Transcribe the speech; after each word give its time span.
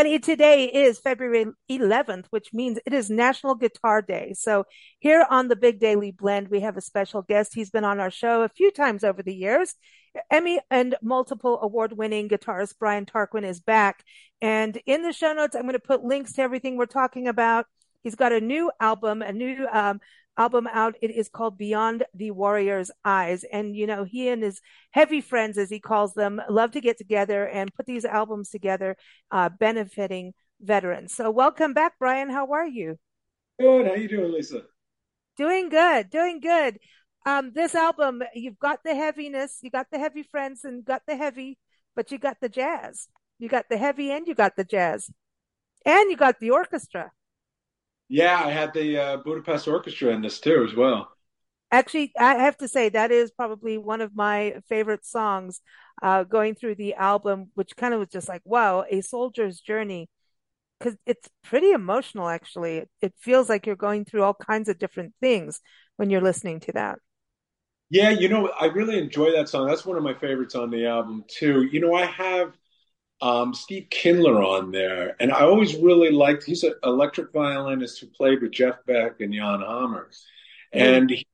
Everybody. 0.00 0.18
Today 0.18 0.64
is 0.64 0.98
February 0.98 1.44
11th, 1.70 2.24
which 2.30 2.54
means 2.54 2.78
it 2.86 2.94
is 2.94 3.10
National 3.10 3.54
Guitar 3.54 4.00
Day. 4.00 4.32
So, 4.32 4.64
here 4.98 5.26
on 5.28 5.48
the 5.48 5.56
Big 5.56 5.78
Daily 5.78 6.10
Blend, 6.10 6.48
we 6.48 6.60
have 6.60 6.78
a 6.78 6.80
special 6.80 7.20
guest. 7.20 7.52
He's 7.52 7.68
been 7.68 7.84
on 7.84 8.00
our 8.00 8.10
show 8.10 8.40
a 8.40 8.48
few 8.48 8.70
times 8.70 9.04
over 9.04 9.22
the 9.22 9.34
years. 9.34 9.74
Emmy 10.30 10.58
and 10.70 10.94
multiple 11.02 11.58
award 11.60 11.92
winning 11.92 12.30
guitarist 12.30 12.76
Brian 12.78 13.04
Tarquin 13.04 13.44
is 13.44 13.60
back. 13.60 14.02
And 14.40 14.80
in 14.86 15.02
the 15.02 15.12
show 15.12 15.34
notes, 15.34 15.54
I'm 15.54 15.64
going 15.64 15.74
to 15.74 15.78
put 15.78 16.02
links 16.02 16.32
to 16.32 16.40
everything 16.40 16.78
we're 16.78 16.86
talking 16.86 17.28
about. 17.28 17.66
He's 18.02 18.14
got 18.14 18.32
a 18.32 18.40
new 18.40 18.72
album, 18.80 19.20
a 19.20 19.34
new 19.34 19.66
um, 19.70 20.00
album 20.36 20.66
out. 20.72 20.94
It 21.02 21.10
is 21.10 21.28
called 21.28 21.58
Beyond 21.58 22.04
the 22.14 22.30
Warrior's 22.30 22.90
Eyes. 23.04 23.44
And, 23.44 23.76
you 23.76 23.86
know, 23.86 24.04
he 24.04 24.28
and 24.28 24.42
his 24.42 24.60
heavy 24.90 25.20
friends, 25.20 25.58
as 25.58 25.70
he 25.70 25.80
calls 25.80 26.14
them, 26.14 26.40
love 26.48 26.72
to 26.72 26.80
get 26.80 26.98
together 26.98 27.46
and 27.46 27.74
put 27.74 27.86
these 27.86 28.04
albums 28.04 28.50
together, 28.50 28.96
uh, 29.30 29.48
benefiting 29.48 30.32
veterans. 30.60 31.14
So 31.14 31.30
welcome 31.30 31.74
back, 31.74 31.94
Brian. 31.98 32.30
How 32.30 32.52
are 32.52 32.66
you? 32.66 32.98
Good. 33.58 33.86
How 33.86 33.94
you 33.94 34.08
doing, 34.08 34.32
Lisa? 34.32 34.62
Doing 35.36 35.68
good. 35.68 36.10
Doing 36.10 36.40
good. 36.40 36.78
Um, 37.26 37.52
this 37.54 37.74
album, 37.74 38.22
you've 38.34 38.58
got 38.58 38.80
the 38.82 38.94
heaviness, 38.94 39.58
you 39.60 39.70
got 39.70 39.88
the 39.92 39.98
heavy 39.98 40.22
friends 40.22 40.64
and 40.64 40.84
got 40.84 41.02
the 41.06 41.16
heavy, 41.16 41.58
but 41.94 42.10
you 42.10 42.18
got 42.18 42.38
the 42.40 42.48
jazz. 42.48 43.08
You 43.38 43.48
got 43.48 43.68
the 43.68 43.76
heavy 43.76 44.10
and 44.10 44.26
you 44.26 44.34
got 44.34 44.56
the 44.56 44.64
jazz. 44.64 45.10
And 45.84 46.10
you 46.10 46.16
got 46.16 46.40
the 46.40 46.50
orchestra. 46.50 47.12
Yeah, 48.10 48.42
I 48.44 48.50
had 48.50 48.74
the 48.74 48.98
uh, 48.98 49.16
Budapest 49.18 49.68
Orchestra 49.68 50.10
in 50.10 50.20
this 50.20 50.40
too, 50.40 50.66
as 50.68 50.74
well. 50.74 51.08
Actually, 51.70 52.12
I 52.18 52.34
have 52.34 52.56
to 52.56 52.66
say 52.66 52.88
that 52.88 53.12
is 53.12 53.30
probably 53.30 53.78
one 53.78 54.00
of 54.00 54.16
my 54.16 54.56
favorite 54.68 55.06
songs 55.06 55.60
uh, 56.02 56.24
going 56.24 56.56
through 56.56 56.74
the 56.74 56.94
album, 56.94 57.52
which 57.54 57.76
kind 57.76 57.94
of 57.94 58.00
was 58.00 58.08
just 58.08 58.28
like, 58.28 58.42
wow, 58.44 58.84
a 58.90 59.00
soldier's 59.00 59.60
journey. 59.60 60.10
Because 60.78 60.96
it's 61.06 61.28
pretty 61.44 61.70
emotional, 61.70 62.28
actually. 62.28 62.78
It, 62.78 62.90
it 63.00 63.14
feels 63.20 63.48
like 63.48 63.66
you're 63.66 63.76
going 63.76 64.04
through 64.04 64.24
all 64.24 64.34
kinds 64.34 64.68
of 64.68 64.80
different 64.80 65.14
things 65.20 65.60
when 65.96 66.10
you're 66.10 66.20
listening 66.20 66.58
to 66.60 66.72
that. 66.72 66.98
Yeah, 67.90 68.10
you 68.10 68.28
know, 68.28 68.50
I 68.60 68.66
really 68.66 68.98
enjoy 68.98 69.32
that 69.32 69.48
song. 69.48 69.68
That's 69.68 69.86
one 69.86 69.96
of 69.96 70.02
my 70.02 70.14
favorites 70.14 70.56
on 70.56 70.70
the 70.70 70.86
album, 70.86 71.24
too. 71.28 71.62
You 71.70 71.80
know, 71.80 71.94
I 71.94 72.06
have 72.06 72.54
um, 73.20 73.54
Steve 73.54 73.88
Kindler 73.90 74.42
on 74.42 74.70
there, 74.70 75.16
and 75.20 75.32
I 75.32 75.40
always 75.42 75.76
really 75.76 76.10
liked. 76.10 76.44
He's 76.44 76.64
an 76.64 76.74
electric 76.82 77.32
violinist 77.32 78.00
who 78.00 78.06
played 78.06 78.40
with 78.40 78.52
Jeff 78.52 78.76
Beck 78.86 79.20
and 79.20 79.32
Jan 79.34 79.60
Hammer, 79.60 80.08
and 80.72 81.10
he, 81.10 81.26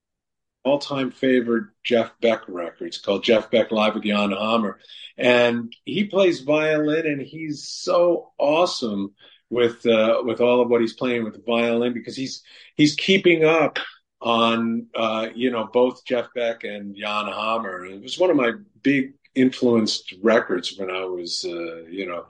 all-time 0.64 1.12
favorite 1.12 1.68
Jeff 1.84 2.10
Beck 2.20 2.42
records 2.48 2.98
called 2.98 3.22
Jeff 3.22 3.50
Beck 3.50 3.70
Live 3.70 3.94
with 3.94 4.04
Jan 4.04 4.32
Hammer, 4.32 4.80
and 5.16 5.72
he 5.84 6.04
plays 6.04 6.40
violin, 6.40 7.06
and 7.06 7.22
he's 7.22 7.68
so 7.68 8.32
awesome 8.38 9.14
with 9.48 9.86
uh, 9.86 10.22
with 10.24 10.40
all 10.40 10.60
of 10.60 10.68
what 10.68 10.80
he's 10.80 10.94
playing 10.94 11.24
with 11.24 11.34
the 11.34 11.42
violin 11.46 11.92
because 11.92 12.16
he's 12.16 12.42
he's 12.74 12.96
keeping 12.96 13.44
up 13.44 13.78
on 14.20 14.86
uh, 14.94 15.28
you 15.34 15.50
know 15.50 15.68
both 15.72 16.04
Jeff 16.04 16.26
Beck 16.34 16.64
and 16.64 16.96
Jan 16.96 17.26
Hammer. 17.26 17.86
It 17.86 18.02
was 18.02 18.18
one 18.18 18.30
of 18.30 18.36
my 18.36 18.52
big 18.82 19.14
influenced 19.36 20.14
records 20.22 20.76
when 20.78 20.90
I 20.90 21.04
was, 21.04 21.44
uh, 21.44 21.84
you 21.88 22.06
know, 22.06 22.26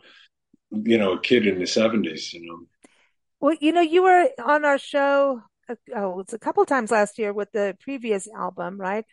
you 0.70 0.98
know, 0.98 1.12
a 1.12 1.20
kid 1.20 1.46
in 1.46 1.58
the 1.58 1.66
seventies. 1.66 2.32
You 2.32 2.46
know. 2.46 2.58
Well, 3.40 3.56
you 3.60 3.72
know, 3.72 3.80
you 3.80 4.02
were 4.02 4.28
on 4.44 4.64
our 4.64 4.78
show. 4.78 5.42
Uh, 5.68 5.76
oh, 5.94 6.20
it's 6.20 6.32
a 6.32 6.38
couple 6.38 6.64
times 6.66 6.90
last 6.90 7.18
year 7.18 7.32
with 7.32 7.50
the 7.52 7.76
previous 7.80 8.28
album, 8.28 8.80
right? 8.80 9.04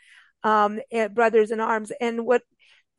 Um, 0.44 0.82
Brothers 1.14 1.52
in 1.52 1.60
Arms. 1.60 1.92
And 2.02 2.26
what 2.26 2.42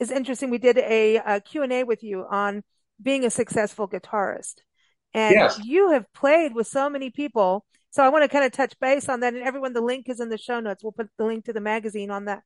is 0.00 0.10
interesting, 0.10 0.50
we 0.50 0.59
did 0.59 0.78
a, 0.78 1.16
a 1.16 1.41
Q 1.41 1.62
and 1.62 1.72
A 1.72 1.84
with 1.84 2.03
you 2.03 2.25
on 2.28 2.62
being 3.03 3.25
a 3.25 3.31
successful 3.31 3.88
guitarist, 3.88 4.55
and 5.12 5.34
yes. 5.34 5.61
you 5.62 5.91
have 5.91 6.06
played 6.15 6.55
with 6.55 6.66
so 6.66 6.88
many 6.88 7.11
people. 7.11 7.65
So 7.91 8.03
I 8.03 8.09
want 8.09 8.25
to 8.25 8.28
kind 8.28 8.44
of 8.44 8.50
touch 8.50 8.75
base 8.81 9.09
on 9.09 9.21
that. 9.21 9.34
And 9.34 9.44
everyone, 9.44 9.72
the 9.72 9.81
link 9.81 10.09
is 10.09 10.19
in 10.19 10.28
the 10.28 10.37
show 10.37 10.59
notes. 10.59 10.82
We'll 10.82 10.91
put 10.91 11.11
the 11.16 11.25
link 11.25 11.44
to 11.44 11.53
the 11.53 11.61
magazine 11.61 12.11
on 12.11 12.25
that. 12.25 12.43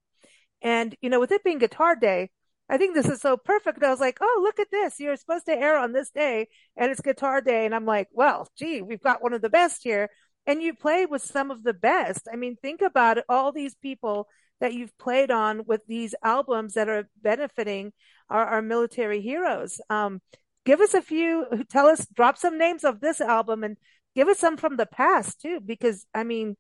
And, 0.61 0.95
you 1.01 1.09
know, 1.09 1.21
with 1.21 1.33
it 1.33 1.43
being 1.43 1.59
Guitar 1.59 1.97
Day, 1.97 2.29
I 2.69 2.77
think 2.77 2.95
this 2.95 3.07
is 3.07 3.21
so 3.21 3.37
perfect. 3.37 3.83
I 3.83 3.91
was 3.91 4.01
like, 4.01 4.19
oh, 4.21 4.41
look 4.43 4.59
at 4.59 4.71
this. 4.71 5.01
You're 5.01 5.17
supposed 5.17 5.47
to 5.47 5.53
air 5.53 5.79
on 5.79 5.93
this 5.93 6.11
day 6.11 6.49
and 6.77 6.91
it's 6.91 7.01
guitar 7.01 7.41
day. 7.41 7.65
And 7.65 7.75
I'm 7.75 7.87
like, 7.87 8.09
well, 8.13 8.49
gee, 8.59 8.83
we've 8.83 9.03
got 9.03 9.23
one 9.23 9.33
of 9.33 9.41
the 9.41 9.49
best 9.49 9.83
here. 9.83 10.11
And 10.47 10.63
you 10.63 10.75
play 10.75 11.07
with 11.07 11.23
some 11.23 11.51
of 11.51 11.63
the 11.63 11.75
best. 11.75 12.29
I 12.33 12.37
mean, 12.37 12.57
think 12.57 12.83
about 12.83 13.19
it. 13.19 13.25
All 13.29 13.53
these 13.53 13.75
people 13.75 14.29
that 14.61 14.75
you've 14.75 14.97
played 14.99 15.31
on 15.31 15.63
with 15.67 15.83
these 15.87 16.15
albums 16.23 16.75
that 16.75 16.89
are 16.89 17.09
benefiting 17.23 17.93
our, 18.29 18.45
our 18.45 18.63
military 18.63 19.21
heroes. 19.21 19.81
Um, 19.89 20.21
give 20.65 20.81
us 20.81 20.95
a 20.95 21.03
few, 21.03 21.47
tell 21.71 21.87
us, 21.87 22.07
drop 22.15 22.37
some 22.37 22.59
names 22.59 22.85
of 22.85 23.01
this 23.01 23.21
album 23.21 23.65
and 23.65 23.77
give 24.15 24.29
us 24.29 24.39
some 24.39 24.57
from 24.57 24.77
the 24.77 24.87
past 24.87 25.41
too. 25.41 25.61
Because 25.65 26.07
I 26.15 26.25
mean, 26.25 26.57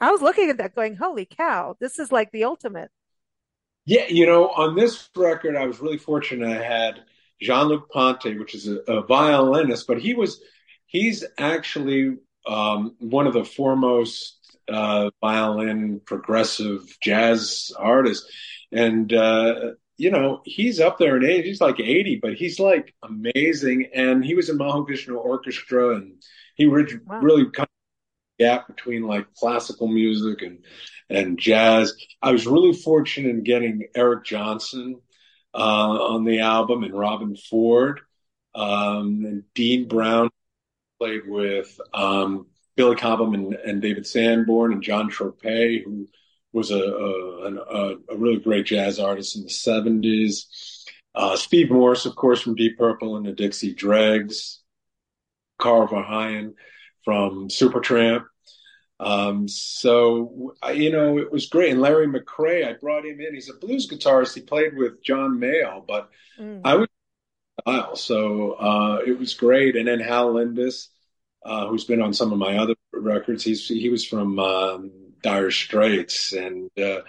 I 0.00 0.10
was 0.10 0.22
looking 0.22 0.50
at 0.50 0.58
that 0.58 0.74
going, 0.74 0.96
holy 0.96 1.26
cow, 1.26 1.76
this 1.80 1.98
is 1.98 2.10
like 2.12 2.32
the 2.32 2.44
ultimate. 2.44 2.90
Yeah, 3.86 4.06
you 4.08 4.26
know, 4.26 4.48
on 4.48 4.74
this 4.74 5.08
record, 5.14 5.56
I 5.56 5.66
was 5.66 5.80
really 5.80 5.96
fortunate. 5.96 6.48
I 6.48 6.62
had 6.62 7.04
Jean 7.40 7.68
Luc 7.68 7.88
Ponty, 7.88 8.36
which 8.36 8.54
is 8.54 8.66
a, 8.66 8.78
a, 8.88 9.02
violinist, 9.02 9.86
but 9.86 10.00
he 10.00 10.12
was 10.12 10.42
he's 10.86 11.24
actually 11.38 12.16
um, 12.48 12.96
one 12.98 13.28
of 13.28 13.32
the 13.32 13.44
foremost 13.44 14.58
uh, 14.68 15.10
violin 15.20 16.00
progressive 16.04 16.96
jazz 17.00 17.70
artists, 17.78 18.28
and 18.72 19.12
uh, 19.12 19.72
you 19.96 20.10
know 20.10 20.40
he's 20.44 20.80
up 20.80 20.98
there 20.98 21.16
in 21.16 21.24
age. 21.24 21.44
He's 21.44 21.60
like 21.60 21.78
eighty, 21.78 22.18
but 22.20 22.34
he's 22.34 22.58
like 22.58 22.92
amazing. 23.04 23.90
And 23.94 24.24
he 24.24 24.34
was 24.34 24.48
in 24.48 24.58
Mahavishnu 24.58 25.16
Orchestra, 25.16 25.94
and 25.94 26.20
he 26.56 26.66
re- 26.66 26.98
wow. 27.06 27.20
really 27.20 27.44
kind 27.50 27.68
of 27.68 28.44
gap 28.44 28.66
between 28.66 29.04
like 29.04 29.32
classical 29.34 29.86
music 29.86 30.42
and 30.42 30.64
and 31.08 31.38
jazz. 31.38 31.94
I 32.20 32.32
was 32.32 32.46
really 32.46 32.72
fortunate 32.72 33.30
in 33.30 33.44
getting 33.44 33.88
Eric 33.94 34.24
Johnson 34.24 35.00
uh, 35.54 35.58
on 35.58 36.24
the 36.24 36.40
album 36.40 36.82
and 36.82 36.94
Robben 36.94 37.38
Ford. 37.38 38.00
Um, 38.54 39.24
and 39.24 39.42
Dean 39.54 39.86
Brown 39.86 40.30
played 40.98 41.26
with 41.26 41.78
um, 41.92 42.46
Billy 42.74 42.96
Cobham 42.96 43.34
and, 43.34 43.54
and, 43.54 43.82
David 43.82 44.06
Sanborn 44.06 44.72
and 44.72 44.82
John 44.82 45.10
Tropea, 45.10 45.84
who 45.84 46.08
was 46.52 46.70
a, 46.70 46.78
a, 46.78 47.54
a, 47.54 47.96
a, 48.10 48.16
really 48.16 48.38
great 48.38 48.64
jazz 48.64 48.98
artist 48.98 49.36
in 49.36 49.42
the 49.42 49.48
70s. 49.48 50.84
Uh, 51.14 51.36
Steve 51.36 51.70
Morse, 51.70 52.06
of 52.06 52.16
course, 52.16 52.40
from 52.40 52.54
Deep 52.54 52.78
Purple 52.78 53.16
and 53.16 53.26
the 53.26 53.32
Dixie 53.32 53.74
Dregs. 53.74 54.62
Carl 55.58 55.88
Verheyen 55.88 56.54
from 57.04 57.48
Supertramp. 57.48 58.24
Um, 58.98 59.46
so 59.48 60.54
you 60.72 60.90
know, 60.90 61.18
it 61.18 61.30
was 61.30 61.46
great. 61.46 61.72
And 61.72 61.80
Larry 61.80 62.06
McCray, 62.06 62.66
I 62.66 62.72
brought 62.74 63.04
him 63.04 63.20
in. 63.20 63.34
He's 63.34 63.50
a 63.50 63.54
blues 63.54 63.88
guitarist. 63.88 64.34
He 64.34 64.40
played 64.40 64.76
with 64.76 65.02
John 65.02 65.38
Mayall, 65.38 65.86
but 65.86 66.10
mm. 66.38 66.60
I 66.64 66.76
was 66.76 66.88
so 67.94 68.52
uh, 68.52 69.00
it 69.06 69.18
was 69.18 69.34
great. 69.34 69.76
And 69.76 69.88
then 69.88 70.00
Hal 70.00 70.34
Lindes, 70.34 70.88
uh, 71.44 71.66
who's 71.68 71.84
been 71.84 72.02
on 72.02 72.14
some 72.14 72.32
of 72.32 72.38
my 72.38 72.56
other 72.58 72.74
records, 72.92 73.44
he's 73.44 73.66
he 73.66 73.88
was 73.88 74.04
from 74.04 74.38
um, 74.38 74.92
Dire 75.22 75.50
Straits, 75.50 76.32
and 76.32 76.70
uh, 76.78 77.00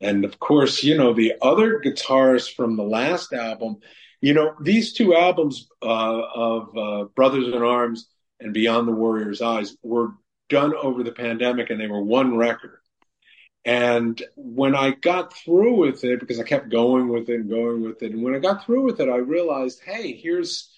and 0.00 0.24
of 0.24 0.38
course, 0.38 0.82
you 0.82 0.96
know, 0.96 1.14
the 1.14 1.34
other 1.40 1.80
guitarists 1.80 2.54
from 2.54 2.76
the 2.76 2.84
last 2.84 3.32
album. 3.32 3.78
You 4.20 4.34
know, 4.34 4.54
these 4.60 4.92
two 4.92 5.16
albums 5.16 5.66
uh, 5.82 5.86
of 5.86 6.76
uh, 6.76 7.04
Brothers 7.16 7.48
in 7.48 7.62
Arms 7.62 8.08
and 8.38 8.54
Beyond 8.54 8.86
the 8.86 8.92
Warrior's 8.92 9.42
Eyes 9.42 9.76
were 9.82 10.12
done 10.52 10.72
over 10.74 11.02
the 11.02 11.12
pandemic 11.12 11.70
and 11.70 11.80
they 11.80 11.86
were 11.88 12.02
one 12.02 12.36
record. 12.36 12.78
And 13.64 14.20
when 14.36 14.74
I 14.74 14.90
got 14.90 15.34
through 15.34 15.76
with 15.76 16.04
it, 16.04 16.20
because 16.20 16.40
I 16.40 16.44
kept 16.44 16.68
going 16.68 17.08
with 17.08 17.28
it 17.28 17.40
and 17.40 17.50
going 17.50 17.82
with 17.82 18.02
it, 18.02 18.12
and 18.12 18.22
when 18.22 18.34
I 18.34 18.38
got 18.38 18.64
through 18.64 18.84
with 18.84 19.00
it, 19.00 19.08
I 19.08 19.16
realized, 19.16 19.80
hey, 19.84 20.14
here's, 20.14 20.70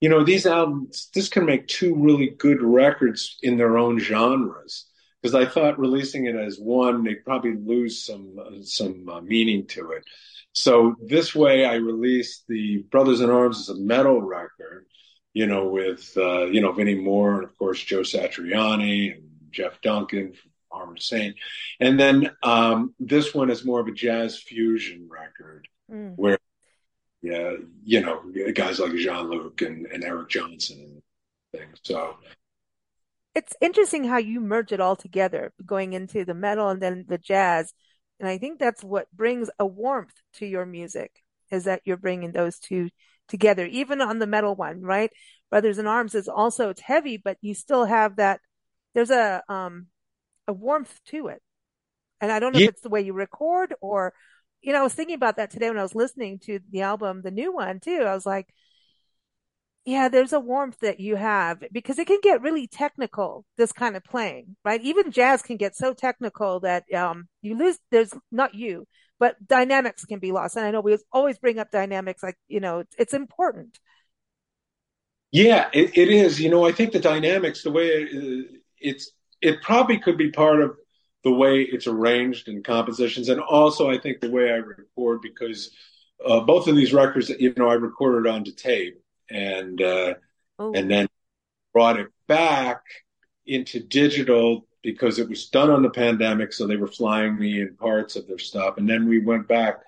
you 0.00 0.08
know, 0.10 0.24
these 0.24 0.46
albums, 0.46 1.08
this 1.14 1.28
can 1.28 1.46
make 1.46 1.66
two 1.66 1.94
really 1.94 2.28
good 2.28 2.62
records 2.62 3.38
in 3.42 3.56
their 3.56 3.78
own 3.78 3.98
genres. 3.98 4.86
Because 5.20 5.34
I 5.34 5.46
thought 5.46 5.80
releasing 5.80 6.26
it 6.26 6.36
as 6.36 6.58
one, 6.58 7.02
they'd 7.02 7.24
probably 7.24 7.56
lose 7.56 8.06
some 8.06 8.38
uh, 8.38 8.62
some 8.62 9.08
uh, 9.08 9.20
meaning 9.20 9.66
to 9.68 9.90
it. 9.90 10.04
So 10.52 10.94
this 11.04 11.34
way, 11.34 11.64
I 11.64 11.74
released 11.74 12.44
the 12.46 12.84
Brothers 12.90 13.20
in 13.20 13.30
Arms 13.30 13.58
as 13.58 13.76
a 13.76 13.80
metal 13.80 14.20
record, 14.22 14.86
you 15.32 15.46
know, 15.46 15.68
with 15.68 16.12
uh, 16.16 16.46
you 16.46 16.60
know 16.60 16.72
Vinnie 16.72 16.94
Moore 16.94 17.36
and 17.36 17.44
of 17.44 17.56
course 17.58 17.82
Joe 17.82 18.00
Satriani 18.00 19.16
and 19.16 19.22
Jeff 19.50 19.80
Duncan 19.80 20.32
from 20.32 20.50
Armored 20.70 21.02
Saint, 21.02 21.36
and 21.80 21.98
then 21.98 22.30
um, 22.42 22.94
this 22.98 23.34
one 23.34 23.50
is 23.50 23.64
more 23.64 23.80
of 23.80 23.88
a 23.88 23.92
jazz 23.92 24.38
fusion 24.38 25.08
record 25.10 25.68
mm. 25.90 26.14
where, 26.16 26.38
yeah, 27.22 27.52
you 27.84 28.00
know, 28.00 28.22
guys 28.52 28.78
like 28.78 28.94
Jean 28.94 29.30
Luc 29.30 29.62
and, 29.62 29.86
and 29.86 30.04
Eric 30.04 30.28
Johnson 30.28 30.80
and 30.80 31.02
things. 31.60 31.78
So 31.82 32.16
it's 33.34 33.54
interesting 33.60 34.04
how 34.04 34.18
you 34.18 34.40
merge 34.40 34.72
it 34.72 34.80
all 34.80 34.96
together, 34.96 35.52
going 35.64 35.92
into 35.92 36.24
the 36.24 36.34
metal 36.34 36.68
and 36.68 36.82
then 36.82 37.04
the 37.08 37.18
jazz, 37.18 37.72
and 38.18 38.28
I 38.28 38.38
think 38.38 38.58
that's 38.58 38.82
what 38.82 39.10
brings 39.12 39.48
a 39.58 39.66
warmth 39.66 40.14
to 40.34 40.46
your 40.46 40.66
music. 40.66 41.22
is 41.50 41.64
that 41.64 41.82
you're 41.84 41.96
bringing 41.96 42.32
those 42.32 42.58
two 42.58 42.90
together, 43.28 43.66
even 43.66 44.00
on 44.00 44.18
the 44.18 44.26
metal 44.26 44.54
one, 44.54 44.80
right? 44.82 45.10
Brothers 45.50 45.78
in 45.78 45.86
Arms 45.86 46.14
is 46.14 46.28
also 46.28 46.70
it's 46.70 46.80
heavy, 46.80 47.16
but 47.16 47.38
you 47.40 47.54
still 47.54 47.84
have 47.84 48.16
that. 48.16 48.40
There's 48.94 49.10
a 49.10 49.42
um 49.48 49.86
a 50.46 50.52
warmth 50.52 51.00
to 51.06 51.28
it, 51.28 51.42
and 52.20 52.32
I 52.32 52.40
don't 52.40 52.52
know 52.52 52.58
yeah. 52.58 52.66
if 52.66 52.74
it's 52.74 52.82
the 52.82 52.88
way 52.88 53.02
you 53.02 53.12
record 53.12 53.74
or, 53.80 54.14
you 54.62 54.72
know, 54.72 54.80
I 54.80 54.82
was 54.82 54.94
thinking 54.94 55.14
about 55.14 55.36
that 55.36 55.50
today 55.50 55.68
when 55.68 55.78
I 55.78 55.82
was 55.82 55.94
listening 55.94 56.38
to 56.40 56.60
the 56.70 56.82
album, 56.82 57.22
the 57.22 57.30
new 57.30 57.52
one 57.52 57.80
too. 57.80 58.02
I 58.06 58.14
was 58.14 58.26
like, 58.26 58.46
yeah, 59.84 60.08
there's 60.08 60.34
a 60.34 60.40
warmth 60.40 60.80
that 60.80 61.00
you 61.00 61.16
have 61.16 61.64
because 61.72 61.98
it 61.98 62.06
can 62.06 62.18
get 62.22 62.42
really 62.42 62.66
technical, 62.66 63.46
this 63.56 63.72
kind 63.72 63.96
of 63.96 64.04
playing, 64.04 64.56
right? 64.62 64.82
Even 64.82 65.10
jazz 65.10 65.40
can 65.40 65.56
get 65.56 65.74
so 65.74 65.94
technical 65.94 66.60
that 66.60 66.84
um, 66.92 67.28
you 67.40 67.56
lose, 67.56 67.78
there's 67.90 68.12
not 68.30 68.54
you, 68.54 68.86
but 69.18 69.36
dynamics 69.46 70.04
can 70.04 70.18
be 70.18 70.32
lost. 70.32 70.56
And 70.56 70.64
I 70.64 70.70
know 70.70 70.80
we 70.80 70.96
always 71.12 71.38
bring 71.38 71.58
up 71.58 71.70
dynamics 71.70 72.22
like, 72.22 72.38
you 72.48 72.60
know, 72.60 72.84
it's 72.98 73.14
important. 73.14 73.78
Yeah, 75.30 75.68
it, 75.72 75.96
it 75.96 76.08
is. 76.08 76.40
You 76.40 76.50
know, 76.50 76.66
I 76.66 76.72
think 76.72 76.92
the 76.92 77.00
dynamics, 77.00 77.62
the 77.62 77.70
way 77.70 77.88
it, 77.88 78.62
it's, 78.78 79.10
it 79.42 79.62
probably 79.62 79.98
could 79.98 80.16
be 80.16 80.30
part 80.30 80.60
of 80.60 80.76
the 81.24 81.32
way 81.32 81.62
it's 81.62 81.86
arranged 81.86 82.48
in 82.48 82.62
compositions. 82.62 83.28
And 83.28 83.40
also, 83.40 83.90
I 83.90 83.98
think 83.98 84.20
the 84.20 84.30
way 84.30 84.50
I 84.50 84.56
record, 84.56 85.20
because 85.22 85.70
uh, 86.24 86.40
both 86.40 86.68
of 86.68 86.76
these 86.76 86.92
records, 86.92 87.28
you 87.28 87.52
know, 87.56 87.68
I 87.68 87.74
recorded 87.74 88.30
onto 88.30 88.52
tape 88.52 89.02
and 89.28 89.80
uh, 89.82 90.14
oh. 90.58 90.72
and 90.72 90.90
then 90.90 91.08
brought 91.72 91.98
it 91.98 92.08
back 92.26 92.82
into 93.46 93.80
digital 93.80 94.67
because 94.82 95.18
it 95.18 95.28
was 95.28 95.48
done 95.48 95.70
on 95.70 95.82
the 95.82 95.90
pandemic, 95.90 96.52
so 96.52 96.66
they 96.66 96.76
were 96.76 96.86
flying 96.86 97.38
me 97.38 97.60
in 97.60 97.76
parts 97.76 98.16
of 98.16 98.26
their 98.26 98.38
stuff, 98.38 98.78
and 98.78 98.88
then 98.88 99.08
we 99.08 99.18
went 99.18 99.48
back 99.48 99.80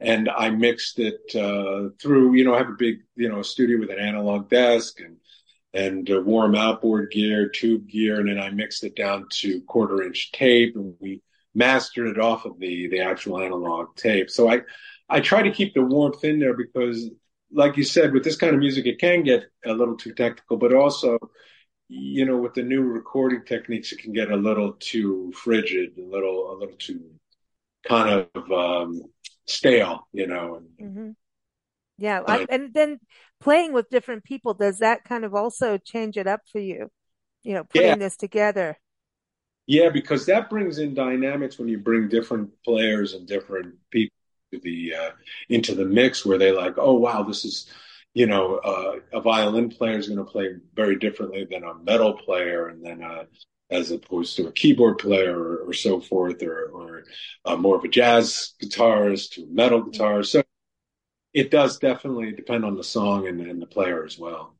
and 0.00 0.28
I 0.28 0.50
mixed 0.50 0.98
it 0.98 1.34
uh, 1.34 1.90
through. 2.00 2.34
You 2.34 2.44
know, 2.44 2.54
I 2.54 2.58
have 2.58 2.68
a 2.68 2.76
big 2.78 2.98
you 3.16 3.28
know 3.28 3.42
studio 3.42 3.78
with 3.78 3.90
an 3.90 3.98
analog 3.98 4.48
desk 4.48 5.00
and 5.00 5.16
and 5.74 6.10
uh, 6.10 6.20
warm 6.20 6.54
outboard 6.54 7.10
gear, 7.10 7.48
tube 7.48 7.88
gear, 7.88 8.20
and 8.20 8.28
then 8.28 8.38
I 8.38 8.50
mixed 8.50 8.84
it 8.84 8.96
down 8.96 9.26
to 9.40 9.60
quarter 9.62 10.02
inch 10.02 10.32
tape, 10.32 10.76
and 10.76 10.94
we 11.00 11.22
mastered 11.54 12.08
it 12.08 12.20
off 12.20 12.44
of 12.44 12.58
the 12.58 12.88
the 12.88 13.00
actual 13.00 13.40
analog 13.40 13.96
tape. 13.96 14.30
So 14.30 14.50
I 14.50 14.62
I 15.08 15.20
try 15.20 15.42
to 15.42 15.50
keep 15.50 15.74
the 15.74 15.82
warmth 15.82 16.24
in 16.24 16.38
there 16.38 16.54
because 16.54 17.10
like 17.52 17.76
you 17.76 17.84
said, 17.84 18.12
with 18.12 18.24
this 18.24 18.36
kind 18.36 18.52
of 18.52 18.60
music, 18.60 18.86
it 18.86 19.00
can 19.00 19.22
get 19.22 19.44
a 19.64 19.72
little 19.72 19.96
too 19.96 20.12
technical, 20.12 20.58
but 20.58 20.74
also, 20.74 21.18
you 21.88 22.24
know, 22.24 22.36
with 22.36 22.54
the 22.54 22.62
new 22.62 22.82
recording 22.82 23.44
techniques, 23.44 23.92
it 23.92 23.98
can 23.98 24.12
get 24.12 24.30
a 24.30 24.36
little 24.36 24.74
too 24.74 25.32
frigid, 25.32 25.98
a 25.98 26.02
little, 26.02 26.52
a 26.52 26.54
little 26.58 26.76
too 26.76 27.02
kind 27.86 28.26
of 28.34 28.52
um, 28.52 29.02
stale, 29.46 30.06
you 30.12 30.26
know. 30.26 30.62
Mm-hmm. 30.80 31.10
Yeah, 31.96 32.22
I, 32.26 32.46
and 32.48 32.72
then 32.72 33.00
playing 33.40 33.72
with 33.72 33.90
different 33.90 34.22
people 34.22 34.54
does 34.54 34.78
that 34.78 35.04
kind 35.04 35.24
of 35.24 35.34
also 35.34 35.78
change 35.78 36.16
it 36.16 36.28
up 36.28 36.42
for 36.52 36.60
you? 36.60 36.90
You 37.42 37.54
know, 37.54 37.64
putting 37.64 37.88
yeah. 37.88 37.96
this 37.96 38.16
together. 38.16 38.78
Yeah, 39.66 39.90
because 39.90 40.26
that 40.26 40.48
brings 40.48 40.78
in 40.78 40.94
dynamics 40.94 41.58
when 41.58 41.68
you 41.68 41.78
bring 41.78 42.08
different 42.08 42.50
players 42.64 43.14
and 43.14 43.26
different 43.26 43.74
people 43.90 44.14
the 44.50 44.94
uh, 44.94 45.10
into 45.48 45.74
the 45.74 45.84
mix 45.84 46.24
where 46.24 46.38
they 46.38 46.52
like, 46.52 46.74
oh 46.78 46.94
wow, 46.94 47.22
this 47.22 47.44
is 47.44 47.70
you 48.14 48.26
know 48.26 48.56
uh, 48.56 48.96
a 49.12 49.20
violin 49.20 49.70
player 49.70 49.98
is 49.98 50.08
going 50.08 50.18
to 50.18 50.24
play 50.24 50.48
very 50.74 50.98
differently 50.98 51.46
than 51.50 51.64
a 51.64 51.74
metal 51.74 52.14
player, 52.14 52.68
and 52.68 52.84
then 52.84 53.02
uh, 53.02 53.24
as 53.70 53.90
opposed 53.90 54.36
to 54.36 54.46
a 54.46 54.52
keyboard 54.52 54.98
player 54.98 55.38
or, 55.38 55.68
or 55.68 55.72
so 55.72 56.00
forth, 56.00 56.42
or, 56.42 56.66
or 56.66 57.04
uh, 57.44 57.56
more 57.56 57.76
of 57.76 57.84
a 57.84 57.88
jazz 57.88 58.54
guitarist 58.62 59.32
to 59.32 59.46
metal 59.50 59.82
guitar. 59.82 60.22
So 60.22 60.42
it 61.34 61.50
does 61.50 61.78
definitely 61.78 62.32
depend 62.32 62.64
on 62.64 62.76
the 62.76 62.84
song 62.84 63.28
and, 63.28 63.40
and 63.40 63.60
the 63.60 63.66
player 63.66 64.04
as 64.04 64.18
well. 64.18 64.56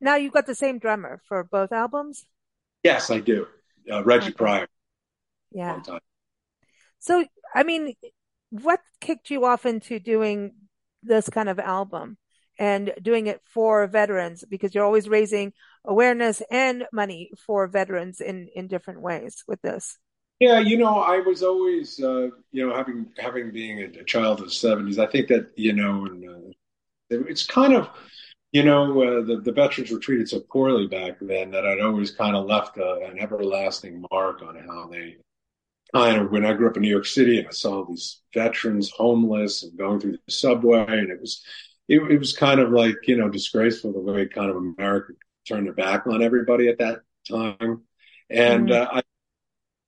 Now 0.00 0.16
you've 0.16 0.34
got 0.34 0.46
the 0.46 0.54
same 0.54 0.78
drummer 0.78 1.20
for 1.26 1.42
both 1.42 1.72
albums. 1.72 2.26
Yes, 2.84 3.10
I 3.10 3.20
do. 3.20 3.46
Uh, 3.90 4.04
Reggie. 4.04 4.32
Pryor. 4.32 4.68
Yeah. 5.50 5.80
So 7.00 7.24
I 7.54 7.62
mean, 7.62 7.94
what 8.50 8.80
kicked 9.00 9.30
you 9.30 9.44
off 9.44 9.66
into 9.66 9.98
doing 9.98 10.52
this 11.02 11.28
kind 11.28 11.48
of 11.48 11.58
album 11.58 12.18
and 12.58 12.92
doing 13.00 13.26
it 13.26 13.40
for 13.44 13.86
veterans 13.86 14.44
because 14.48 14.74
you're 14.74 14.84
always 14.84 15.08
raising 15.08 15.52
awareness 15.84 16.42
and 16.50 16.86
money 16.92 17.30
for 17.46 17.66
veterans 17.68 18.20
in 18.20 18.48
in 18.54 18.66
different 18.66 19.00
ways 19.00 19.44
with 19.46 19.60
this. 19.62 19.98
Yeah 20.40 20.60
you 20.60 20.78
know 20.78 21.00
i 21.00 21.18
was 21.18 21.42
always 21.42 22.00
uh, 22.00 22.28
you 22.52 22.64
know 22.64 22.72
having 22.74 23.06
having 23.18 23.50
being 23.50 23.80
a, 23.80 24.04
child 24.04 24.38
of 24.38 24.46
the 24.46 24.52
70s 24.52 24.98
i 24.98 25.10
think 25.10 25.26
that 25.28 25.50
you 25.56 25.72
know 25.72 26.06
and, 26.06 26.30
uh, 26.30 26.52
it's 27.10 27.44
kind 27.44 27.74
of 27.74 27.88
you 28.52 28.62
know 28.62 29.02
uh, 29.02 29.24
the, 29.26 29.40
the 29.40 29.50
veterans 29.50 29.90
were 29.90 29.98
treated 29.98 30.28
so 30.28 30.38
poorly 30.38 30.86
back 30.86 31.16
then 31.20 31.50
that 31.50 31.66
i'd 31.66 31.80
always 31.80 32.12
kind 32.12 32.36
of 32.36 32.46
left 32.46 32.76
a, 32.76 33.00
an 33.10 33.18
everlasting 33.18 34.04
mark 34.12 34.40
on 34.42 34.54
how 34.64 34.86
they 34.86 35.16
kind 35.94 36.20
of 36.20 36.30
when 36.30 36.44
I 36.44 36.52
grew 36.52 36.68
up 36.68 36.76
in 36.76 36.82
New 36.82 36.90
York 36.90 37.06
City 37.06 37.38
and 37.38 37.48
I 37.48 37.52
saw 37.52 37.84
these 37.84 38.20
veterans 38.34 38.90
homeless 38.90 39.62
and 39.62 39.76
going 39.78 40.00
through 40.00 40.12
the 40.12 40.32
subway, 40.32 40.86
and 40.86 41.10
it 41.10 41.20
was 41.20 41.42
it, 41.88 42.00
it 42.10 42.18
was 42.18 42.36
kind 42.36 42.60
of 42.60 42.70
like 42.70 42.96
you 43.06 43.16
know 43.16 43.28
disgraceful 43.28 43.92
the 43.92 44.00
way 44.00 44.26
kind 44.26 44.50
of 44.50 44.56
America 44.56 45.14
turned 45.46 45.66
their 45.66 45.72
back 45.72 46.06
on 46.06 46.22
everybody 46.22 46.68
at 46.68 46.78
that 46.78 47.00
time, 47.28 47.82
and 48.30 48.68
mm-hmm. 48.68 48.96
uh, 48.96 49.00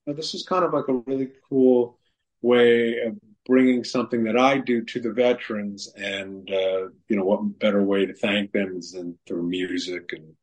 I, 0.06 0.12
this 0.12 0.34
is 0.34 0.44
kind 0.44 0.64
of 0.64 0.72
like 0.72 0.88
a 0.88 0.94
really 0.94 1.30
cool 1.48 1.98
way 2.42 2.98
of 3.00 3.18
bringing 3.46 3.84
something 3.84 4.24
that 4.24 4.38
I 4.38 4.58
do 4.58 4.84
to 4.84 5.00
the 5.00 5.12
veterans, 5.12 5.92
and 5.96 6.48
uh, 6.50 6.88
you 7.08 7.16
know 7.16 7.24
what 7.24 7.58
better 7.58 7.82
way 7.82 8.06
to 8.06 8.14
thank 8.14 8.52
them 8.52 8.80
than 8.92 9.18
through 9.26 9.48
music 9.48 10.12
and 10.12 10.34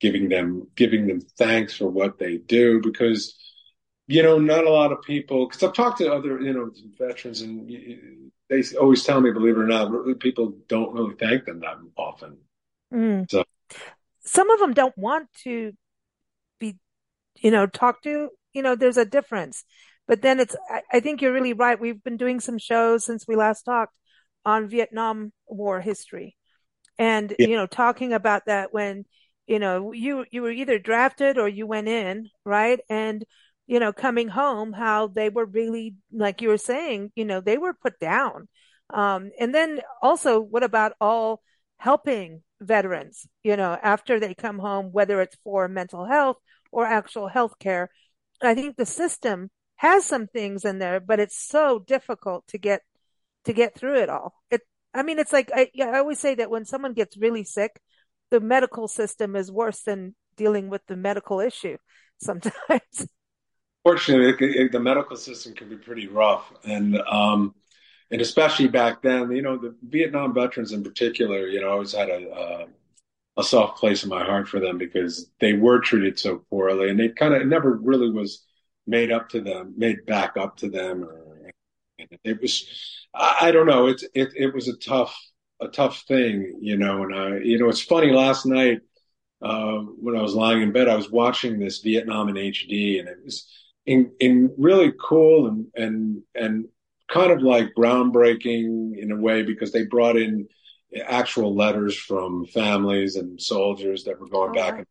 giving 0.00 0.28
them 0.28 0.66
giving 0.74 1.06
them 1.06 1.20
thanks 1.38 1.76
for 1.76 1.88
what 1.88 2.18
they 2.18 2.36
do 2.36 2.80
because 2.82 3.38
you 4.06 4.22
know, 4.22 4.38
not 4.38 4.64
a 4.64 4.70
lot 4.70 4.92
of 4.92 5.02
people, 5.02 5.46
because 5.46 5.62
I've 5.62 5.72
talked 5.72 5.98
to 5.98 6.12
other, 6.12 6.40
you 6.40 6.52
know, 6.52 6.70
veterans, 6.98 7.40
and 7.42 7.68
they 8.48 8.62
always 8.78 9.04
tell 9.04 9.20
me, 9.20 9.30
believe 9.30 9.56
it 9.56 9.60
or 9.60 9.66
not, 9.66 10.18
people 10.18 10.54
don't 10.68 10.92
really 10.92 11.14
thank 11.14 11.44
them 11.44 11.60
that 11.60 11.76
often. 11.96 12.38
Mm. 12.92 13.30
So, 13.30 13.44
some 14.24 14.50
of 14.50 14.60
them 14.60 14.74
don't 14.74 14.96
want 14.98 15.28
to 15.44 15.72
be, 16.58 16.76
you 17.40 17.50
know, 17.50 17.66
talked 17.66 18.04
to. 18.04 18.30
You 18.52 18.62
know, 18.62 18.74
there's 18.74 18.98
a 18.98 19.06
difference, 19.06 19.64
but 20.06 20.20
then 20.20 20.40
it's. 20.40 20.54
I, 20.68 20.82
I 20.92 21.00
think 21.00 21.22
you're 21.22 21.32
really 21.32 21.54
right. 21.54 21.80
We've 21.80 22.02
been 22.02 22.18
doing 22.18 22.40
some 22.40 22.58
shows 22.58 23.04
since 23.06 23.26
we 23.26 23.36
last 23.36 23.62
talked 23.62 23.94
on 24.44 24.68
Vietnam 24.68 25.32
War 25.46 25.80
history, 25.80 26.36
and 26.98 27.34
yeah. 27.38 27.46
you 27.46 27.56
know, 27.56 27.66
talking 27.66 28.12
about 28.12 28.46
that 28.46 28.74
when 28.74 29.06
you 29.46 29.58
know 29.58 29.92
you 29.92 30.26
you 30.30 30.42
were 30.42 30.50
either 30.50 30.78
drafted 30.78 31.38
or 31.38 31.48
you 31.48 31.66
went 31.66 31.88
in, 31.88 32.28
right, 32.44 32.80
and 32.90 33.24
you 33.66 33.78
know, 33.80 33.92
coming 33.92 34.28
home, 34.28 34.72
how 34.72 35.06
they 35.08 35.28
were 35.28 35.44
really, 35.46 35.94
like 36.12 36.42
you 36.42 36.48
were 36.48 36.58
saying, 36.58 37.12
you 37.14 37.24
know, 37.24 37.40
they 37.40 37.58
were 37.58 37.74
put 37.74 37.98
down. 37.98 38.48
Um, 38.90 39.30
and 39.38 39.54
then 39.54 39.80
also, 40.02 40.40
what 40.40 40.62
about 40.62 40.94
all 41.00 41.42
helping 41.78 42.42
veterans, 42.60 43.26
you 43.42 43.56
know, 43.56 43.78
after 43.82 44.20
they 44.20 44.34
come 44.34 44.58
home, 44.58 44.92
whether 44.92 45.20
it's 45.20 45.36
for 45.44 45.68
mental 45.68 46.04
health 46.04 46.36
or 46.70 46.84
actual 46.86 47.28
health 47.28 47.58
care? 47.58 47.90
I 48.42 48.54
think 48.54 48.76
the 48.76 48.86
system 48.86 49.50
has 49.76 50.04
some 50.04 50.26
things 50.26 50.64
in 50.64 50.78
there, 50.78 51.00
but 51.00 51.20
it's 51.20 51.38
so 51.38 51.78
difficult 51.80 52.46
to 52.48 52.58
get 52.58 52.82
to 53.44 53.52
get 53.52 53.74
through 53.74 53.96
it 53.96 54.08
all. 54.08 54.34
It, 54.50 54.62
I 54.94 55.02
mean, 55.02 55.18
it's 55.18 55.32
like 55.32 55.50
I, 55.54 55.70
I 55.80 55.98
always 55.98 56.18
say 56.18 56.34
that 56.36 56.50
when 56.50 56.64
someone 56.64 56.92
gets 56.94 57.16
really 57.16 57.44
sick, 57.44 57.80
the 58.30 58.40
medical 58.40 58.88
system 58.88 59.36
is 59.36 59.50
worse 59.50 59.82
than 59.82 60.14
dealing 60.36 60.68
with 60.68 60.82
the 60.86 60.96
medical 60.96 61.40
issue 61.40 61.76
sometimes. 62.18 63.06
Fortunately, 63.84 64.28
it, 64.46 64.56
it, 64.56 64.72
the 64.72 64.78
medical 64.80 65.16
system 65.16 65.54
can 65.54 65.68
be 65.68 65.76
pretty 65.76 66.06
rough, 66.06 66.52
and 66.64 66.98
um, 67.00 67.54
and 68.10 68.20
especially 68.20 68.68
back 68.68 69.02
then, 69.02 69.32
you 69.32 69.42
know, 69.42 69.56
the 69.56 69.74
Vietnam 69.82 70.34
veterans 70.34 70.72
in 70.72 70.84
particular, 70.84 71.48
you 71.48 71.60
know, 71.60 71.68
I 71.68 71.72
always 71.72 71.92
had 71.92 72.08
a, 72.08 72.30
a 72.32 72.66
a 73.38 73.44
soft 73.44 73.78
place 73.80 74.04
in 74.04 74.10
my 74.10 74.24
heart 74.24 74.48
for 74.48 74.60
them 74.60 74.78
because 74.78 75.30
they 75.40 75.54
were 75.54 75.80
treated 75.80 76.18
so 76.18 76.38
poorly, 76.50 76.90
and 76.90 77.00
they 77.00 77.10
kind 77.10 77.34
of 77.34 77.46
never 77.46 77.72
really 77.76 78.10
was 78.10 78.44
made 78.86 79.12
up 79.12 79.28
to 79.30 79.40
them, 79.40 79.74
made 79.76 80.06
back 80.06 80.36
up 80.36 80.56
to 80.58 80.70
them, 80.70 81.04
or 81.04 81.50
it 82.24 82.40
was, 82.40 82.66
I, 83.14 83.48
I 83.48 83.50
don't 83.52 83.66
know, 83.66 83.86
it's 83.86 84.04
it 84.14 84.30
it 84.36 84.54
was 84.54 84.68
a 84.68 84.76
tough 84.76 85.16
a 85.60 85.68
tough 85.68 86.02
thing, 86.08 86.58
you 86.60 86.76
know, 86.76 87.02
and 87.04 87.14
I, 87.14 87.38
you 87.38 87.58
know, 87.58 87.68
it's 87.68 87.80
funny. 87.82 88.10
Last 88.12 88.46
night, 88.46 88.80
uh, 89.42 89.78
when 89.78 90.16
I 90.16 90.22
was 90.22 90.34
lying 90.34 90.62
in 90.62 90.72
bed, 90.72 90.88
I 90.88 90.96
was 90.96 91.10
watching 91.10 91.58
this 91.58 91.80
Vietnam 91.80 92.28
in 92.28 92.36
HD, 92.38 92.98
and 93.00 93.08
it 93.08 93.18
was 93.24 93.46
in, 93.86 94.12
in 94.20 94.54
really 94.58 94.92
cool 95.00 95.48
and, 95.48 95.66
and, 95.74 96.22
and 96.34 96.68
kind 97.08 97.32
of 97.32 97.42
like 97.42 97.74
groundbreaking 97.76 98.96
in 98.98 99.12
a 99.12 99.16
way 99.16 99.42
because 99.42 99.72
they 99.72 99.84
brought 99.84 100.16
in 100.16 100.48
actual 101.06 101.54
letters 101.54 101.96
from 101.96 102.46
families 102.46 103.16
and 103.16 103.40
soldiers 103.40 104.04
that 104.04 104.20
were 104.20 104.28
going 104.28 104.50
oh, 104.50 104.54
back 104.54 104.78
in 104.78 104.86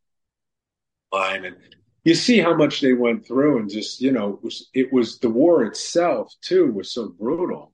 line. 1.11 1.45
And 1.45 1.55
you 2.03 2.15
see 2.15 2.39
how 2.39 2.55
much 2.55 2.81
they 2.81 2.93
went 2.93 3.25
through 3.25 3.59
and 3.59 3.69
just 3.69 4.01
you 4.01 4.11
know 4.11 4.33
it 4.33 4.43
was, 4.43 4.69
it 4.73 4.93
was 4.93 5.19
the 5.19 5.29
war 5.29 5.63
itself 5.63 6.33
too 6.41 6.71
was 6.71 6.91
so 6.91 7.09
brutal. 7.09 7.73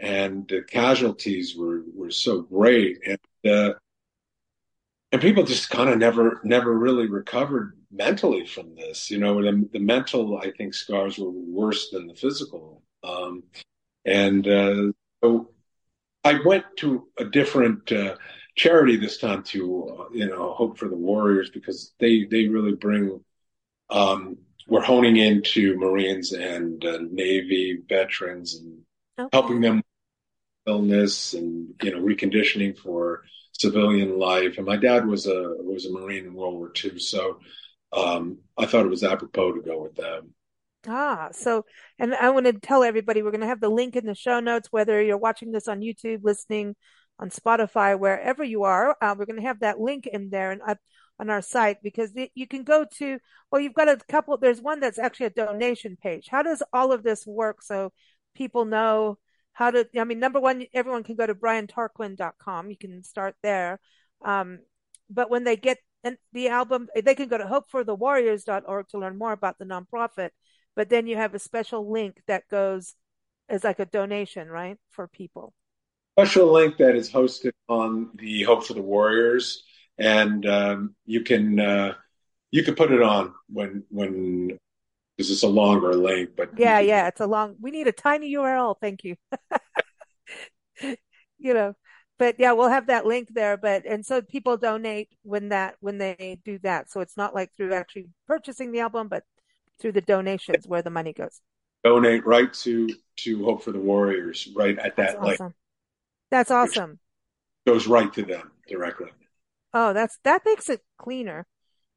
And 0.00 0.46
the 0.48 0.62
casualties 0.62 1.56
were 1.56 1.82
were 1.94 2.10
so 2.10 2.42
great, 2.42 2.98
and 3.06 3.50
uh, 3.50 3.74
and 5.12 5.22
people 5.22 5.44
just 5.44 5.70
kind 5.70 5.88
of 5.88 5.98
never 5.98 6.40
never 6.42 6.76
really 6.76 7.06
recovered 7.06 7.78
mentally 7.94 8.46
from 8.46 8.74
this. 8.74 9.10
You 9.10 9.18
know, 9.18 9.42
the, 9.42 9.68
the 9.72 9.78
mental 9.78 10.38
I 10.38 10.50
think 10.50 10.74
scars 10.74 11.18
were 11.18 11.30
worse 11.30 11.90
than 11.90 12.06
the 12.06 12.14
physical, 12.14 12.82
um, 13.02 13.44
and 14.04 14.46
uh, 14.46 14.92
so 15.22 15.50
I 16.22 16.40
went 16.44 16.64
to 16.78 17.08
a 17.18 17.24
different. 17.24 17.90
Uh, 17.90 18.16
charity 18.56 18.96
this 18.96 19.18
time 19.18 19.42
to 19.42 19.96
uh, 19.98 20.04
you 20.12 20.26
know 20.26 20.52
hope 20.52 20.78
for 20.78 20.88
the 20.88 20.96
warriors 20.96 21.50
because 21.50 21.92
they 21.98 22.24
they 22.30 22.46
really 22.46 22.74
bring 22.74 23.20
um, 23.90 24.36
we're 24.66 24.82
honing 24.82 25.16
into 25.16 25.76
marines 25.76 26.32
and 26.32 26.84
uh, 26.84 26.98
navy 27.10 27.82
veterans 27.88 28.54
and 28.54 28.78
okay. 29.18 29.28
helping 29.32 29.60
them 29.60 29.82
illness 30.66 31.34
and 31.34 31.74
you 31.82 31.90
know 31.90 32.00
reconditioning 32.00 32.76
for 32.76 33.22
civilian 33.52 34.18
life 34.18 34.56
and 34.56 34.66
my 34.66 34.76
dad 34.76 35.06
was 35.06 35.26
a 35.26 35.54
was 35.58 35.86
a 35.86 35.92
marine 35.92 36.24
in 36.24 36.34
world 36.34 36.54
war 36.54 36.72
ii 36.84 36.98
so 36.98 37.38
um, 37.96 38.38
i 38.58 38.66
thought 38.66 38.86
it 38.86 38.90
was 38.90 39.04
apropos 39.04 39.52
to 39.52 39.62
go 39.62 39.82
with 39.82 39.94
them 39.94 40.34
Ah, 40.86 41.30
so, 41.32 41.64
and 41.98 42.14
I 42.14 42.30
want 42.30 42.46
to 42.46 42.52
tell 42.52 42.82
everybody 42.84 43.22
we're 43.22 43.30
going 43.30 43.40
to 43.40 43.46
have 43.46 43.60
the 43.60 43.70
link 43.70 43.96
in 43.96 44.04
the 44.04 44.14
show 44.14 44.40
notes, 44.40 44.68
whether 44.70 45.02
you're 45.02 45.16
watching 45.16 45.50
this 45.50 45.68
on 45.68 45.80
YouTube, 45.80 46.20
listening 46.22 46.76
on 47.18 47.30
Spotify, 47.30 47.98
wherever 47.98 48.44
you 48.44 48.64
are. 48.64 48.96
Uh, 49.00 49.14
we're 49.18 49.26
going 49.26 49.40
to 49.40 49.46
have 49.46 49.60
that 49.60 49.80
link 49.80 50.06
in 50.06 50.30
there 50.30 50.50
and 50.50 50.60
up 50.62 50.78
on 51.18 51.30
our 51.30 51.42
site 51.42 51.78
because 51.82 52.10
you 52.34 52.46
can 52.46 52.64
go 52.64 52.84
to, 52.98 53.18
well, 53.50 53.60
you've 53.60 53.74
got 53.74 53.88
a 53.88 53.96
couple, 54.08 54.36
there's 54.36 54.60
one 54.60 54.80
that's 54.80 54.98
actually 54.98 55.26
a 55.26 55.30
donation 55.30 55.96
page. 56.00 56.26
How 56.28 56.42
does 56.42 56.62
all 56.72 56.92
of 56.92 57.02
this 57.02 57.26
work 57.26 57.62
so 57.62 57.92
people 58.34 58.64
know 58.64 59.18
how 59.52 59.70
to, 59.70 59.86
I 59.96 60.04
mean, 60.04 60.18
number 60.18 60.40
one, 60.40 60.66
everyone 60.74 61.04
can 61.04 61.14
go 61.14 61.26
to 61.26 61.34
briantarquin.com. 61.34 62.70
You 62.70 62.76
can 62.76 63.04
start 63.04 63.36
there. 63.42 63.78
Um, 64.24 64.58
but 65.08 65.30
when 65.30 65.44
they 65.44 65.56
get 65.56 65.78
the 66.32 66.48
album, 66.48 66.88
they 66.94 67.14
can 67.14 67.28
go 67.28 67.38
to 67.38 67.44
hopeforthewarriors.org 67.44 68.88
to 68.88 68.98
learn 68.98 69.18
more 69.18 69.32
about 69.32 69.58
the 69.58 69.64
nonprofit. 69.64 70.30
But 70.76 70.88
then 70.88 71.06
you 71.06 71.16
have 71.16 71.34
a 71.34 71.38
special 71.38 71.90
link 71.90 72.20
that 72.26 72.48
goes 72.50 72.94
as 73.48 73.64
like 73.64 73.78
a 73.78 73.86
donation, 73.86 74.48
right, 74.48 74.76
for 74.90 75.06
people 75.08 75.54
special 76.16 76.52
link 76.52 76.76
that 76.76 76.94
is 76.94 77.10
hosted 77.10 77.52
on 77.68 78.10
the 78.14 78.44
Hope 78.44 78.64
for 78.64 78.74
the 78.74 78.82
Warriors, 78.82 79.64
and 79.98 80.46
um, 80.46 80.94
you 81.04 81.22
can 81.22 81.58
uh, 81.58 81.94
you 82.50 82.62
can 82.62 82.74
put 82.74 82.92
it 82.92 83.02
on 83.02 83.34
when 83.48 83.84
when 83.90 84.58
because 85.16 85.30
it's 85.30 85.42
a 85.42 85.48
longer 85.48 85.94
link. 85.94 86.30
But 86.36 86.50
yeah, 86.56 86.78
yeah, 86.80 87.08
it's 87.08 87.20
a 87.20 87.26
long. 87.26 87.56
We 87.60 87.70
need 87.70 87.88
a 87.88 87.92
tiny 87.92 88.32
URL. 88.34 88.76
Thank 88.80 89.02
you. 89.04 89.16
you 91.38 91.54
know, 91.54 91.74
but 92.18 92.36
yeah, 92.38 92.52
we'll 92.52 92.68
have 92.68 92.86
that 92.86 93.06
link 93.06 93.28
there. 93.32 93.56
But 93.56 93.84
and 93.86 94.04
so 94.04 94.22
people 94.22 94.56
donate 94.56 95.08
when 95.22 95.48
that 95.50 95.76
when 95.80 95.98
they 95.98 96.40
do 96.44 96.58
that. 96.60 96.90
So 96.90 97.00
it's 97.00 97.16
not 97.16 97.34
like 97.34 97.52
through 97.56 97.74
actually 97.74 98.08
purchasing 98.26 98.72
the 98.72 98.80
album, 98.80 99.08
but 99.08 99.24
through 99.80 99.92
the 99.92 100.00
donations 100.00 100.66
where 100.66 100.82
the 100.82 100.90
money 100.90 101.12
goes. 101.12 101.40
Donate 101.82 102.26
right 102.26 102.52
to 102.52 102.88
to 103.16 103.44
Hope 103.44 103.62
for 103.62 103.72
the 103.72 103.80
Warriors 103.80 104.48
right 104.54 104.78
at 104.78 104.96
that 104.96 105.22
link. 105.22 105.40
Awesome. 105.40 105.54
That's 106.30 106.50
awesome. 106.50 106.98
Goes 107.66 107.86
right 107.86 108.12
to 108.14 108.22
them 108.22 108.52
directly. 108.68 109.10
Oh, 109.72 109.92
that's 109.92 110.18
that 110.24 110.42
makes 110.44 110.68
it 110.68 110.82
cleaner. 110.98 111.46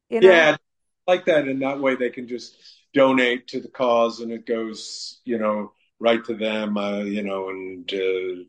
You 0.09 0.21
know? 0.21 0.29
Yeah, 0.29 0.57
like 1.05 1.25
that, 1.25 1.47
and 1.47 1.62
that 1.62 1.79
way 1.79 1.95
they 1.95 2.09
can 2.09 2.27
just 2.27 2.57
donate 2.93 3.47
to 3.50 3.62
the 3.62 3.67
cause, 3.67 4.19
and 4.19 4.31
it 4.31 4.45
goes, 4.45 5.21
you 5.25 5.38
know, 5.38 5.71
right 6.00 6.24
to 6.25 6.36
them. 6.36 6.77
Uh, 6.77 7.00
you 7.00 7.24
know, 7.24 7.50
and 7.50 7.91
uh, 7.93 8.43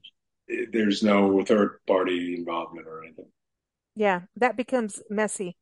there's 0.72 1.02
no 1.02 1.44
third 1.44 1.80
party 1.86 2.34
involvement 2.34 2.86
or 2.86 3.04
anything. 3.04 3.26
Yeah, 3.94 4.22
that 4.36 4.56
becomes 4.56 5.02
messy. 5.10 5.56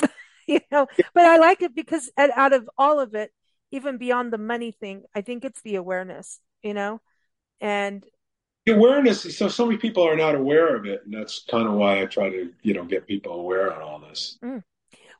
you 0.46 0.60
know, 0.70 0.86
but 1.14 1.24
I 1.24 1.38
like 1.38 1.62
it 1.62 1.74
because 1.74 2.10
out 2.18 2.52
of 2.52 2.68
all 2.76 3.00
of 3.00 3.14
it, 3.14 3.30
even 3.70 3.98
beyond 3.98 4.32
the 4.32 4.38
money 4.38 4.72
thing, 4.72 5.04
I 5.14 5.20
think 5.20 5.44
it's 5.44 5.62
the 5.62 5.76
awareness. 5.76 6.40
You 6.62 6.74
know, 6.74 7.00
and 7.60 8.04
the 8.66 8.74
awareness 8.74 9.36
so 9.36 9.48
so 9.48 9.64
many 9.64 9.78
people 9.78 10.06
are 10.06 10.16
not 10.16 10.34
aware 10.34 10.76
of 10.76 10.84
it 10.84 11.02
and 11.04 11.14
that's 11.14 11.44
kind 11.48 11.66
of 11.66 11.74
why 11.74 12.02
i 12.02 12.04
try 12.04 12.28
to 12.28 12.52
you 12.62 12.74
know 12.74 12.84
get 12.84 13.06
people 13.06 13.40
aware 13.40 13.72
on 13.72 13.80
all 13.80 13.98
this 14.00 14.38
mm. 14.44 14.62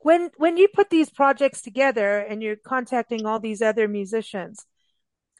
when 0.01 0.31
when 0.37 0.57
you 0.57 0.69
put 0.69 0.91
these 0.91 1.09
projects 1.09 1.63
together 1.63 2.19
and 2.19 2.43
you're 2.43 2.57
contacting 2.57 3.25
all 3.25 3.41
these 3.41 3.63
other 3.63 3.89
musicians 3.89 4.67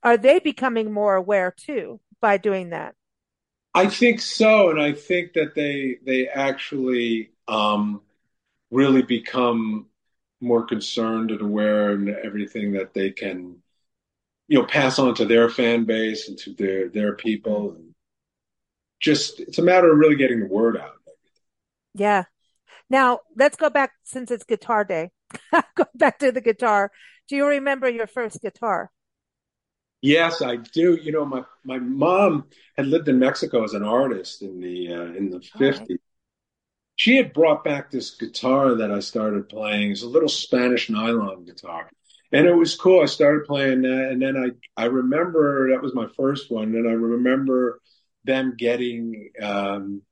are 0.03 0.17
they 0.17 0.39
becoming 0.39 0.93
more 0.93 1.17
aware 1.17 1.53
too 1.55 2.01
by 2.21 2.37
doing 2.37 2.71
that 2.71 2.95
i 3.77 3.87
think 3.87 4.21
so 4.21 4.71
and 4.71 4.81
i 4.81 4.93
think 4.93 5.33
that 5.35 5.55
they 5.55 5.99
they 6.05 6.29
actually 6.29 7.31
um 7.49 8.01
really 8.71 9.03
become 9.03 9.87
more 10.41 10.65
concerned 10.65 11.31
and 11.31 11.41
aware 11.41 11.93
and 11.93 12.09
everything 12.09 12.73
that 12.73 12.93
they 12.93 13.11
can 13.11 13.57
you 14.49 14.59
know 14.59 14.67
pass 14.67 14.99
on 14.99 15.15
to 15.15 15.25
their 15.25 15.49
fan 15.49 15.85
base 15.85 16.29
and 16.29 16.39
to 16.39 16.53
their 16.55 16.89
their 16.89 17.15
people 17.15 17.71
and 17.73 17.95
just 19.01 19.41
it's 19.41 19.59
a 19.59 19.63
matter 19.63 19.93
of 19.93 19.99
really 19.99 20.17
getting 20.17 20.41
the 20.41 20.47
word 20.47 20.77
out. 20.77 20.95
Yeah. 21.95 22.25
Now 22.89 23.21
let's 23.37 23.57
go 23.57 23.71
back 23.71 23.93
since 24.05 24.31
it's 24.31 24.45
guitar 24.45 24.85
day. 24.85 25.11
go 25.75 25.85
back 25.95 26.19
to 26.21 26.33
the 26.33 26.41
guitar. 26.41 26.91
Do 27.29 27.37
you 27.37 27.47
remember 27.47 27.89
your 27.89 28.07
first 28.07 28.41
guitar? 28.41 28.91
Yes, 30.03 30.43
I 30.43 30.57
do. 30.57 30.95
You 30.95 31.13
know, 31.13 31.25
my 31.25 31.43
my 31.65 31.79
mom 31.79 32.45
had 32.77 32.87
lived 32.87 33.09
in 33.09 33.19
Mexico 33.19 33.65
as 33.65 33.75
an 33.75 33.83
artist 33.83 34.43
in 34.43 34.61
the 34.61 34.93
uh, 34.93 35.05
in 35.15 35.31
the 35.31 35.41
fifties. 35.41 35.99
She 36.97 37.17
had 37.17 37.33
brought 37.33 37.65
back 37.65 37.91
this 37.91 38.15
guitar 38.15 38.77
that 38.77 38.91
I 38.91 39.01
started 39.01 39.49
playing. 39.49 39.93
It's 39.93 40.03
a 40.03 40.09
little 40.09 40.29
Spanish 40.29 40.89
nylon 40.89 41.45
guitar, 41.45 41.91
and 42.33 42.47
it 42.47 42.55
was 42.55 42.77
cool. 42.77 43.03
I 43.03 43.07
started 43.07 43.47
playing 43.47 43.83
that, 43.83 44.09
and 44.11 44.23
then 44.23 44.37
I 44.37 44.83
I 44.83 44.87
remember 44.87 45.71
that 45.71 45.83
was 45.83 45.95
my 45.95 46.07
first 46.17 46.51
one, 46.51 46.75
and 46.75 46.89
I 46.89 46.93
remember 46.93 47.81
them 48.25 48.55
getting, 48.59 49.31
um, 49.41 50.03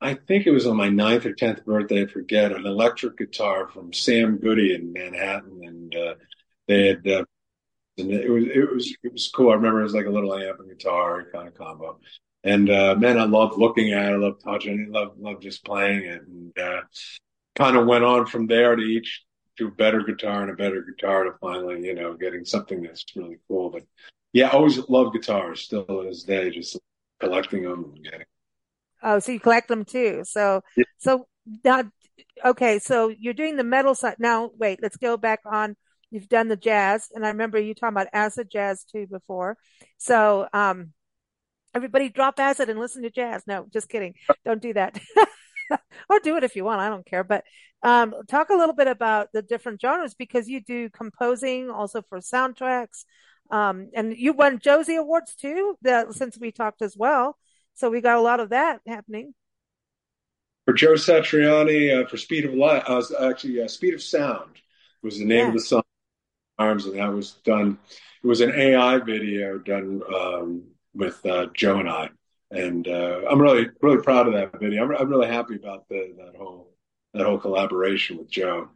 I 0.00 0.14
think 0.14 0.46
it 0.46 0.50
was 0.50 0.66
on 0.66 0.76
my 0.76 0.88
ninth 0.88 1.24
or 1.24 1.32
tenth 1.32 1.64
birthday, 1.64 2.02
I 2.02 2.06
forget, 2.06 2.52
an 2.52 2.66
electric 2.66 3.16
guitar 3.16 3.68
from 3.68 3.92
Sam 3.92 4.38
Goody 4.38 4.74
in 4.74 4.92
Manhattan, 4.92 5.60
and 5.62 5.94
uh, 5.94 6.14
they 6.66 6.88
had, 6.88 7.06
uh, 7.06 7.24
and 7.98 8.10
it 8.10 8.30
was 8.30 8.44
it 8.44 8.72
was 8.72 8.96
it 9.02 9.12
was 9.12 9.30
cool. 9.34 9.50
I 9.50 9.54
remember 9.54 9.80
it 9.80 9.84
was 9.84 9.94
like 9.94 10.06
a 10.06 10.10
little 10.10 10.34
amp 10.34 10.60
and 10.60 10.68
guitar 10.68 11.26
kind 11.32 11.48
of 11.48 11.54
combo, 11.54 11.98
and 12.44 12.70
uh, 12.70 12.94
man, 12.96 13.18
I 13.18 13.24
loved 13.24 13.58
looking 13.58 13.92
at 13.92 14.10
it, 14.10 14.14
I 14.14 14.16
loved 14.16 14.42
touching 14.42 14.80
it, 14.80 14.90
loved 14.90 15.18
loved 15.18 15.42
just 15.42 15.64
playing 15.64 16.04
it, 16.04 16.22
and 16.26 16.58
uh, 16.58 16.80
kind 17.56 17.76
of 17.76 17.86
went 17.86 18.04
on 18.04 18.26
from 18.26 18.46
there 18.46 18.76
to 18.76 18.82
each 18.82 19.24
to 19.58 19.66
a 19.66 19.70
better 19.72 20.02
guitar 20.02 20.42
and 20.42 20.50
a 20.50 20.54
better 20.54 20.82
guitar 20.82 21.24
to 21.24 21.32
finally, 21.40 21.84
you 21.84 21.94
know, 21.94 22.14
getting 22.14 22.44
something 22.44 22.82
that's 22.82 23.04
really 23.16 23.38
cool. 23.48 23.70
But 23.70 23.82
yeah, 24.32 24.48
I 24.48 24.50
always 24.52 24.78
loved 24.88 25.14
guitars, 25.14 25.62
still 25.62 25.84
to 25.84 26.04
this 26.04 26.22
day, 26.22 26.50
just 26.50 26.78
collecting 27.18 27.64
them 27.64 27.92
and 27.94 28.04
getting. 28.04 28.26
Oh, 29.02 29.18
so 29.18 29.32
you 29.32 29.40
collect 29.40 29.68
them 29.68 29.84
too. 29.84 30.22
So, 30.24 30.62
yeah. 30.76 30.84
so 30.98 31.26
now, 31.64 31.84
okay, 32.44 32.78
so 32.78 33.08
you're 33.08 33.34
doing 33.34 33.56
the 33.56 33.64
metal 33.64 33.94
side. 33.94 34.16
Now, 34.18 34.50
wait, 34.56 34.80
let's 34.80 34.96
go 34.96 35.16
back 35.16 35.40
on. 35.44 35.76
You've 36.10 36.28
done 36.28 36.48
the 36.48 36.56
jazz, 36.56 37.08
and 37.14 37.24
I 37.24 37.28
remember 37.28 37.58
you 37.58 37.74
talking 37.74 37.94
about 37.94 38.08
acid 38.12 38.48
jazz 38.50 38.84
too 38.84 39.06
before. 39.06 39.56
So, 39.98 40.48
um, 40.52 40.92
everybody 41.74 42.08
drop 42.08 42.40
acid 42.40 42.68
and 42.68 42.80
listen 42.80 43.02
to 43.02 43.10
jazz. 43.10 43.42
No, 43.46 43.66
just 43.72 43.88
kidding. 43.88 44.14
Don't 44.44 44.62
do 44.62 44.72
that. 44.74 44.98
or 46.08 46.18
do 46.20 46.36
it 46.36 46.44
if 46.44 46.56
you 46.56 46.64
want. 46.64 46.80
I 46.80 46.88
don't 46.88 47.06
care. 47.06 47.24
But 47.24 47.44
um, 47.82 48.14
talk 48.26 48.50
a 48.50 48.56
little 48.56 48.74
bit 48.74 48.88
about 48.88 49.28
the 49.32 49.42
different 49.42 49.80
genres 49.80 50.14
because 50.14 50.48
you 50.48 50.60
do 50.60 50.90
composing 50.90 51.70
also 51.70 52.02
for 52.02 52.18
soundtracks. 52.18 53.04
Um, 53.50 53.90
and 53.94 54.16
you 54.16 54.32
won 54.32 54.58
Josie 54.58 54.96
Awards 54.96 55.34
too, 55.34 55.76
the, 55.82 56.12
since 56.12 56.38
we 56.38 56.52
talked 56.52 56.82
as 56.82 56.96
well. 56.96 57.36
So 57.74 57.90
we 57.90 58.00
got 58.00 58.18
a 58.18 58.22
lot 58.22 58.40
of 58.40 58.50
that 58.50 58.80
happening. 58.86 59.34
For 60.64 60.74
Joe 60.74 60.94
Satriani, 60.94 62.04
uh, 62.04 62.06
for 62.08 62.18
Speed 62.18 62.44
of 62.44 62.52
Light, 62.52 62.82
uh, 62.86 63.02
actually, 63.22 63.62
uh, 63.62 63.68
Speed 63.68 63.94
of 63.94 64.02
Sound 64.02 64.50
was 65.02 65.18
the 65.18 65.24
name 65.24 65.38
yeah. 65.38 65.48
of 65.48 65.54
the 65.54 65.60
song, 65.60 65.82
Arms, 66.58 66.86
and 66.86 66.98
that 66.98 67.12
was 67.12 67.32
done. 67.44 67.78
It 68.22 68.26
was 68.26 68.40
an 68.40 68.52
AI 68.52 68.98
video 68.98 69.58
done 69.58 70.02
um, 70.14 70.64
with 70.94 71.24
uh, 71.24 71.46
Joe 71.54 71.78
and 71.78 71.88
I, 71.88 72.10
and 72.50 72.86
uh, 72.88 73.22
I'm 73.30 73.40
really, 73.40 73.68
really 73.80 74.02
proud 74.02 74.26
of 74.26 74.34
that 74.34 74.58
video. 74.58 74.84
I'm, 74.84 74.96
I'm 74.96 75.08
really 75.08 75.28
happy 75.28 75.56
about 75.56 75.88
the, 75.88 76.14
that 76.18 76.36
whole 76.36 76.72
that 77.14 77.26
whole 77.26 77.38
collaboration 77.38 78.18
with 78.18 78.30
Joe. 78.30 78.68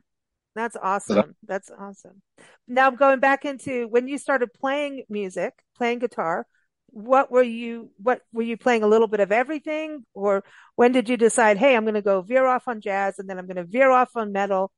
That's 0.55 0.77
awesome. 0.77 1.35
That's 1.47 1.71
awesome. 1.71 2.23
Now 2.69 2.91
going 2.91 3.21
back 3.21 3.45
into 3.45 3.89
when 3.89 4.09
you 4.09 4.19
started 4.19 4.53
playing 4.53 5.05
music, 5.09 5.55
playing 5.77 6.01
guitar, 6.01 6.47
what 6.89 7.31
were 7.31 7.43
you 7.43 7.91
what 7.97 8.21
were 8.33 8.43
you 8.43 8.59
playing 8.59 8.83
a 8.83 8.87
little 8.87 9.07
bit 9.07 9.21
of 9.21 9.33
everything 9.33 10.05
or 10.13 10.45
when 10.77 10.93
did 10.93 11.09
you 11.09 11.17
decide, 11.17 11.57
hey, 11.57 11.75
I'm 11.75 11.85
going 11.85 11.95
to 11.95 12.03
go 12.03 12.21
veer 12.21 12.45
off 12.47 12.69
on 12.69 12.81
jazz 12.83 13.19
and 13.19 13.29
then 13.29 13.39
I'm 13.39 13.47
going 13.47 13.57
to 13.57 13.65
veer 13.65 13.91
off 13.91 14.11
on 14.15 14.33
metal? 14.33 14.71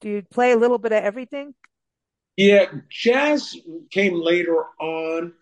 Do 0.00 0.08
you 0.08 0.22
play 0.22 0.52
a 0.52 0.56
little 0.56 0.78
bit 0.78 0.92
of 0.92 1.04
everything? 1.04 1.54
Yeah, 2.38 2.66
jazz 2.88 3.56
came 3.90 4.14
later 4.14 4.64
on. 4.78 5.32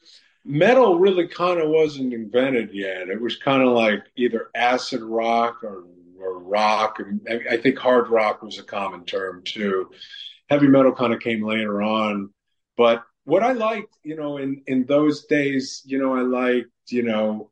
metal 0.46 0.98
really 0.98 1.28
kind 1.28 1.60
of 1.60 1.68
wasn't 1.68 2.14
invented 2.14 2.70
yet. 2.72 3.10
It 3.10 3.20
was 3.20 3.36
kind 3.36 3.62
of 3.62 3.68
like 3.74 4.02
either 4.16 4.48
acid 4.54 5.02
rock 5.02 5.62
or, 5.62 5.84
or 6.18 6.38
rock. 6.38 6.98
And 6.98 7.20
I 7.50 7.58
think 7.58 7.78
hard 7.78 8.08
rock 8.08 8.40
was 8.42 8.58
a 8.58 8.62
common 8.62 9.04
term 9.04 9.42
too. 9.44 9.90
Heavy 10.48 10.68
metal 10.68 10.92
kind 10.92 11.12
of 11.12 11.20
came 11.20 11.44
later 11.44 11.82
on. 11.82 12.30
But 12.78 13.04
what 13.24 13.42
I 13.42 13.52
liked, 13.52 13.94
you 14.02 14.16
know, 14.16 14.38
in, 14.38 14.62
in 14.66 14.86
those 14.86 15.26
days, 15.26 15.82
you 15.84 15.98
know, 15.98 16.16
I 16.16 16.22
liked, 16.22 16.70
you 16.88 17.02
know, 17.02 17.50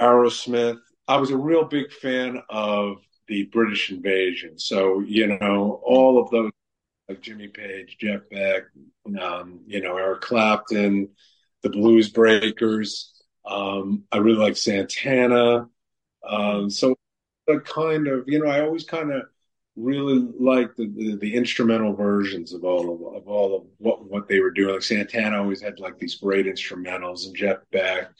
Aerosmith. 0.00 0.78
I 1.08 1.16
was 1.16 1.30
a 1.30 1.36
real 1.36 1.64
big 1.64 1.90
fan 1.90 2.40
of 2.48 2.98
the 3.26 3.46
British 3.46 3.90
invasion. 3.90 4.56
So, 4.56 5.00
you 5.00 5.26
know, 5.26 5.80
all 5.82 6.22
of 6.22 6.30
those 6.30 6.52
like 7.08 7.20
Jimmy 7.20 7.48
Page, 7.48 7.96
Jeff 7.98 8.22
Beck, 8.30 8.64
um, 9.20 9.60
you 9.66 9.80
know, 9.80 9.96
Eric 9.96 10.22
Clapton, 10.22 11.10
the 11.62 11.70
Blues 11.70 12.08
Breakers. 12.08 13.12
Um, 13.44 14.04
I 14.10 14.18
really 14.18 14.38
like 14.38 14.56
Santana. 14.56 15.68
Um, 16.26 16.70
so 16.70 16.96
the 17.46 17.60
kind 17.60 18.06
of, 18.08 18.24
you 18.26 18.42
know, 18.42 18.50
I 18.50 18.62
always 18.62 18.84
kind 18.84 19.12
of 19.12 19.24
really 19.76 20.26
like 20.38 20.76
the, 20.76 20.86
the, 20.86 21.16
the 21.16 21.34
instrumental 21.34 21.94
versions 21.94 22.54
of 22.54 22.64
all 22.64 22.94
of, 22.94 23.22
of 23.22 23.28
all 23.28 23.56
of 23.56 23.62
what 23.78 24.08
what 24.08 24.28
they 24.28 24.40
were 24.40 24.50
doing. 24.50 24.74
Like 24.74 24.82
Santana 24.82 25.38
always 25.38 25.60
had 25.60 25.80
like 25.80 25.98
these 25.98 26.14
great 26.14 26.46
instrumentals, 26.46 27.26
and 27.26 27.36
Jeff 27.36 27.58
Beck, 27.70 28.10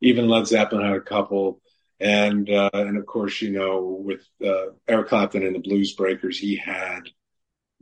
even 0.00 0.28
Led 0.28 0.46
Zeppelin 0.46 0.86
had 0.86 0.96
a 0.96 1.00
couple. 1.00 1.60
And 1.98 2.48
uh, 2.48 2.70
and 2.72 2.96
of 2.96 3.06
course, 3.06 3.42
you 3.42 3.50
know, 3.50 4.00
with 4.02 4.22
uh, 4.44 4.72
Eric 4.88 5.08
Clapton 5.08 5.42
and 5.42 5.54
the 5.54 5.60
Blues 5.60 5.94
Breakers, 5.94 6.38
he 6.38 6.56
had 6.56 7.00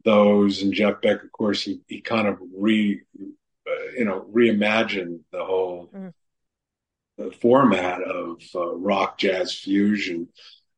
those, 0.05 0.63
and 0.63 0.73
Jeff 0.73 1.01
Beck, 1.03 1.23
of 1.23 1.33
course, 1.33 1.63
he 1.63 1.81
he 1.87 2.01
kind 2.01 2.29
of 2.29 2.39
re 2.57 3.03
you 3.97 4.05
know, 4.05 4.27
reimagine 4.33 5.21
the 5.33 5.45
whole 5.45 5.91
mm. 5.95 7.35
format 7.41 8.03
of 8.03 8.41
uh, 8.55 8.75
rock 8.75 9.19
jazz 9.19 9.55
fusion. 9.55 10.29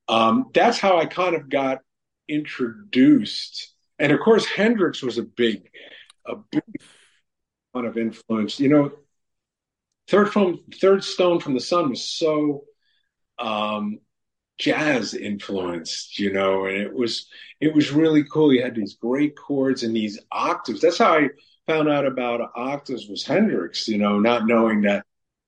Um, 0.09 0.51
that's 0.53 0.79
how 0.79 0.99
I 0.99 1.07
kind 1.07 1.37
of 1.37 1.49
got 1.49 1.81
introduced. 2.29 3.75
And 3.99 4.13
of 4.13 4.21
course, 4.21 4.47
Hendrix 4.47 5.03
was 5.03 5.19
a 5.19 5.23
big, 5.23 5.71
a 6.27 6.37
big 6.37 6.63
kind 7.75 7.87
of 7.87 7.97
influence. 7.97 8.59
You 8.59 8.69
know, 8.69 8.93
Third 10.09 10.33
from 10.33 10.65
Third 10.81 11.05
Stone 11.05 11.41
from 11.41 11.55
the 11.55 11.61
Sun 11.61 11.91
was 11.91 12.03
so 12.03 12.65
um, 13.39 14.01
jazz 14.61 15.15
influenced, 15.15 16.19
you 16.19 16.33
know, 16.33 16.67
and 16.67 16.77
it 16.77 16.95
was 16.95 17.27
it 17.61 17.75
was 17.75 17.91
really 17.91 18.23
cool. 18.25 18.51
He 18.51 18.61
had 18.61 18.77
these 18.77 18.95
great 18.95 19.37
chords 19.37 19.83
and 19.83 19.97
these 19.97 20.21
octaves. 20.31 20.81
That's 20.81 20.99
how 20.99 21.15
I 21.15 21.29
found 21.67 21.89
out 21.89 22.07
about 22.07 22.53
octaves 22.55 23.09
was 23.09 23.27
Hendrix, 23.27 23.89
you 23.89 23.99
know, 23.99 24.21
not 24.21 24.47
knowing 24.47 24.83
that, 24.83 25.05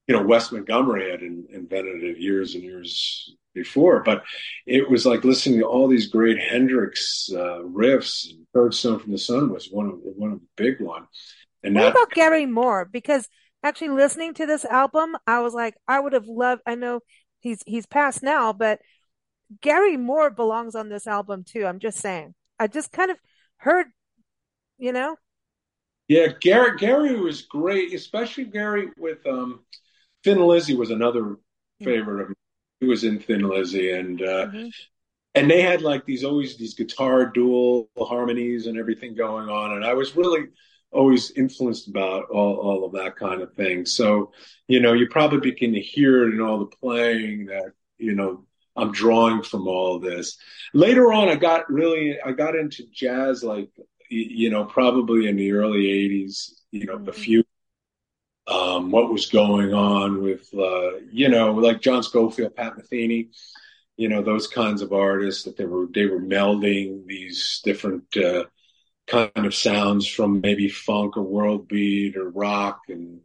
you 0.07 0.15
know, 0.15 0.23
Wes 0.23 0.51
Montgomery 0.51 1.11
had 1.11 1.21
in, 1.21 1.45
invented 1.51 2.03
it 2.03 2.17
years 2.17 2.55
and 2.55 2.63
years 2.63 3.35
before. 3.53 4.01
But 4.03 4.23
it 4.65 4.89
was 4.89 5.05
like 5.05 5.23
listening 5.23 5.59
to 5.59 5.65
all 5.65 5.87
these 5.87 6.07
great 6.07 6.39
Hendrix 6.39 7.29
uh, 7.31 7.61
riffs. 7.63 8.27
Third 8.53 8.73
Stone 8.73 8.99
from 8.99 9.11
the 9.11 9.17
Sun 9.17 9.51
was 9.51 9.69
one 9.71 9.87
of 9.87 9.99
one 10.01 10.31
of 10.33 10.39
the 10.39 10.63
big 10.63 10.81
one. 10.81 11.07
And 11.63 11.75
what 11.75 11.81
that, 11.81 11.91
about 11.91 12.11
Gary 12.11 12.45
Moore? 12.45 12.85
Because 12.91 13.29
actually 13.63 13.89
listening 13.89 14.33
to 14.35 14.45
this 14.45 14.65
album, 14.65 15.15
I 15.25 15.39
was 15.39 15.53
like, 15.53 15.75
I 15.87 15.99
would 15.99 16.13
have 16.13 16.27
loved. 16.27 16.61
I 16.65 16.75
know 16.75 17.01
he's 17.39 17.61
he's 17.65 17.85
passed 17.85 18.23
now, 18.23 18.53
but 18.53 18.79
Gary 19.61 19.97
Moore 19.97 20.29
belongs 20.29 20.75
on 20.75 20.89
this 20.89 21.07
album 21.07 21.43
too. 21.43 21.65
I'm 21.65 21.79
just 21.79 21.99
saying. 21.99 22.33
I 22.59 22.67
just 22.67 22.91
kind 22.91 23.11
of 23.11 23.17
heard, 23.57 23.87
you 24.77 24.91
know, 24.91 25.17
yeah, 26.07 26.27
Gary 26.39 26.77
Gary 26.77 27.19
was 27.19 27.43
great, 27.43 27.93
especially 27.93 28.45
Gary 28.45 28.89
with 28.97 29.25
um, 29.25 29.61
Thin 30.23 30.39
Lizzy 30.39 30.75
was 30.75 30.91
another 30.91 31.37
favorite 31.81 32.21
of 32.21 32.27
mine. 32.29 32.35
He 32.81 32.87
was 32.87 33.03
in 33.03 33.19
Thin 33.19 33.47
Lizzy, 33.47 33.91
and 33.91 34.21
uh, 34.21 34.47
mm-hmm. 34.47 34.67
and 35.35 35.49
they 35.49 35.61
had 35.61 35.81
like 35.81 36.05
these 36.05 36.23
always 36.23 36.57
these 36.57 36.73
guitar 36.73 37.25
dual 37.25 37.89
harmonies 37.97 38.67
and 38.67 38.77
everything 38.77 39.15
going 39.15 39.49
on, 39.49 39.73
and 39.73 39.85
I 39.85 39.93
was 39.93 40.15
really 40.15 40.47
always 40.91 41.31
influenced 41.31 41.87
about 41.87 42.25
all, 42.29 42.55
all 42.57 42.85
of 42.85 42.91
that 42.93 43.15
kind 43.15 43.41
of 43.41 43.53
thing. 43.55 43.83
So, 43.83 44.31
you 44.67 44.79
know, 44.79 44.93
you 44.93 45.07
probably 45.09 45.39
begin 45.39 45.73
to 45.73 45.81
hear 45.81 46.27
it 46.27 46.35
in 46.35 46.41
all 46.41 46.59
the 46.59 46.67
playing 46.67 47.47
that, 47.47 47.71
you 47.97 48.13
know, 48.13 48.45
I'm 48.75 48.91
drawing 48.91 49.43
from 49.43 49.67
all 49.67 49.99
this. 49.99 50.37
Later 50.73 51.13
on, 51.13 51.29
I 51.29 51.35
got 51.35 51.71
really, 51.71 52.17
I 52.23 52.31
got 52.31 52.55
into 52.55 52.83
jazz 52.91 53.43
like 53.43 53.69
you 54.13 54.49
know, 54.49 54.65
probably 54.65 55.27
in 55.27 55.35
the 55.35 55.53
early 55.53 55.85
80s, 55.85 56.51
you 56.71 56.85
know, 56.85 56.97
the 56.97 57.11
mm-hmm. 57.11 57.21
few, 57.21 57.43
um, 58.47 58.91
what 58.91 59.11
was 59.11 59.27
going 59.27 59.73
on 59.73 60.21
with, 60.21 60.47
uh, 60.53 60.97
you 61.11 61.29
know, 61.29 61.53
like 61.53 61.81
John 61.81 62.03
Scofield, 62.03 62.55
Pat 62.55 62.73
Metheny, 62.77 63.29
you 63.97 64.09
know, 64.09 64.21
those 64.21 64.47
kinds 64.47 64.81
of 64.81 64.93
artists 64.93 65.43
that 65.43 65.57
they 65.57 65.65
were, 65.65 65.87
they 65.93 66.05
were 66.05 66.19
melding 66.19 67.05
these 67.05 67.61
different, 67.63 68.15
uh, 68.17 68.45
kind 69.07 69.31
of 69.35 69.55
sounds 69.55 70.07
from 70.07 70.41
maybe 70.41 70.69
funk 70.69 71.17
or 71.17 71.23
world 71.23 71.67
beat 71.67 72.15
or 72.15 72.29
rock. 72.29 72.81
And, 72.89 73.21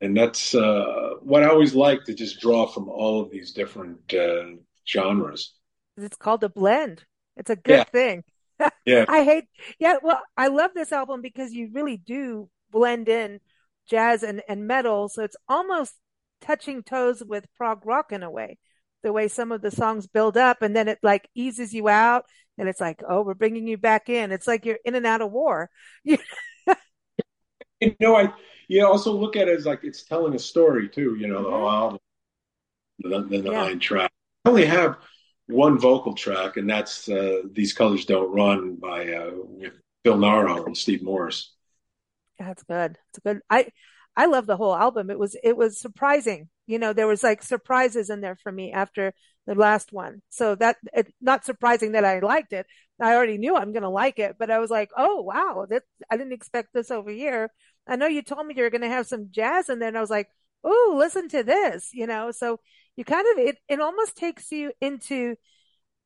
and 0.00 0.16
that's, 0.16 0.54
uh, 0.54 1.14
what 1.20 1.42
I 1.42 1.48
always 1.48 1.74
like 1.74 2.04
to 2.04 2.14
just 2.14 2.40
draw 2.40 2.66
from 2.66 2.88
all 2.88 3.22
of 3.22 3.30
these 3.30 3.52
different, 3.52 4.14
uh, 4.14 4.56
genres. 4.90 5.54
It's 5.96 6.16
called 6.16 6.44
a 6.44 6.48
blend. 6.48 7.04
It's 7.36 7.50
a 7.50 7.56
good 7.56 7.78
yeah. 7.78 7.84
thing 7.84 8.24
yeah. 8.86 9.04
I 9.08 9.24
hate, 9.24 9.44
yeah. 9.78 9.96
Well, 10.02 10.20
I 10.36 10.48
love 10.48 10.72
this 10.74 10.92
album 10.92 11.22
because 11.22 11.52
you 11.52 11.70
really 11.72 11.96
do 11.96 12.48
blend 12.70 13.08
in 13.08 13.40
jazz 13.88 14.22
and, 14.22 14.42
and 14.48 14.66
metal. 14.66 15.08
So 15.08 15.22
it's 15.22 15.36
almost 15.48 15.94
touching 16.40 16.82
toes 16.82 17.22
with 17.26 17.46
prog 17.56 17.84
rock 17.84 18.12
in 18.12 18.22
a 18.22 18.30
way, 18.30 18.58
the 19.02 19.12
way 19.12 19.28
some 19.28 19.52
of 19.52 19.62
the 19.62 19.70
songs 19.70 20.06
build 20.06 20.36
up 20.36 20.62
and 20.62 20.74
then 20.74 20.88
it 20.88 20.98
like 21.02 21.28
eases 21.34 21.72
you 21.72 21.88
out 21.88 22.24
and 22.58 22.68
it's 22.68 22.80
like, 22.80 23.02
oh, 23.08 23.22
we're 23.22 23.34
bringing 23.34 23.66
you 23.66 23.78
back 23.78 24.08
in. 24.08 24.32
It's 24.32 24.46
like 24.46 24.64
you're 24.64 24.78
in 24.84 24.94
and 24.94 25.06
out 25.06 25.22
of 25.22 25.32
war. 25.32 25.70
you 26.04 26.18
know, 27.98 28.16
I, 28.16 28.32
you 28.68 28.86
also 28.86 29.12
look 29.12 29.36
at 29.36 29.48
it 29.48 29.58
as 29.58 29.66
like 29.66 29.80
it's 29.82 30.04
telling 30.04 30.34
a 30.34 30.38
story 30.38 30.88
too, 30.88 31.16
you 31.16 31.26
know, 31.26 31.36
mm-hmm. 31.36 31.44
the 31.44 31.50
whole 31.50 31.70
album, 31.70 31.98
the, 33.00 33.22
the, 33.22 33.36
yeah. 33.38 33.50
nine 33.50 33.80
track. 33.80 34.12
I 34.44 34.48
only 34.48 34.66
have 34.66 34.96
one 35.46 35.78
vocal 35.78 36.14
track, 36.14 36.56
and 36.56 36.68
that's 36.68 37.08
uh, 37.08 37.42
"These 37.52 37.72
Colors 37.72 38.04
Don't 38.04 38.32
Run" 38.32 38.76
by 38.76 39.12
uh, 39.12 39.30
Phil 40.04 40.18
Naro 40.18 40.64
and 40.64 40.76
Steve 40.76 41.02
Morse. 41.02 41.54
That's 42.38 42.62
good. 42.62 42.96
It's 43.10 43.18
good. 43.24 43.40
I 43.50 43.68
I 44.16 44.26
love 44.26 44.46
the 44.46 44.56
whole 44.56 44.74
album. 44.74 45.10
It 45.10 45.18
was 45.18 45.36
it 45.42 45.56
was 45.56 45.80
surprising. 45.80 46.48
You 46.66 46.78
know, 46.78 46.92
there 46.92 47.06
was 47.06 47.22
like 47.22 47.42
surprises 47.42 48.10
in 48.10 48.20
there 48.20 48.36
for 48.36 48.50
me 48.52 48.72
after 48.72 49.12
the 49.46 49.54
last 49.54 49.92
one. 49.92 50.22
So 50.30 50.54
that 50.56 50.76
it, 50.94 51.12
not 51.20 51.44
surprising 51.44 51.92
that 51.92 52.04
I 52.04 52.20
liked 52.20 52.52
it. 52.52 52.66
I 53.00 53.14
already 53.14 53.38
knew 53.38 53.56
I'm 53.56 53.72
going 53.72 53.82
to 53.82 53.88
like 53.88 54.18
it, 54.18 54.36
but 54.38 54.50
I 54.50 54.58
was 54.58 54.70
like, 54.70 54.90
oh 54.96 55.22
wow, 55.22 55.66
that 55.70 55.82
I 56.10 56.16
didn't 56.16 56.32
expect 56.34 56.68
this 56.72 56.90
over 56.90 57.10
here. 57.10 57.50
I 57.86 57.96
know 57.96 58.06
you 58.06 58.22
told 58.22 58.46
me 58.46 58.54
you 58.56 58.62
were 58.62 58.70
going 58.70 58.82
to 58.82 58.88
have 58.88 59.06
some 59.06 59.28
jazz, 59.30 59.68
and 59.68 59.80
then 59.82 59.96
I 59.96 60.00
was 60.00 60.10
like, 60.10 60.28
oh, 60.64 60.94
listen 60.98 61.28
to 61.30 61.42
this. 61.42 61.90
You 61.92 62.06
know, 62.06 62.30
so 62.30 62.60
you 62.96 63.04
kind 63.04 63.26
of 63.32 63.44
it 63.44 63.58
it 63.68 63.80
almost 63.80 64.16
takes 64.16 64.50
you 64.52 64.72
into 64.80 65.36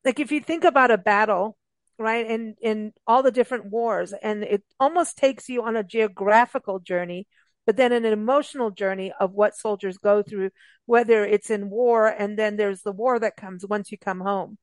like 0.03 0.19
if 0.19 0.31
you 0.31 0.39
think 0.39 0.63
about 0.63 0.91
a 0.91 0.97
battle 0.97 1.57
right 1.97 2.29
and 2.29 2.55
in 2.61 2.93
all 3.07 3.23
the 3.23 3.31
different 3.31 3.65
wars 3.65 4.13
and 4.21 4.43
it 4.43 4.63
almost 4.79 5.17
takes 5.17 5.47
you 5.49 5.63
on 5.63 5.75
a 5.75 5.83
geographical 5.83 6.79
journey 6.79 7.27
but 7.65 7.77
then 7.77 7.91
an 7.91 8.05
emotional 8.05 8.69
journey 8.69 9.11
of 9.19 9.31
what 9.33 9.55
soldiers 9.55 9.97
go 9.97 10.21
through 10.21 10.49
whether 10.85 11.25
it's 11.25 11.49
in 11.49 11.69
war 11.69 12.07
and 12.07 12.37
then 12.37 12.57
there's 12.57 12.81
the 12.81 12.91
war 12.91 13.19
that 13.19 13.37
comes 13.37 13.65
once 13.65 13.91
you 13.91 13.97
come 13.97 14.19
home 14.19 14.57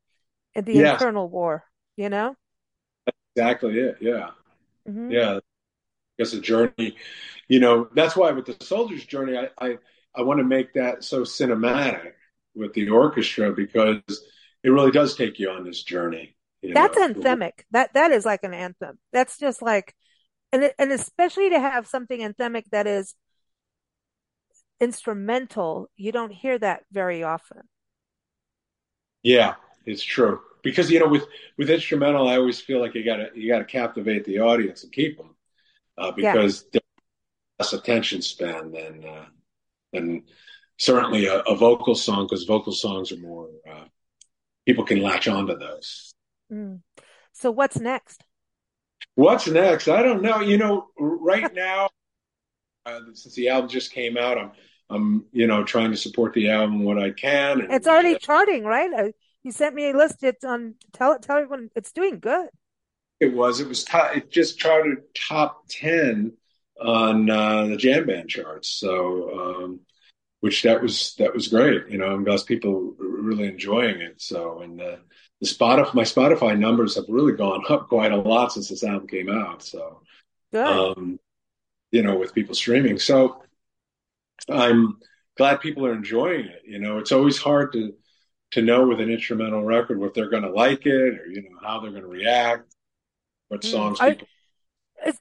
and 0.55 0.67
the 0.67 0.79
internal 0.79 1.29
war 1.29 1.65
you 1.97 2.09
know? 2.09 2.35
Exactly 3.35 3.79
it 3.79 3.99
yeah. 4.01 4.31
Mm-hmm. 4.89 5.11
yeah. 5.11 5.39
It's 6.19 6.35
a 6.35 6.41
journey 6.41 6.97
you 7.49 7.61
know 7.61 7.89
that's 7.95 8.15
why 8.15 8.31
with 8.31 8.47
the 8.47 8.57
soldier's 8.65 9.05
journey 9.05 9.37
i 9.37 9.49
i, 9.59 9.79
I 10.15 10.23
want 10.23 10.39
to 10.39 10.45
make 10.45 10.75
that 10.75 11.05
so 11.05 11.23
cinematic 11.23 12.13
with 12.55 12.75
the 12.75 12.91
orchestra 12.91 13.53
because 13.53 14.03
it 14.63 14.71
really 14.71 14.91
does 14.91 15.17
take 15.17 15.39
you 15.39 15.51
on 15.51 15.65
this 15.65 15.83
journey. 15.83 16.37
That's 16.63 16.97
know? 16.97 17.09
anthemic. 17.09 17.53
That 17.73 17.95
that 17.95 18.13
is 18.13 18.25
like 18.25 18.45
an 18.45 18.55
anthem. 18.55 18.99
That's 19.13 19.39
just 19.39 19.63
like, 19.63 19.95
and 20.53 20.71
and 20.79 20.93
especially 20.93 21.51
to 21.51 21.59
have 21.59 21.87
something 21.87 22.21
anthemic 22.21 22.65
that 22.71 22.87
is 22.87 23.15
instrumental. 24.81 25.89
You 25.97 26.13
don't 26.13 26.33
hear 26.33 26.59
that 26.59 26.85
very 26.93 27.23
often. 27.23 27.63
Yeah, 29.23 29.55
it's 29.87 30.03
true 30.03 30.41
because 30.63 30.91
you 30.91 31.01
know 31.01 31.09
with 31.09 31.27
with 31.59 31.71
instrumental, 31.71 32.29
I 32.29 32.37
always 32.37 32.61
feel 32.61 32.81
like 32.81 32.95
you 32.95 33.05
gotta 33.05 33.31
you 33.35 33.49
gotta 33.49 33.65
captivate 33.65 34.25
the 34.25 34.41
audience 34.41 34.85
and 34.85 34.93
keep 34.93 35.17
them 35.17 35.35
uh, 35.99 36.13
because 36.13 36.65
yeah. 36.73 36.81
less 37.59 37.73
attention 37.73 38.23
span 38.23 38.73
than 38.73 39.05
uh, 39.05 39.27
than 39.93 40.25
certainly 40.79 41.27
a, 41.27 41.41
a 41.41 41.57
vocal 41.57 41.95
song 41.95 42.27
because 42.27 42.45
vocal 42.45 42.73
songs 42.73 43.13
are 43.13 43.19
more 43.19 43.49
uh, 43.71 43.85
people 44.67 44.85
can 44.85 45.01
latch 45.01 45.29
onto 45.29 45.57
those. 45.57 46.15
Mm. 46.53 46.81
So 47.33 47.51
what's 47.51 47.79
next? 47.79 48.23
What's 49.15 49.49
next? 49.49 49.89
I 49.89 50.03
don't 50.03 50.23
know. 50.23 50.41
You 50.41 50.59
know, 50.59 50.89
right 50.99 51.53
now 51.55 51.89
uh, 52.87 53.01
since 53.15 53.35
the 53.35 53.49
album 53.49 53.69
just 53.69 53.93
came 53.93 54.17
out, 54.17 54.39
I'm 54.39 54.53
I'm 54.91 55.27
you 55.33 55.47
know 55.47 55.65
trying 55.65 55.91
to 55.91 55.97
support 55.97 56.35
the 56.35 56.51
album 56.51 56.85
what 56.85 56.99
I 56.99 57.11
can. 57.11 57.61
And, 57.61 57.73
it's 57.73 57.87
already 57.87 58.17
uh, 58.17 58.19
charting, 58.19 58.65
right? 58.65 58.93
Uh, 58.93 59.09
you 59.43 59.53
sent 59.53 59.75
me 59.75 59.91
a 59.91 59.97
list. 59.97 60.23
It's 60.23 60.45
on. 60.45 60.75
Tell 60.93 61.19
tell 61.19 61.37
everyone 61.37 61.71
it's 61.75 61.93
doing 61.93 62.19
good. 62.19 62.49
It 63.21 63.35
was. 63.35 63.61
It 63.61 63.69
was. 63.69 63.85
Top, 63.85 64.17
it 64.17 64.31
just 64.31 64.59
charted 64.59 64.99
top 65.15 65.65
ten 65.69 66.33
on 66.83 67.31
uh, 67.31 67.67
the 67.67 67.77
jam 67.77 68.07
band 68.07 68.29
charts. 68.29 68.69
So, 68.69 69.41
um, 69.41 69.81
which 70.41 70.63
that 70.63 70.83
was 70.83 71.15
that 71.19 71.35
was 71.35 71.49
great. 71.49 71.89
You 71.89 71.99
know, 71.99 72.19
because 72.19 72.43
people 72.43 72.95
really 72.99 73.47
enjoying 73.47 74.01
it. 74.01 74.21
So, 74.21 74.61
and 74.61 74.81
uh, 74.81 74.97
the 75.41 75.47
Spotify 75.47 75.95
my 75.95 76.03
Spotify 76.03 76.59
numbers 76.59 76.97
have 76.97 77.05
really 77.09 77.35
gone 77.35 77.63
up 77.69 77.89
quite 77.89 78.13
a 78.13 78.17
lot 78.17 78.53
since 78.53 78.69
this 78.69 78.85
album 78.85 79.09
came 79.09 79.31
out. 79.31 79.63
So, 79.63 80.03
good. 80.53 80.67
Um, 80.67 81.21
you 81.91 82.03
know, 82.03 82.17
with 82.17 82.35
people 82.35 82.55
streaming. 82.55 82.99
So, 82.99 83.43
I'm 84.49 84.99
glad 85.37 85.61
people 85.61 85.87
are 85.87 85.95
enjoying 85.95 86.47
it. 86.47 86.63
You 86.67 86.79
know, 86.79 86.99
it's 86.99 87.13
always 87.13 87.39
hard 87.39 87.73
to 87.75 87.95
to 88.53 88.63
know 88.63 88.87
with 88.87 89.01
an 89.01 89.11
instrumental 89.11 89.65
record 89.65 89.99
what 89.99 90.13
they're 90.15 90.29
going 90.29 90.43
to 90.43 90.51
like 90.51 90.85
it 90.87 91.19
or 91.19 91.27
you 91.27 91.43
know 91.43 91.59
how 91.63 91.81
they're 91.81 91.91
going 91.91 92.03
to 92.03 92.09
react, 92.09 92.75
what 93.49 93.65
hmm. 93.65 93.71
songs 93.71 93.99
people 94.01 94.27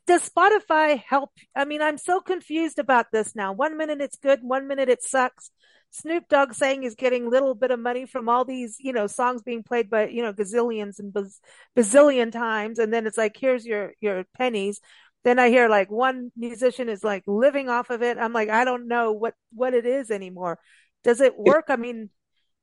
does 0.08 0.30
Spotify 0.30 1.02
help? 1.02 1.32
I 1.56 1.66
mean, 1.66 1.82
I'm 1.82 1.98
so 1.98 2.22
confused 2.22 2.80
about 2.80 3.08
this 3.12 3.36
now. 3.36 3.54
One 3.54 3.78
minute 3.78 4.02
it's 4.02 4.18
good, 4.18 4.40
one 4.42 4.68
minute 4.68 4.90
it 4.90 5.04
sucks. 5.04 5.52
Snoop 5.92 6.30
Dogg 6.30 6.54
saying 6.54 6.84
he's 6.84 6.96
getting 6.96 7.26
a 7.26 7.30
little 7.30 7.54
bit 7.54 7.72
of 7.72 7.80
money 7.80 8.06
from 8.06 8.30
all 8.30 8.46
these, 8.46 8.78
you 8.80 8.94
know, 8.94 9.08
songs 9.08 9.42
being 9.42 9.62
played 9.62 9.90
by, 9.90 10.08
you 10.08 10.24
know, 10.24 10.32
gazillions 10.32 11.00
and 11.00 11.12
baz- 11.14 11.42
bazillion 11.78 12.32
times. 12.32 12.80
And 12.80 12.94
then 12.94 13.06
it's 13.06 13.18
like, 13.18 13.36
here's 13.38 13.66
your, 13.66 13.94
your 14.00 14.24
pennies. 14.38 14.80
Then 15.24 15.38
I 15.38 15.50
hear 15.50 15.68
like 15.68 15.92
one 15.92 16.32
musician 16.38 16.88
is 16.88 17.04
like 17.04 17.24
living 17.28 17.70
off 17.70 17.90
of 17.90 18.02
it. 18.02 18.18
I'm 18.18 18.32
like, 18.32 18.50
I 18.50 18.64
don't 18.64 18.88
know 18.88 19.12
what, 19.12 19.34
what 19.54 19.74
it 19.74 19.86
is 19.86 20.12
anymore. 20.12 20.60
Does 21.04 21.20
it 21.20 21.38
work? 21.38 21.66
I 21.68 21.76
mean, 21.76 22.10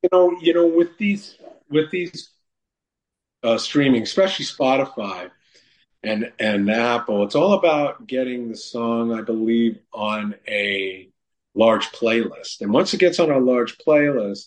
you 0.02 0.08
know, 0.10 0.38
you 0.40 0.54
know, 0.54 0.66
with 0.66 0.96
these, 0.96 1.36
with 1.68 1.90
these, 1.90 2.30
uh, 3.42 3.58
streaming, 3.58 4.02
especially 4.02 4.46
Spotify, 4.46 5.30
and 6.02 6.32
and 6.38 6.70
Apple. 6.70 7.24
It's 7.24 7.34
all 7.34 7.54
about 7.54 8.06
getting 8.06 8.48
the 8.48 8.56
song, 8.56 9.12
I 9.12 9.22
believe, 9.22 9.78
on 9.92 10.34
a 10.46 11.08
large 11.54 11.88
playlist. 11.90 12.60
And 12.60 12.72
once 12.72 12.94
it 12.94 13.00
gets 13.00 13.18
on 13.18 13.30
a 13.30 13.38
large 13.38 13.78
playlist, 13.78 14.46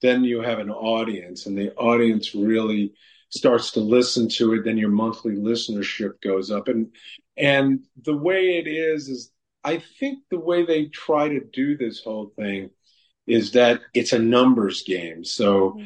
then 0.00 0.24
you 0.24 0.40
have 0.40 0.58
an 0.58 0.70
audience, 0.70 1.46
and 1.46 1.56
the 1.56 1.74
audience 1.74 2.34
really 2.34 2.92
starts 3.30 3.72
to 3.72 3.80
listen 3.80 4.28
to 4.28 4.54
it. 4.54 4.64
Then 4.64 4.78
your 4.78 4.90
monthly 4.90 5.34
listenership 5.34 6.20
goes 6.22 6.50
up, 6.50 6.68
and 6.68 6.92
and 7.36 7.80
the 8.00 8.16
way 8.16 8.58
it 8.58 8.68
is 8.68 9.08
is, 9.08 9.32
I 9.64 9.82
think 9.98 10.20
the 10.30 10.40
way 10.40 10.64
they 10.64 10.86
try 10.86 11.28
to 11.28 11.40
do 11.40 11.76
this 11.76 12.02
whole 12.02 12.32
thing 12.36 12.70
is 13.26 13.52
that 13.52 13.80
it's 13.94 14.12
a 14.12 14.18
numbers 14.18 14.82
game. 14.82 15.24
So. 15.24 15.70
Mm-hmm. 15.70 15.84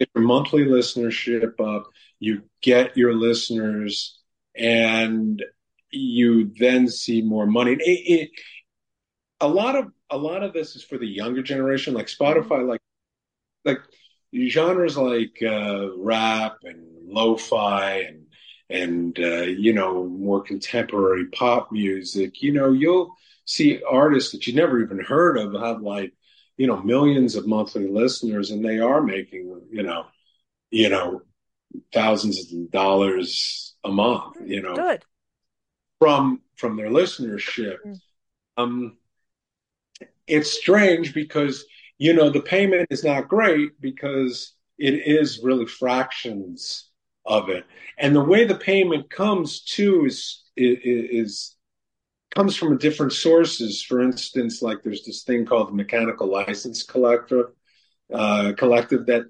If 0.00 0.08
your 0.16 0.24
monthly 0.24 0.64
listenership 0.64 1.60
up, 1.60 1.86
you 2.18 2.42
get 2.60 2.96
your 2.96 3.14
listeners 3.14 4.18
and 4.54 5.42
you 5.90 6.52
then 6.58 6.88
see 6.88 7.22
more 7.22 7.46
money. 7.46 7.72
It, 7.72 7.80
it, 7.80 8.30
a 9.40 9.48
lot 9.48 9.76
of 9.76 9.92
a 10.10 10.16
lot 10.16 10.42
of 10.42 10.52
this 10.52 10.76
is 10.76 10.84
for 10.84 10.98
the 10.98 11.06
younger 11.06 11.42
generation, 11.42 11.94
like 11.94 12.06
Spotify, 12.06 12.66
like 12.66 12.80
like 13.64 13.80
genres 14.48 14.96
like 14.96 15.38
uh, 15.42 15.96
rap 15.98 16.58
and 16.62 16.86
lo-fi 17.06 17.98
and 18.00 18.26
and 18.70 19.18
uh, 19.18 19.42
you 19.42 19.72
know 19.72 20.04
more 20.06 20.42
contemporary 20.42 21.26
pop 21.26 21.72
music. 21.72 22.42
You 22.42 22.52
know, 22.52 22.72
you'll 22.72 23.14
see 23.44 23.82
artists 23.88 24.32
that 24.32 24.46
you 24.46 24.54
never 24.54 24.82
even 24.82 25.00
heard 25.00 25.36
of 25.38 25.52
have 25.60 25.82
like 25.82 26.12
you 26.56 26.66
know 26.66 26.80
millions 26.82 27.34
of 27.34 27.46
monthly 27.46 27.88
listeners, 27.88 28.50
and 28.50 28.64
they 28.64 28.78
are 28.78 29.02
making 29.02 29.60
you 29.70 29.82
know 29.82 30.06
you 30.70 30.88
know 30.88 31.22
thousands 31.92 32.52
of 32.52 32.70
dollars 32.70 33.71
a 33.84 33.90
month, 33.90 34.36
you 34.44 34.62
know, 34.62 34.74
Good. 34.74 35.04
from 35.98 36.40
from 36.56 36.76
their 36.76 36.88
listenership. 36.88 37.78
Mm. 37.86 38.00
Um, 38.56 38.96
it's 40.26 40.50
strange 40.50 41.14
because 41.14 41.64
you 41.98 42.12
know 42.12 42.30
the 42.30 42.40
payment 42.40 42.88
is 42.90 43.04
not 43.04 43.28
great 43.28 43.80
because 43.80 44.54
it 44.78 45.06
is 45.06 45.40
really 45.42 45.66
fractions 45.66 46.90
of 47.24 47.48
it, 47.48 47.64
and 47.98 48.14
the 48.14 48.24
way 48.24 48.44
the 48.44 48.56
payment 48.56 49.10
comes 49.10 49.62
too 49.62 50.06
is 50.06 50.42
is, 50.56 50.78
is 50.84 51.56
comes 52.34 52.56
from 52.56 52.78
different 52.78 53.12
sources. 53.12 53.82
For 53.82 54.02
instance, 54.02 54.62
like 54.62 54.82
there's 54.82 55.04
this 55.04 55.22
thing 55.22 55.44
called 55.44 55.68
the 55.68 55.74
Mechanical 55.74 56.28
License 56.28 56.82
Collector 56.82 57.52
uh, 58.12 58.52
Collective 58.56 59.06
that 59.06 59.24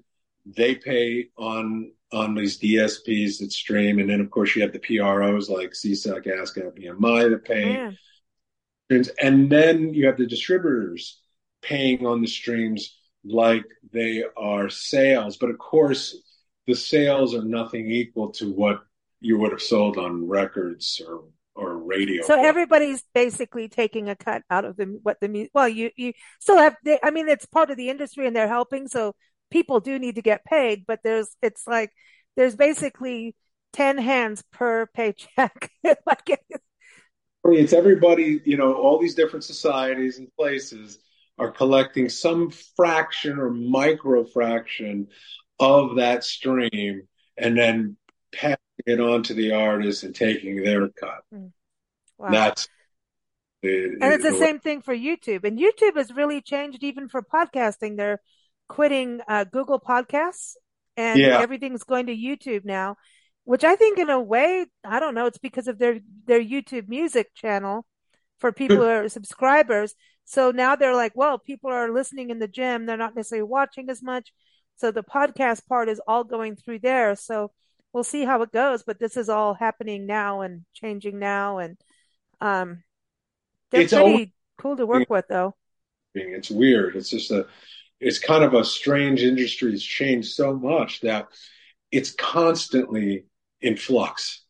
they 0.45 0.75
pay 0.75 1.29
on 1.37 1.91
on 2.13 2.35
these 2.35 2.59
DSPs 2.59 3.39
that 3.39 3.51
stream, 3.51 3.99
and 3.99 4.09
then 4.09 4.21
of 4.21 4.29
course 4.29 4.55
you 4.55 4.61
have 4.61 4.71
the 4.71 4.79
PROs 4.79 5.49
like 5.49 5.71
SESAC, 5.71 6.27
ASCAP, 6.27 6.79
BMI 6.79 7.29
that 7.29 7.45
pay, 7.45 7.73
yeah. 7.73 9.03
and 9.21 9.49
then 9.49 9.93
you 9.93 10.05
have 10.05 10.17
the 10.17 10.27
distributors 10.27 11.19
paying 11.61 12.05
on 12.05 12.21
the 12.21 12.27
streams 12.27 12.97
like 13.23 13.65
they 13.91 14.23
are 14.37 14.69
sales. 14.69 15.37
But 15.37 15.49
of 15.49 15.57
course, 15.57 16.15
the 16.67 16.75
sales 16.75 17.33
are 17.33 17.43
nothing 17.43 17.89
equal 17.89 18.31
to 18.33 18.51
what 18.51 18.83
you 19.19 19.37
would 19.39 19.51
have 19.51 19.61
sold 19.61 19.97
on 19.97 20.27
records 20.27 21.01
or 21.05 21.23
or 21.55 21.77
radio. 21.77 22.23
So 22.23 22.39
everybody's 22.41 23.03
basically 23.13 23.67
taking 23.69 24.09
a 24.09 24.15
cut 24.15 24.41
out 24.49 24.65
of 24.65 24.75
the 24.75 24.99
what 25.03 25.19
the 25.21 25.49
well 25.53 25.69
you 25.69 25.91
you 25.95 26.13
still 26.39 26.57
have 26.57 26.75
they, 26.83 26.99
I 27.03 27.11
mean 27.11 27.29
it's 27.29 27.45
part 27.45 27.69
of 27.71 27.77
the 27.77 27.89
industry 27.89 28.27
and 28.27 28.35
they're 28.35 28.47
helping 28.47 28.87
so 28.87 29.15
people 29.53 29.79
do 29.79 29.99
need 29.99 30.15
to 30.15 30.21
get 30.23 30.43
paid, 30.43 30.83
but 30.87 30.99
there's, 31.03 31.29
it's 31.43 31.67
like, 31.67 31.91
there's 32.35 32.55
basically 32.55 33.35
10 33.73 33.99
hands 33.99 34.43
per 34.51 34.87
paycheck. 34.87 35.69
like 35.83 36.41
it's 37.45 37.73
everybody, 37.73 38.41
you 38.45 38.57
know, 38.57 38.73
all 38.73 38.99
these 38.99 39.15
different 39.15 39.45
societies 39.45 40.17
and 40.17 40.27
places 40.35 40.97
are 41.37 41.51
collecting 41.51 42.09
some 42.09 42.49
fraction 42.49 43.37
or 43.37 43.51
micro 43.51 44.23
fraction 44.23 45.07
of 45.59 45.97
that 45.97 46.23
stream 46.23 47.07
and 47.37 47.55
then 47.55 47.95
passing 48.33 48.57
it 48.87 48.99
on 48.99 49.21
to 49.21 49.35
the 49.35 49.51
artist 49.53 50.03
and 50.03 50.15
taking 50.15 50.63
their 50.63 50.89
cut. 50.89 51.23
Hmm. 51.31 51.47
Wow. 52.17 52.31
That's 52.31 52.67
the, 53.61 53.97
and 54.01 54.13
it's 54.13 54.23
the, 54.23 54.31
the 54.31 54.37
same 54.37 54.59
thing 54.59 54.81
for 54.81 54.95
YouTube. 54.95 55.43
And 55.43 55.59
YouTube 55.59 55.95
has 55.95 56.11
really 56.11 56.41
changed 56.41 56.83
even 56.83 57.07
for 57.07 57.21
podcasting. 57.21 57.97
They're 57.97 58.19
quitting 58.67 59.21
uh, 59.27 59.43
Google 59.45 59.79
Podcasts 59.79 60.55
and 60.97 61.19
yeah. 61.19 61.39
everything's 61.39 61.83
going 61.83 62.07
to 62.07 62.15
YouTube 62.15 62.65
now, 62.65 62.97
which 63.43 63.63
I 63.63 63.75
think 63.75 63.99
in 63.99 64.09
a 64.09 64.21
way, 64.21 64.65
I 64.83 64.99
don't 64.99 65.15
know, 65.15 65.25
it's 65.25 65.37
because 65.37 65.67
of 65.67 65.79
their, 65.79 65.99
their 66.25 66.41
YouTube 66.41 66.87
music 66.87 67.33
channel 67.35 67.85
for 68.39 68.51
people 68.51 68.77
who 68.77 68.83
are 68.83 69.09
subscribers. 69.09 69.95
So 70.25 70.51
now 70.51 70.75
they're 70.75 70.95
like, 70.95 71.13
well, 71.15 71.37
people 71.37 71.69
are 71.69 71.91
listening 71.91 72.29
in 72.29 72.39
the 72.39 72.47
gym. 72.47 72.85
They're 72.85 72.97
not 72.97 73.15
necessarily 73.15 73.47
watching 73.47 73.89
as 73.89 74.01
much. 74.01 74.31
So 74.77 74.91
the 74.91 75.03
podcast 75.03 75.67
part 75.67 75.89
is 75.89 76.01
all 76.07 76.23
going 76.23 76.55
through 76.55 76.79
there. 76.79 77.15
So 77.15 77.51
we'll 77.91 78.03
see 78.03 78.23
how 78.25 78.41
it 78.41 78.51
goes, 78.51 78.83
but 78.83 78.99
this 78.99 79.17
is 79.17 79.29
all 79.29 79.53
happening 79.53 80.05
now 80.05 80.41
and 80.41 80.65
changing 80.73 81.19
now. 81.19 81.59
And, 81.59 81.77
um, 82.41 82.83
they're 83.71 83.81
it's 83.81 83.93
pretty 83.93 84.33
cool 84.57 84.77
to 84.77 84.85
work 84.85 85.09
with 85.09 85.25
though. 85.27 85.55
It's 86.13 86.51
weird. 86.51 86.95
It's 86.95 87.09
just 87.09 87.31
a, 87.31 87.47
it's 88.03 88.19
kind 88.19 88.43
of 88.43 88.53
a 88.53 88.63
strange 88.63 89.21
industry. 89.21 89.73
It's 89.73 89.83
changed 89.83 90.33
so 90.33 90.53
much 90.53 91.01
that 91.01 91.27
it's 91.91 92.11
constantly 92.11 93.25
in 93.61 93.77
flux. 93.77 94.43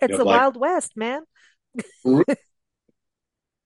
It's 0.00 0.12
you 0.12 0.18
know, 0.18 0.24
the 0.24 0.30
like, 0.30 0.40
Wild 0.40 0.56
West, 0.56 0.96
man. 0.96 1.22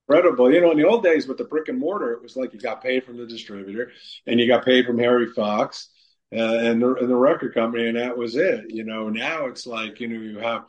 incredible. 0.08 0.52
You 0.52 0.60
know, 0.60 0.70
in 0.70 0.78
the 0.78 0.86
old 0.86 1.02
days 1.02 1.26
with 1.26 1.38
the 1.38 1.44
brick 1.44 1.68
and 1.68 1.78
mortar, 1.78 2.12
it 2.12 2.22
was 2.22 2.36
like 2.36 2.52
you 2.52 2.60
got 2.60 2.82
paid 2.82 3.04
from 3.04 3.16
the 3.16 3.26
distributor 3.26 3.92
and 4.26 4.38
you 4.38 4.46
got 4.46 4.64
paid 4.64 4.86
from 4.86 4.98
Harry 4.98 5.26
Fox 5.26 5.88
uh, 6.32 6.58
and, 6.58 6.82
the, 6.82 6.94
and 6.96 7.08
the 7.08 7.16
record 7.16 7.54
company, 7.54 7.88
and 7.88 7.96
that 7.96 8.16
was 8.16 8.36
it. 8.36 8.64
You 8.68 8.84
know, 8.84 9.08
now 9.08 9.46
it's 9.46 9.66
like, 9.66 10.00
you 10.00 10.08
know, 10.08 10.20
you 10.20 10.38
have 10.38 10.64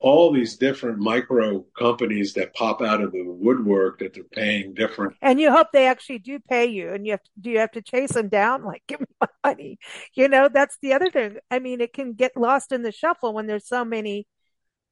all 0.00 0.32
these 0.32 0.56
different 0.56 0.98
micro 0.98 1.64
companies 1.76 2.34
that 2.34 2.54
pop 2.54 2.80
out 2.80 3.00
of 3.00 3.12
the 3.12 3.24
woodwork 3.24 3.98
that 3.98 4.14
they're 4.14 4.22
paying 4.22 4.72
different. 4.74 5.16
And 5.20 5.40
you 5.40 5.50
hope 5.50 5.68
they 5.72 5.86
actually 5.86 6.20
do 6.20 6.38
pay 6.38 6.66
you, 6.66 6.92
and 6.92 7.04
you 7.04 7.12
have 7.12 7.22
to, 7.22 7.30
do 7.40 7.50
you 7.50 7.58
have 7.58 7.72
to 7.72 7.82
chase 7.82 8.12
them 8.12 8.28
down? 8.28 8.64
Like, 8.64 8.82
give 8.86 9.00
me 9.00 9.06
my 9.20 9.28
money. 9.44 9.78
You 10.14 10.28
know, 10.28 10.48
that's 10.48 10.78
the 10.82 10.92
other 10.92 11.10
thing. 11.10 11.38
I 11.50 11.58
mean, 11.58 11.80
it 11.80 11.92
can 11.92 12.12
get 12.12 12.36
lost 12.36 12.70
in 12.70 12.82
the 12.82 12.92
shuffle 12.92 13.32
when 13.32 13.46
there's 13.46 13.66
so 13.66 13.84
many 13.84 14.26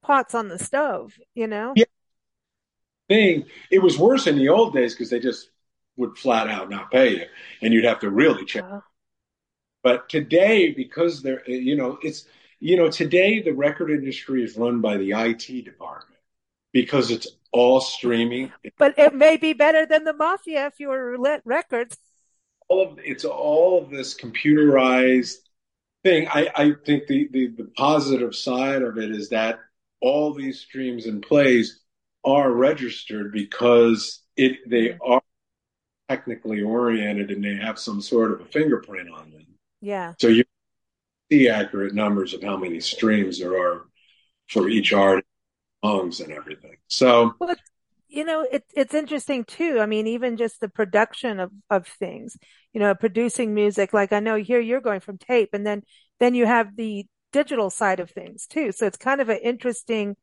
pots 0.03 0.35
on 0.35 0.49
the 0.49 0.59
stove. 0.59 1.13
You 1.35 1.47
know. 1.47 1.73
Yeah. 1.77 1.85
Thing 3.09 3.47
it 3.71 3.81
was 3.81 3.97
worse 3.97 4.27
in 4.27 4.37
the 4.37 4.49
old 4.49 4.75
days 4.75 4.93
because 4.93 5.11
they 5.11 5.21
just 5.21 5.49
would 5.97 6.19
flat 6.19 6.49
out 6.49 6.69
not 6.69 6.91
pay 6.91 7.11
you, 7.11 7.25
and 7.63 7.73
you'd 7.73 7.85
have 7.85 8.01
to 8.01 8.11
really 8.11 8.45
check. 8.45 8.65
Uh, 8.65 8.81
but 9.85 10.09
today, 10.09 10.73
because 10.73 11.23
they're, 11.23 11.49
you 11.49 11.77
know, 11.77 11.99
it's 12.03 12.27
you 12.61 12.77
know, 12.77 12.91
today 12.91 13.43
the 13.43 13.53
record 13.53 13.91
industry 13.91 14.43
is 14.43 14.57
run 14.57 14.81
by 14.81 14.97
the 14.97 15.13
IT 15.13 15.65
department 15.65 16.21
because 16.73 17.11
it's 17.11 17.29
all 17.53 17.81
streaming. 17.81 18.53
But 18.79 18.99
it 18.99 19.15
may 19.15 19.37
be 19.37 19.53
better 19.53 19.87
than 19.87 20.05
the 20.05 20.13
Mafia 20.13 20.67
if 20.67 20.79
you 20.79 20.89
were 20.89 21.13
roulette 21.13 21.43
records. 21.45 21.97
All 22.69 22.93
of 22.93 22.99
it's 23.03 23.25
all 23.25 23.83
of 23.83 23.91
this 23.91 24.15
computerized 24.15 25.37
thing. 26.03 26.29
I, 26.29 26.51
I 26.55 26.73
think 26.85 27.07
the, 27.07 27.29
the 27.31 27.47
the 27.49 27.71
positive 27.77 28.35
side 28.35 28.83
of 28.83 28.99
it 28.99 29.11
is 29.11 29.29
that 29.31 29.61
all 30.01 30.35
these 30.35 30.61
streams 30.61 31.07
and 31.07 31.23
plays 31.23 31.81
are 32.25 32.51
registered 32.51 33.33
because 33.33 34.23
it 34.37 34.69
they 34.69 34.89
mm-hmm. 34.89 35.13
are 35.13 35.23
technically 36.09 36.63
oriented 36.63 37.31
and 37.31 37.45
they 37.45 37.55
have 37.55 37.79
some 37.79 38.01
sort 38.01 38.33
of 38.33 38.41
a 38.41 38.45
fingerprint 38.45 39.11
on 39.11 39.31
them. 39.31 39.47
Yeah. 39.81 40.15
So 40.19 40.29
you 40.29 40.45
see 41.31 41.49
accurate 41.49 41.95
numbers 41.95 42.35
of 42.35 42.43
how 42.43 42.57
many 42.57 42.81
streams 42.81 43.39
there 43.39 43.59
are 43.59 43.87
for 44.49 44.69
each 44.69 44.93
artist, 44.93 45.27
songs, 45.85 46.21
and 46.21 46.33
everything. 46.33 46.77
So, 46.89 47.35
well, 47.39 47.55
you 48.09 48.25
know, 48.25 48.47
it, 48.51 48.65
it's 48.75 48.95
interesting 48.95 49.45
too. 49.45 49.79
I 49.81 49.87
mean, 49.87 50.07
even 50.07 50.37
just 50.37 50.61
the 50.61 50.69
production 50.69 51.41
of, 51.41 51.51
of 51.71 51.87
things, 51.87 52.37
you 52.73 52.81
know, 52.81 52.95
producing 52.95 53.55
music. 53.55 53.93
Like 53.93 54.13
I 54.13 54.21
know 54.21 54.37
here 54.37 54.61
you're 54.61 54.81
going 54.81 55.01
from 55.01 55.19
tape, 55.19 55.51
and 55.53 55.67
then 55.67 55.83
then 56.21 56.35
you 56.35 56.47
have 56.47 56.77
the 56.77 57.07
digital 57.33 57.71
side 57.71 58.01
of 58.01 58.11
things 58.11 58.47
too. 58.47 58.73
So 58.73 58.87
it's 58.87 58.97
kind 58.97 59.21
of 59.21 59.29
an 59.29 59.39
interesting. 59.43 60.17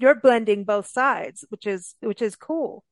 You're 0.00 0.14
blending 0.14 0.64
both 0.64 0.86
sides, 0.86 1.44
which 1.48 1.66
is 1.66 1.94
which 2.00 2.22
is 2.22 2.36
cool. 2.36 2.84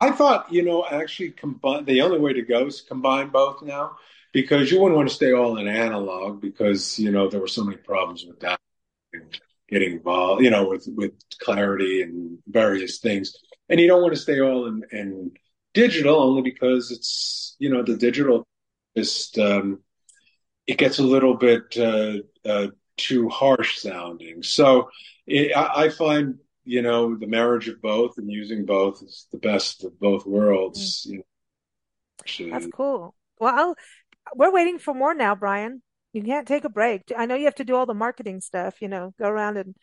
I 0.00 0.10
thought, 0.10 0.52
you 0.52 0.62
know, 0.62 0.84
actually 0.90 1.30
combine 1.30 1.86
the 1.86 2.02
only 2.02 2.18
way 2.18 2.34
to 2.34 2.42
go 2.42 2.66
is 2.66 2.82
combine 2.82 3.28
both 3.28 3.62
now 3.62 3.96
because 4.36 4.70
you 4.70 4.78
wouldn't 4.78 4.98
want 4.98 5.08
to 5.08 5.14
stay 5.14 5.32
all 5.32 5.56
in 5.56 5.66
analog 5.66 6.42
because 6.42 6.98
you 6.98 7.10
know 7.10 7.26
there 7.26 7.40
were 7.40 7.48
so 7.48 7.64
many 7.64 7.78
problems 7.78 8.22
with 8.26 8.38
that 8.40 8.60
and 9.14 9.40
getting 9.66 9.92
involved 9.92 10.44
you 10.44 10.50
know 10.50 10.68
with 10.68 10.86
with 10.94 11.12
clarity 11.40 12.02
and 12.02 12.36
various 12.46 12.98
things. 12.98 13.34
And 13.70 13.80
you 13.80 13.88
don't 13.88 14.02
want 14.02 14.12
to 14.12 14.20
stay 14.20 14.38
all 14.42 14.66
in, 14.66 14.84
in 14.92 15.30
digital 15.72 16.20
only 16.20 16.42
because 16.42 16.90
it's 16.90 17.56
you 17.58 17.70
know 17.70 17.82
the 17.82 17.96
digital 17.96 18.46
just 18.94 19.38
um, 19.38 19.80
it 20.66 20.76
gets 20.76 20.98
a 20.98 21.02
little 21.14 21.34
bit 21.38 21.74
uh, 21.78 22.18
uh, 22.46 22.66
too 22.98 23.30
harsh 23.30 23.78
sounding. 23.78 24.42
So 24.42 24.90
it, 25.26 25.56
I, 25.56 25.84
I, 25.84 25.88
find 25.88 26.40
you 26.64 26.82
know 26.82 27.16
the 27.16 27.26
marriage 27.26 27.68
of 27.68 27.80
both 27.80 28.18
and 28.18 28.30
using 28.30 28.66
both 28.66 29.02
is 29.02 29.28
the 29.32 29.38
best 29.38 29.82
of 29.82 29.98
both 29.98 30.26
worlds 30.26 31.06
mm. 31.06 31.22
you 32.36 32.46
know, 32.48 32.52
that's 32.52 32.68
cool. 32.74 33.14
Well 33.40 33.76
we're 34.34 34.52
waiting 34.52 34.78
for 34.78 34.94
more 34.94 35.14
now, 35.14 35.34
Brian. 35.34 35.82
You 36.12 36.22
can't 36.22 36.48
take 36.48 36.64
a 36.64 36.70
break. 36.70 37.12
I 37.16 37.26
know 37.26 37.34
you 37.34 37.44
have 37.44 37.56
to 37.56 37.64
do 37.64 37.74
all 37.76 37.86
the 37.86 37.94
marketing 37.94 38.40
stuff, 38.40 38.80
you 38.80 38.88
know, 38.88 39.12
go 39.18 39.28
around 39.28 39.58
and, 39.58 39.74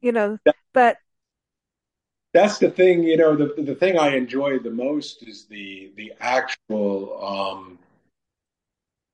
you 0.00 0.12
know, 0.12 0.38
but 0.72 0.98
that's 2.32 2.58
the 2.58 2.70
thing, 2.70 3.04
you 3.04 3.16
know, 3.16 3.36
the 3.36 3.62
the 3.62 3.74
thing 3.74 3.98
I 3.98 4.16
enjoy 4.16 4.58
the 4.58 4.70
most 4.70 5.22
is 5.26 5.46
the 5.46 5.92
the 5.96 6.12
actual, 6.20 7.24
um, 7.24 7.78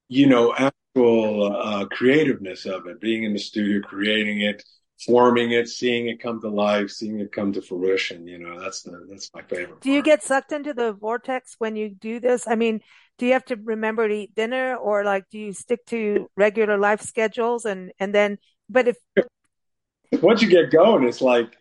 you 0.09 0.27
know, 0.27 0.55
actual 0.55 1.55
uh, 1.57 1.87
creativeness 1.87 2.67
of 2.67 2.87
it, 2.87 3.01
being 3.01 3.25
in 3.25 3.33
the 3.33 3.39
studio, 3.39 3.81
creating 3.87 4.41
it, 4.41 4.65
forming 5.07 5.53
it, 5.53 5.69
seeing 5.69 6.09
it 6.09 6.21
come 6.21 6.41
to 6.41 6.49
life, 6.49 6.91
seeing 6.91 7.21
it 7.21 7.33
come 7.33 7.53
to 7.53 7.63
fruition. 7.63 8.27
You 8.27 8.39
know, 8.39 8.61
that's 8.61 8.83
the 8.83 9.07
that's 9.11 9.31
my 9.35 9.43
favorite. 9.43 9.81
Do 9.81 9.89
part. 9.89 9.97
you 9.97 10.03
get 10.03 10.23
sucked 10.23 10.53
into 10.53 10.75
the 10.75 10.93
vortex 10.93 11.57
when 11.59 11.77
you 11.77 11.89
do 11.89 12.21
this? 12.21 12.47
I 12.47 12.55
mean, 12.55 12.81
do 13.19 13.27
you 13.27 13.33
have 13.33 13.45
to 13.47 13.57
remember 13.57 14.09
to 14.09 14.15
eat 14.15 14.35
dinner, 14.35 14.77
or 14.77 15.05
like 15.05 15.25
do 15.31 15.39
you 15.39 15.53
stick 15.53 15.85
to 15.87 16.31
regular 16.37 16.79
life 16.79 17.01
schedules 17.01 17.65
and 17.65 17.93
and 17.99 18.15
then? 18.15 18.39
But 18.69 18.89
if 18.89 18.97
once 20.23 20.43
you 20.43 20.49
get 20.49 20.71
going, 20.71 21.05
it's 21.05 21.21
like 21.23 21.57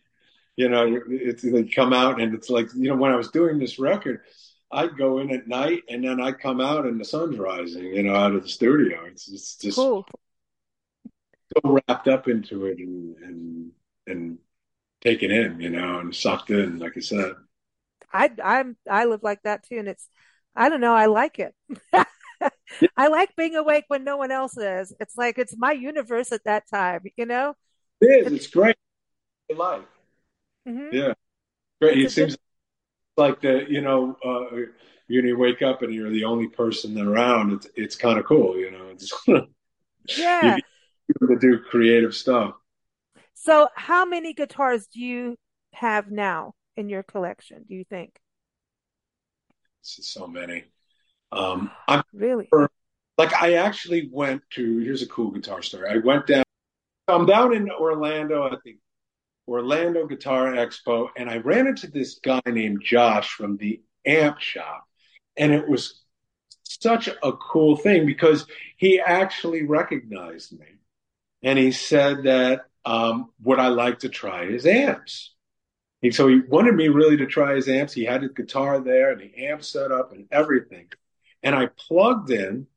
you 0.55 0.67
know, 0.67 0.99
it's 1.09 1.43
they 1.43 1.63
come 1.63 1.93
out 1.93 2.19
and 2.19 2.35
it's 2.35 2.49
like 2.49 2.67
you 2.75 2.89
know 2.89 2.95
when 2.95 3.11
I 3.11 3.15
was 3.15 3.31
doing 3.31 3.59
this 3.59 3.79
record. 3.79 4.21
I'd 4.71 4.99
go 4.99 5.17
in 5.17 5.31
at 5.31 5.47
night 5.47 5.81
and 5.89 6.03
then 6.03 6.21
I'd 6.21 6.39
come 6.39 6.61
out 6.61 6.85
and 6.85 7.01
the 7.01 7.03
sun's 7.03 7.39
rising, 7.39 7.85
you 7.85 8.03
know, 8.03 8.13
out 8.13 8.35
of 8.35 8.43
the 8.43 8.49
studio. 8.49 9.03
It's, 9.05 9.27
it's 9.27 9.55
just 9.55 9.77
cool 9.77 10.05
so 11.53 11.81
wrapped 11.87 12.07
up 12.07 12.27
into 12.27 12.65
it 12.65 12.77
and 12.79 13.15
and 13.17 13.71
and 14.07 14.37
taken 15.01 15.31
in, 15.31 15.59
you 15.59 15.69
know, 15.69 15.99
and 15.99 16.15
sucked 16.15 16.49
in, 16.49 16.79
like 16.79 16.97
I 16.97 17.01
said. 17.01 17.33
I 18.11 18.31
I'm 18.43 18.77
I 18.89 19.05
live 19.05 19.23
like 19.23 19.43
that 19.43 19.63
too, 19.63 19.77
and 19.77 19.87
it's 19.87 20.07
I 20.55 20.69
don't 20.69 20.81
know, 20.81 20.93
I 20.93 21.05
like 21.05 21.39
it. 21.39 21.53
I 22.97 23.07
like 23.07 23.35
being 23.35 23.55
awake 23.55 23.85
when 23.87 24.03
no 24.03 24.17
one 24.17 24.31
else 24.31 24.57
is. 24.57 24.93
It's 24.99 25.17
like 25.17 25.37
it's 25.37 25.55
my 25.57 25.71
universe 25.71 26.31
at 26.31 26.43
that 26.45 26.63
time, 26.71 27.01
you 27.17 27.25
know. 27.25 27.55
It 28.01 28.27
is. 28.27 28.33
It's 28.33 28.47
great. 28.47 28.75
Life. 29.55 29.81
Mm-hmm. 30.67 30.95
Yeah, 30.95 31.13
great. 31.81 31.97
It's 31.97 32.13
it 32.13 32.15
seems 32.15 32.35
good... 32.35 32.41
like 33.17 33.41
the 33.41 33.65
you 33.67 33.81
know 33.81 34.15
uh, 34.23 34.55
you, 35.07 35.21
know, 35.21 35.27
you 35.27 35.37
wake 35.37 35.61
up 35.61 35.81
and 35.81 35.93
you're 35.93 36.11
the 36.11 36.23
only 36.23 36.47
person 36.47 36.99
around. 36.99 37.53
It's 37.53 37.67
it's 37.75 37.95
kind 37.95 38.19
of 38.19 38.25
cool, 38.25 38.57
you 38.57 38.71
know. 38.71 38.89
It's, 38.89 39.11
yeah. 40.17 40.55
you, 40.55 40.61
to 41.27 41.37
do 41.39 41.59
creative 41.59 42.15
stuff. 42.15 42.53
So, 43.33 43.69
how 43.75 44.05
many 44.05 44.33
guitars 44.33 44.87
do 44.87 44.99
you 44.99 45.35
have 45.73 46.11
now 46.11 46.53
in 46.75 46.89
your 46.89 47.03
collection? 47.03 47.65
Do 47.67 47.75
you 47.75 47.83
think? 47.83 48.17
So 49.81 50.27
many. 50.27 50.65
Um, 51.31 51.71
I'm 51.87 52.03
really 52.13 52.49
like 53.17 53.33
I 53.33 53.53
actually 53.53 54.09
went 54.11 54.41
to. 54.51 54.79
Here's 54.79 55.01
a 55.01 55.07
cool 55.07 55.31
guitar 55.31 55.61
story. 55.61 55.89
I 55.89 55.97
went 55.97 56.27
down. 56.27 56.43
I'm 57.07 57.25
down 57.25 57.55
in 57.55 57.69
Orlando 57.71 58.51
at 58.51 58.59
the 58.63 58.77
Orlando 59.47 60.05
Guitar 60.05 60.53
Expo, 60.53 61.09
and 61.17 61.29
I 61.29 61.37
ran 61.37 61.67
into 61.67 61.87
this 61.87 62.19
guy 62.19 62.41
named 62.45 62.83
Josh 62.83 63.29
from 63.29 63.57
the 63.57 63.81
Amp 64.05 64.39
Shop, 64.39 64.85
and 65.35 65.51
it 65.51 65.67
was 65.67 66.03
such 66.63 67.07
a 67.07 67.33
cool 67.33 67.75
thing 67.75 68.05
because 68.05 68.45
he 68.77 68.99
actually 68.99 69.63
recognized 69.63 70.57
me 70.57 70.78
and 71.43 71.57
he 71.57 71.71
said 71.71 72.23
that 72.23 72.65
um, 72.85 73.29
would 73.41 73.59
I 73.59 73.67
like 73.69 73.99
to 73.99 74.09
try 74.09 74.45
his 74.45 74.65
amps? 74.65 75.33
And 76.01 76.15
so 76.15 76.27
he 76.27 76.39
wanted 76.39 76.75
me 76.75 76.87
really 76.87 77.17
to 77.17 77.25
try 77.25 77.55
his 77.55 77.67
amps. 77.67 77.93
He 77.93 78.05
had 78.05 78.21
his 78.21 78.31
guitar 78.31 78.79
there 78.79 79.11
and 79.11 79.21
the 79.21 79.47
amp 79.47 79.63
set 79.63 79.91
up 79.91 80.11
and 80.13 80.27
everything. 80.31 80.87
And 81.43 81.55
I 81.55 81.67
plugged 81.67 82.31
in 82.31 82.67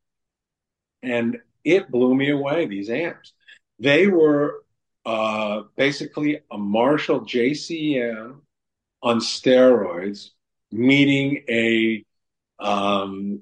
and 1.03 1.38
it 1.64 1.90
blew 1.90 2.14
me 2.14 2.31
away, 2.31 2.66
these 2.66 2.90
amps. 2.90 3.33
They 3.79 4.07
were 4.07 4.62
uh, 5.05 5.62
basically 5.77 6.40
a 6.51 6.59
Marshall 6.59 7.20
JCM 7.20 8.40
on 9.03 9.18
steroids, 9.18 10.31
meeting 10.70 11.44
a 11.48 12.05
um, 12.59 13.40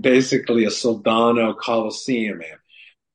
basically 0.00 0.64
a 0.64 0.68
Soldano 0.68 1.56
Coliseum 1.56 2.42
amp 2.42 2.57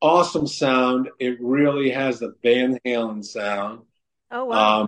awesome 0.04 0.46
sound. 0.46 1.10
It 1.18 1.38
really 1.42 1.90
has 1.90 2.20
the 2.20 2.36
Van 2.44 2.78
Halen 2.86 3.26
sound. 3.26 3.84
Oh 4.30 4.46
wow! 4.46 4.82
Um, 4.82 4.88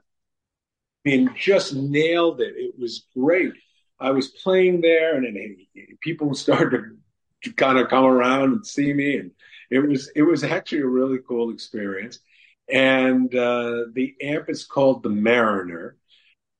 I 1.06 1.10
mean, 1.10 1.34
just 1.36 1.74
nailed 1.74 2.42
it. 2.42 2.54
It 2.58 2.78
was 2.78 3.06
great. 3.18 3.54
I 4.00 4.12
was 4.12 4.28
playing 4.28 4.82
there, 4.82 5.16
and, 5.16 5.26
and 5.26 5.58
people 6.02 6.34
started 6.36 6.98
to 7.44 7.54
kind 7.54 7.80
of 7.80 7.88
come 7.88 8.06
around 8.06 8.54
and 8.54 8.68
see 8.68 8.94
me, 8.94 9.18
and 9.18 9.32
it 9.72 9.80
was 9.80 10.12
it 10.16 10.24
was 10.24 10.44
actually 10.44 10.82
a 10.82 10.88
really 10.88 11.20
cool 11.28 11.52
experience. 11.52 12.20
And 12.68 13.34
uh, 13.34 13.86
the 13.94 14.16
amp 14.22 14.50
is 14.50 14.66
called 14.66 15.04
the 15.04 15.10
Mariner, 15.10 15.98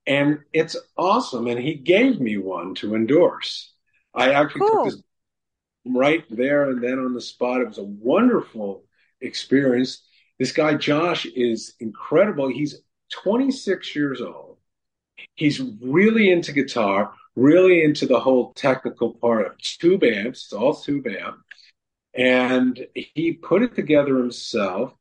and 0.06 0.40
it's 0.54 0.78
awesome. 0.96 1.48
And 1.48 1.60
he 1.60 1.76
gave 1.76 2.22
me 2.22 2.38
one 2.38 2.76
to 2.76 2.96
endorse. 2.96 3.74
I 4.14 4.32
actually 4.32 4.62
cool. 4.62 4.86
took 4.86 4.94
this 4.94 5.04
right 5.86 6.24
there 6.30 6.70
and 6.70 6.84
then 6.84 7.00
on 7.00 7.14
the 7.14 7.22
spot. 7.22 7.62
It 7.62 7.68
was 7.68 7.78
a 7.78 7.84
wonderful 7.84 8.84
experience. 9.22 10.04
This 10.40 10.52
guy, 10.52 10.76
Josh, 10.76 11.26
is 11.26 11.76
incredible. 11.80 12.50
He's 12.50 12.82
26 13.24 13.96
years 13.96 14.22
old. 14.22 14.58
He's 15.36 15.62
really 15.82 16.32
into 16.32 16.52
guitar, 16.52 17.14
really 17.36 17.84
into 17.84 18.06
the 18.06 18.20
whole 18.20 18.54
technical 18.54 19.14
part 19.14 19.46
of 19.46 19.58
tube 19.58 20.04
amps. 20.04 20.46
It's 20.46 20.54
all 20.54 20.76
tube 20.76 21.08
amp. 21.08 21.38
And 22.14 22.86
he 22.94 23.34
put 23.34 23.62
it 23.62 23.76
together 23.76 24.18
himself. 24.18 24.94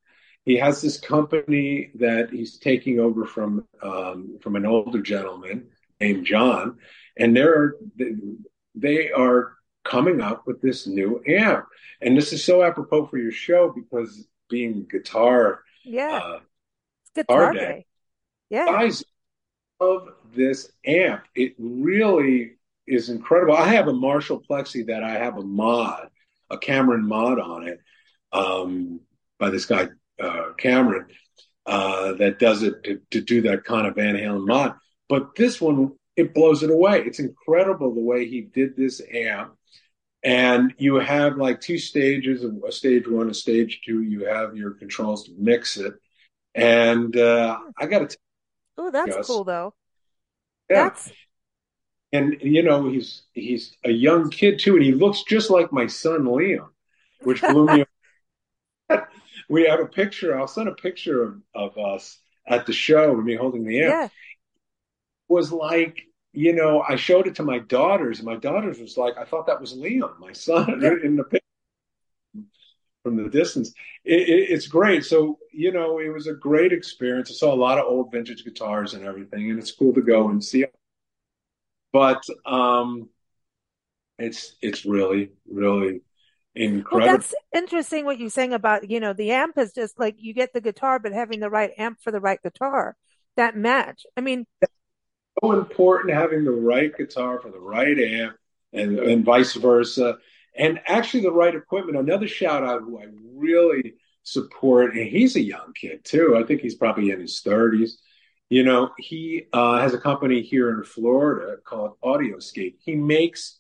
He 0.45 0.57
has 0.57 0.83
this 0.83 1.01
company 1.01 1.91
that 1.95 2.31
he's 2.31 2.59
taking 2.59 3.01
over 3.01 3.25
from 3.25 3.67
um, 3.83 4.39
from 4.43 4.57
an 4.57 4.67
older 4.67 5.01
gentleman 5.01 5.69
named 6.01 6.27
John, 6.27 6.79
and 7.17 7.35
they're 7.35 7.77
they 8.75 9.11
are 9.11 9.57
coming 9.85 10.21
up 10.21 10.47
with 10.47 10.61
this 10.61 10.87
new 10.87 11.23
amp. 11.27 11.67
And 12.01 12.17
this 12.17 12.33
is 12.33 12.45
so 12.45 12.63
apropos 12.63 13.07
for 13.07 13.19
your 13.19 13.33
show 13.33 13.73
because 13.75 14.27
being 14.49 14.87
guitar, 14.91 15.63
yeah, 15.85 16.21
uh, 16.23 16.41
guitar 17.15 17.53
day. 17.53 17.59
day. 17.59 17.87
Yeah, 18.51 18.67
guys 18.67 19.05
of 19.81 20.09
this 20.35 20.71
amp. 20.85 21.25
It 21.35 21.55
really 21.59 22.57
is 22.87 23.09
incredible. 23.09 23.57
I 23.57 23.69
have 23.69 23.89
a 23.89 23.93
Marshall 23.93 24.43
Plexi 24.49 24.87
that 24.87 25.03
I 25.03 25.13
have 25.13 25.39
a 25.39 25.43
mod, 25.43 26.09
a 26.51 26.59
Cameron 26.59 27.07
mod 27.07 27.39
on 27.39 27.69
it, 27.69 27.81
um, 28.33 29.01
by 29.39 29.51
this 29.51 29.67
guy 29.67 29.89
uh, 30.23 30.53
Cameron, 30.59 31.07
uh, 31.67 32.13
that 32.15 32.39
does 32.39 32.63
it 32.63 32.83
to, 32.85 33.01
to, 33.11 33.21
do 33.21 33.43
that 33.43 33.65
kind 33.65 33.87
of 33.87 33.95
Van 33.95 34.17
Halen 34.17 34.47
mod. 34.47 34.75
But 35.09 35.35
this 35.35 35.61
one, 35.61 35.93
it 36.17 36.35
blows 36.35 36.63
it 36.63 36.71
away. 36.71 37.01
It's 37.01 37.21
incredible 37.21 37.95
the 37.95 38.01
way 38.01 38.27
he 38.27 38.43
did 38.43 38.77
this 38.77 39.01
amp. 39.13 39.55
And 40.25 40.73
you 40.79 40.95
have 40.97 41.37
like 41.37 41.61
two 41.61 41.79
stages, 41.79 42.45
a 42.45 42.73
stage 42.73 43.07
one, 43.07 43.29
a 43.29 43.35
stage 43.35 43.83
two. 43.85 44.03
You 44.03 44.25
have 44.27 44.57
your 44.57 44.71
controls 44.73 45.25
to 45.25 45.33
mix 45.37 45.77
it. 45.77 45.95
And 46.55 47.15
uh, 47.17 47.59
I 47.79 47.87
got 47.87 48.11
to 48.11 48.17
Oh, 48.77 48.91
that's 48.91 49.27
cool 49.27 49.45
though. 49.45 49.75
Yeah. 50.71 50.85
That's 50.85 51.13
and 52.13 52.37
you 52.41 52.63
know 52.63 52.89
he's 52.89 53.23
he's 53.33 53.77
a 53.85 53.91
young 53.91 54.31
kid 54.31 54.59
too, 54.59 54.77
and 54.77 54.85
he 54.85 54.93
looks 54.93 55.23
just 55.25 55.51
like 55.51 55.73
my 55.73 55.87
son 55.87 56.25
Liam, 56.25 56.69
which 57.23 57.41
blew 57.43 57.67
me. 57.67 57.85
we 59.49 59.65
have 59.67 59.81
a 59.81 59.87
picture. 59.87 60.39
I'll 60.39 60.47
send 60.47 60.69
a 60.69 60.75
picture 60.75 61.23
of, 61.23 61.43
of 61.55 61.79
us 61.79 62.19
at 62.47 62.67
the 62.67 62.73
show 62.73 63.15
me 63.17 63.35
holding 63.35 63.65
the 63.65 63.83
amp. 63.83 63.91
Yeah. 63.91 64.09
Was 65.29 65.53
like 65.53 66.03
you 66.35 66.53
know 66.53 66.83
I 66.87 66.97
showed 66.97 67.27
it 67.27 67.37
to 67.37 67.43
my 67.43 67.61
daughters, 67.61 68.19
and 68.19 68.27
my 68.27 68.37
daughters 68.37 68.79
was 68.79 68.97
like, 68.97 69.17
I 69.17 69.25
thought 69.25 69.47
that 69.47 69.61
was 69.61 69.75
Liam, 69.75 70.19
my 70.19 70.33
son, 70.33 70.85
in 71.05 71.17
the 71.17 71.25
picture 71.25 71.41
from 73.03 73.17
the 73.17 73.29
distance. 73.29 73.73
It, 74.05 74.29
it, 74.29 74.51
it's 74.51 74.67
great. 74.67 75.05
So 75.05 75.39
you 75.53 75.73
know, 75.73 75.99
it 76.01 76.09
was 76.09 76.27
a 76.27 76.35
great 76.35 76.73
experience. 76.73 77.31
I 77.31 77.35
saw 77.35 77.55
a 77.55 77.57
lot 77.57 77.79
of 77.79 77.87
old 77.87 78.11
vintage 78.11 78.45
guitars 78.45 78.95
and 78.95 79.05
everything, 79.05 79.51
and 79.51 79.59
it's 79.59 79.73
cool 79.73 79.95
to 79.95 80.03
go 80.03 80.29
and 80.29 80.43
see. 80.43 80.65
But 81.93 82.23
um, 82.45 83.09
it's 84.19 84.57
it's 84.61 84.85
really 84.85 85.31
really 85.49 86.01
incredible. 86.57 87.07
Well, 87.07 87.17
that's 87.19 87.35
interesting 87.55 88.05
what 88.05 88.19
you're 88.19 88.31
saying 88.31 88.53
about 88.53 88.91
you 88.91 88.99
know 88.99 89.13
the 89.13 89.31
amp 89.31 89.57
is 89.59 89.73
just 89.73 89.99
like 89.99 90.17
you 90.19 90.35
get 90.35 90.53
the 90.53 90.61
guitar, 90.61 90.99
but 90.99 91.13
having 91.13 91.41
the 91.41 91.51
right 91.51 91.71
amp 91.79 92.01
for 92.01 92.11
the 92.11 92.21
right 92.21 92.43
guitar 92.43 92.97
that 93.37 93.57
match. 93.57 94.07
I 94.17 94.21
mean, 94.21 94.47
so 95.43 95.53
important 95.53 96.15
having 96.15 96.45
the 96.45 96.51
right 96.51 96.97
guitar 96.97 97.41
for 97.41 97.51
the 97.51 97.61
right 97.61 97.99
amp, 97.99 98.37
and 98.73 98.99
and 98.99 99.25
vice 99.25 99.55
versa 99.55 100.19
and 100.57 100.81
actually 100.87 101.23
the 101.23 101.33
right 101.33 101.55
equipment. 101.55 101.99
Another 101.99 102.29
shout 102.29 102.65
out 102.65 102.83
who 102.83 102.99
I 102.99 103.07
really 103.35 103.95
support, 104.23 104.95
and 104.95 105.07
he's 105.07 105.37
a 105.37 105.41
young 105.41 105.73
kid 105.75 106.05
too. 106.05 106.37
I 106.37 106.45
think 106.45 106.61
he's 106.61 106.77
probably 106.77 107.11
in 107.11 107.21
his 107.21 107.43
30s. 107.45 107.93
You 108.51 108.63
know, 108.63 108.91
he 108.99 109.45
uh, 109.53 109.81
has 109.81 109.95
a 109.95 109.99
company 109.99 110.43
here 110.43 110.71
in 110.71 110.85
Florida 110.85 111.57
called 111.65 111.97
Audioscape. 112.05 112.77
He 112.85 112.95
makes, 112.95 113.59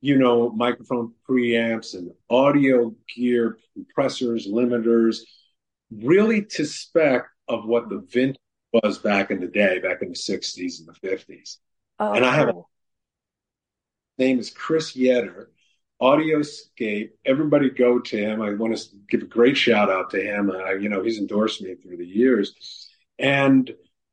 you 0.00 0.18
know, 0.18 0.50
microphone 0.50 1.12
preamps 1.28 1.94
and 1.94 2.12
audio 2.30 2.94
gear, 3.14 3.58
compressors, 3.74 4.46
limiters, 4.46 5.20
really 5.90 6.42
to 6.42 6.64
spec 6.64 7.26
of 7.48 7.64
what 7.64 7.88
the 7.88 8.04
vintage 8.10 8.36
was 8.72 8.98
back 8.98 9.30
in 9.30 9.40
the 9.40 9.46
day, 9.46 9.78
back 9.78 10.02
in 10.02 10.08
the 10.08 10.14
60s 10.14 10.80
and 10.80 10.88
the 10.88 11.08
50s. 11.08 11.56
Oh, 11.98 12.12
and 12.12 12.24
I 12.24 12.34
have 12.34 12.48
a 12.48 12.62
name 14.18 14.38
is 14.38 14.50
Chris 14.50 14.96
Yetter 14.96 15.46
Audioscape. 16.00 17.10
Everybody 17.24 17.70
go 17.70 17.98
to 17.98 18.16
him. 18.16 18.42
I 18.42 18.52
want 18.54 18.76
to 18.76 18.84
give 19.08 19.22
a 19.22 19.26
great 19.26 19.56
shout 19.56 19.90
out 19.90 20.10
to 20.10 20.20
him. 20.20 20.50
Uh, 20.50 20.72
you 20.72 20.88
know, 20.88 21.02
he's 21.02 21.18
endorsed 21.18 21.62
me 21.62 21.74
through 21.74 21.98
the 21.98 22.06
years. 22.06 22.88
And 23.18 23.70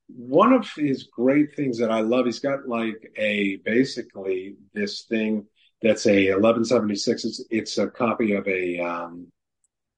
one 0.07 0.53
of 0.53 0.69
his 0.75 1.03
great 1.03 1.55
things 1.55 1.79
that 1.79 1.91
I 1.91 2.01
love, 2.01 2.25
he's 2.25 2.39
got 2.39 2.67
like 2.67 3.11
a 3.17 3.57
basically 3.57 4.55
this 4.73 5.03
thing 5.03 5.45
that's 5.81 6.05
a 6.05 6.31
1176. 6.31 7.25
It's 7.25 7.43
it's 7.49 7.77
a 7.77 7.87
copy 7.87 8.33
of 8.33 8.47
a 8.47 8.79
um, 8.79 9.27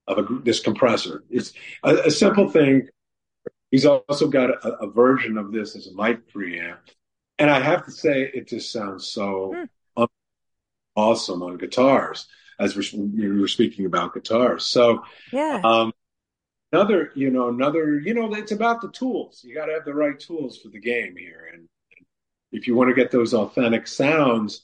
of 0.06 0.18
a 0.18 0.26
this 0.42 0.60
compressor. 0.60 1.24
It's 1.30 1.52
a, 1.84 1.94
a 2.06 2.10
simple 2.10 2.50
thing. 2.50 2.88
He's 3.76 3.84
also 3.84 4.28
got 4.28 4.48
a, 4.48 4.68
a, 4.84 4.90
version 4.90 5.36
of 5.36 5.52
this 5.52 5.76
as 5.76 5.86
a 5.86 5.94
mic 5.94 6.32
preamp, 6.32 6.78
and 7.38 7.50
I 7.50 7.60
have 7.60 7.84
to 7.84 7.90
say, 7.90 8.22
it 8.22 8.48
just 8.48 8.72
sounds 8.72 9.06
so 9.06 9.52
mm 9.54 9.68
awesome 10.98 11.42
on 11.42 11.58
guitars 11.58 12.26
as 12.58 12.74
we're, 12.74 12.98
we 12.98 13.38
were 13.38 13.48
speaking 13.48 13.84
about 13.84 14.14
guitars. 14.14 14.64
So, 14.64 15.04
yeah. 15.30 15.60
Um, 15.62 15.92
another, 16.72 17.12
you 17.14 17.30
know, 17.30 17.50
another, 17.50 17.98
you 17.98 18.14
know, 18.14 18.32
it's 18.32 18.52
about 18.52 18.80
the 18.80 18.90
tools. 18.90 19.42
You 19.44 19.54
got 19.54 19.66
to 19.66 19.74
have 19.74 19.84
the 19.84 19.92
right 19.92 20.18
tools 20.18 20.56
for 20.56 20.70
the 20.70 20.80
game 20.80 21.14
here. 21.14 21.50
And 21.52 21.68
if 22.50 22.66
you 22.66 22.74
want 22.74 22.88
to 22.88 22.94
get 22.94 23.10
those 23.10 23.34
authentic 23.34 23.86
sounds, 23.86 24.62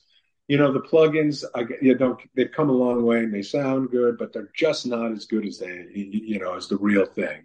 you 0.49 0.57
know, 0.57 0.73
the 0.73 0.81
plugins, 0.81 1.45
I, 1.55 1.67
you 1.83 1.97
don't, 1.97 2.19
they've 2.35 2.51
come 2.51 2.71
a 2.71 2.73
long 2.73 3.05
way 3.05 3.19
and 3.19 3.35
they 3.35 3.43
sound 3.43 3.91
good, 3.91 4.17
but 4.17 4.33
they're 4.33 4.49
just 4.55 4.87
not 4.87 5.13
as 5.13 5.27
good 5.27 5.47
as 5.47 5.59
they, 5.59 5.87
you 5.93 6.39
know, 6.39 6.55
as 6.55 6.67
the 6.67 6.79
real 6.79 7.05
thing. 7.05 7.43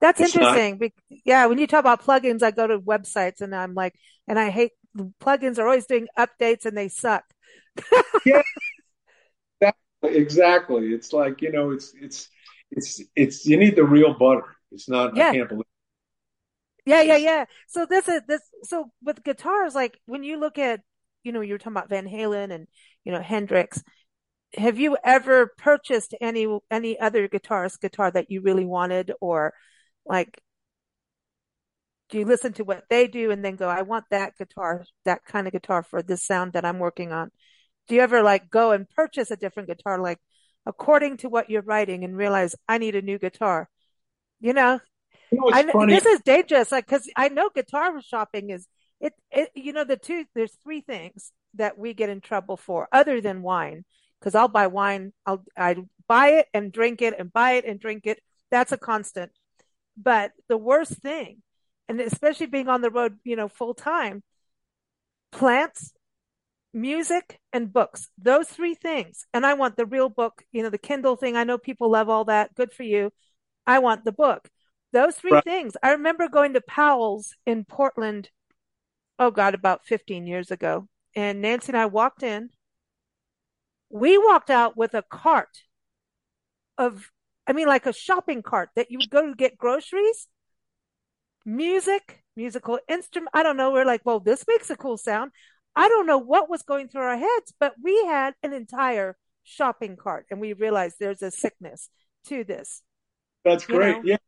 That's 0.00 0.20
it's 0.20 0.34
interesting. 0.34 0.78
Not, 0.80 0.90
yeah. 1.24 1.46
When 1.46 1.58
you 1.58 1.66
talk 1.66 1.80
about 1.80 2.02
plugins, 2.02 2.42
I 2.42 2.50
go 2.50 2.66
to 2.66 2.78
websites 2.78 3.40
and 3.40 3.54
I'm 3.54 3.74
like, 3.74 3.94
and 4.26 4.38
I 4.38 4.50
hate 4.50 4.72
plugins 5.20 5.58
are 5.58 5.66
always 5.66 5.86
doing 5.86 6.08
updates 6.18 6.64
and 6.64 6.76
they 6.76 6.88
suck 6.88 7.22
yeah, 8.26 8.42
exactly. 10.02 10.92
It's 10.92 11.12
like 11.12 11.42
you 11.42 11.52
know, 11.52 11.70
it's 11.70 11.92
it's 12.00 12.28
it's 12.70 13.00
it's 13.16 13.46
you 13.46 13.56
need 13.56 13.76
the 13.76 13.84
real 13.84 14.14
butter. 14.14 14.56
It's 14.72 14.88
not. 14.88 15.16
Yeah. 15.16 15.30
I 15.30 15.32
can't 15.36 15.48
believe. 15.48 15.64
Yeah, 16.86 17.02
yeah, 17.02 17.16
yeah. 17.16 17.44
So 17.68 17.86
this 17.86 18.08
is 18.08 18.22
this. 18.26 18.40
So 18.64 18.90
with 19.02 19.22
guitars, 19.22 19.74
like 19.74 19.98
when 20.06 20.24
you 20.24 20.38
look 20.38 20.58
at, 20.58 20.80
you 21.22 21.32
know, 21.32 21.40
you 21.40 21.54
were 21.54 21.58
talking 21.58 21.72
about 21.72 21.90
Van 21.90 22.06
Halen 22.06 22.52
and 22.52 22.66
you 23.04 23.12
know 23.12 23.20
Hendrix. 23.20 23.82
Have 24.54 24.80
you 24.80 24.96
ever 25.04 25.52
purchased 25.58 26.14
any 26.20 26.46
any 26.70 26.98
other 26.98 27.28
guitarist 27.28 27.80
guitar 27.80 28.10
that 28.10 28.30
you 28.30 28.40
really 28.40 28.64
wanted, 28.64 29.12
or 29.20 29.54
like 30.06 30.40
do 32.08 32.18
you 32.18 32.24
listen 32.24 32.52
to 32.54 32.64
what 32.64 32.82
they 32.90 33.06
do 33.06 33.30
and 33.30 33.44
then 33.44 33.54
go, 33.54 33.68
I 33.68 33.82
want 33.82 34.04
that 34.10 34.36
guitar, 34.36 34.84
that 35.04 35.24
kind 35.24 35.46
of 35.46 35.52
guitar 35.52 35.84
for 35.84 36.02
this 36.02 36.24
sound 36.24 36.54
that 36.54 36.64
I'm 36.64 36.80
working 36.80 37.12
on? 37.12 37.30
do 37.90 37.96
you 37.96 38.02
ever 38.02 38.22
like 38.22 38.48
go 38.48 38.70
and 38.70 38.88
purchase 38.88 39.32
a 39.32 39.36
different 39.36 39.68
guitar, 39.68 39.98
like 39.98 40.18
according 40.64 41.16
to 41.18 41.28
what 41.28 41.50
you're 41.50 41.60
writing 41.60 42.04
and 42.04 42.16
realize 42.16 42.54
I 42.68 42.78
need 42.78 42.94
a 42.94 43.02
new 43.02 43.18
guitar? 43.18 43.68
You 44.40 44.52
know, 44.52 44.78
you 45.32 45.40
know 45.40 45.50
I, 45.52 45.86
this 45.86 46.06
is 46.06 46.20
dangerous. 46.20 46.70
Like, 46.70 46.86
cause 46.86 47.10
I 47.16 47.28
know 47.30 47.50
guitar 47.52 48.00
shopping 48.00 48.50
is 48.50 48.68
it, 49.00 49.12
it, 49.32 49.50
you 49.56 49.72
know, 49.72 49.82
the 49.82 49.96
two, 49.96 50.24
there's 50.36 50.56
three 50.62 50.82
things 50.82 51.32
that 51.54 51.78
we 51.78 51.92
get 51.92 52.10
in 52.10 52.20
trouble 52.20 52.56
for 52.56 52.86
other 52.92 53.20
than 53.20 53.42
wine. 53.42 53.84
Cause 54.22 54.36
I'll 54.36 54.48
buy 54.48 54.68
wine. 54.68 55.12
I'll, 55.26 55.42
I 55.58 55.76
buy 56.06 56.28
it 56.34 56.46
and 56.54 56.70
drink 56.70 57.02
it 57.02 57.14
and 57.18 57.32
buy 57.32 57.52
it 57.52 57.64
and 57.64 57.80
drink 57.80 58.06
it. 58.06 58.20
That's 58.52 58.70
a 58.70 58.78
constant. 58.78 59.32
But 60.02 60.32
the 60.48 60.56
worst 60.56 60.94
thing, 61.02 61.42
and 61.88 62.00
especially 62.00 62.46
being 62.46 62.68
on 62.68 62.80
the 62.80 62.90
road, 62.90 63.18
you 63.24 63.36
know, 63.36 63.48
full 63.48 63.74
time, 63.74 64.22
plants 65.32 65.92
music 66.72 67.40
and 67.52 67.72
books. 67.72 68.08
Those 68.18 68.48
three 68.48 68.74
things. 68.74 69.26
And 69.34 69.44
i 69.44 69.54
want 69.54 69.76
the 69.76 69.86
real 69.86 70.08
book 70.08 70.42
you 70.52 70.62
know 70.62 70.70
the 70.70 70.78
kindle 70.78 71.16
thing. 71.16 71.36
I 71.36 71.44
know 71.44 71.58
people 71.58 71.90
love 71.90 72.08
all 72.08 72.24
that. 72.26 72.54
Good 72.54 72.72
for 72.72 72.82
you. 72.82 73.10
I 73.66 73.78
want 73.78 74.04
the 74.04 74.12
book. 74.12 74.48
Those 74.92 75.16
three 75.16 75.32
right. 75.32 75.44
things. 75.44 75.76
I 75.82 75.92
remember 75.92 76.28
going 76.28 76.54
to 76.54 76.60
powell's 76.60 77.34
in 77.46 77.64
portland 77.64 78.30
oh 79.18 79.30
god 79.30 79.54
about 79.54 79.84
15 79.84 80.26
years 80.26 80.50
ago. 80.50 80.88
And 81.14 81.40
nancy 81.40 81.68
and 81.68 81.76
i 81.76 81.86
walked 81.86 82.22
in. 82.22 82.50
We 83.90 84.18
walked 84.18 84.50
out 84.50 84.76
with 84.76 84.94
a 84.94 85.02
cart 85.02 85.62
of 86.78 87.10
i 87.50 87.52
mean 87.52 87.66
like 87.66 87.84
a 87.84 87.92
shopping 87.92 88.42
cart 88.42 88.70
that 88.76 88.90
you 88.90 88.98
would 88.98 89.10
go 89.10 89.26
to 89.26 89.34
get 89.34 89.58
groceries 89.58 90.28
music 91.44 92.22
musical 92.36 92.78
instrument 92.88 93.30
i 93.34 93.42
don't 93.42 93.58
know 93.58 93.70
we're 93.70 93.84
like 93.84 94.00
well 94.04 94.20
this 94.20 94.44
makes 94.48 94.70
a 94.70 94.76
cool 94.76 94.96
sound 94.96 95.30
I 95.76 95.88
don't 95.88 96.06
know 96.06 96.18
what 96.18 96.50
was 96.50 96.62
going 96.62 96.88
through 96.88 97.02
our 97.02 97.16
heads, 97.16 97.54
but 97.58 97.74
we 97.82 97.96
had 98.04 98.34
an 98.42 98.52
entire 98.52 99.16
shopping 99.44 99.96
cart 99.96 100.26
and 100.30 100.40
we 100.40 100.52
realized 100.52 100.96
there's 100.98 101.22
a 101.22 101.30
sickness 101.30 101.88
to 102.26 102.44
this. 102.44 102.82
That's 103.44 103.64
great. 103.64 104.04
You 104.04 104.12
know? 104.12 104.18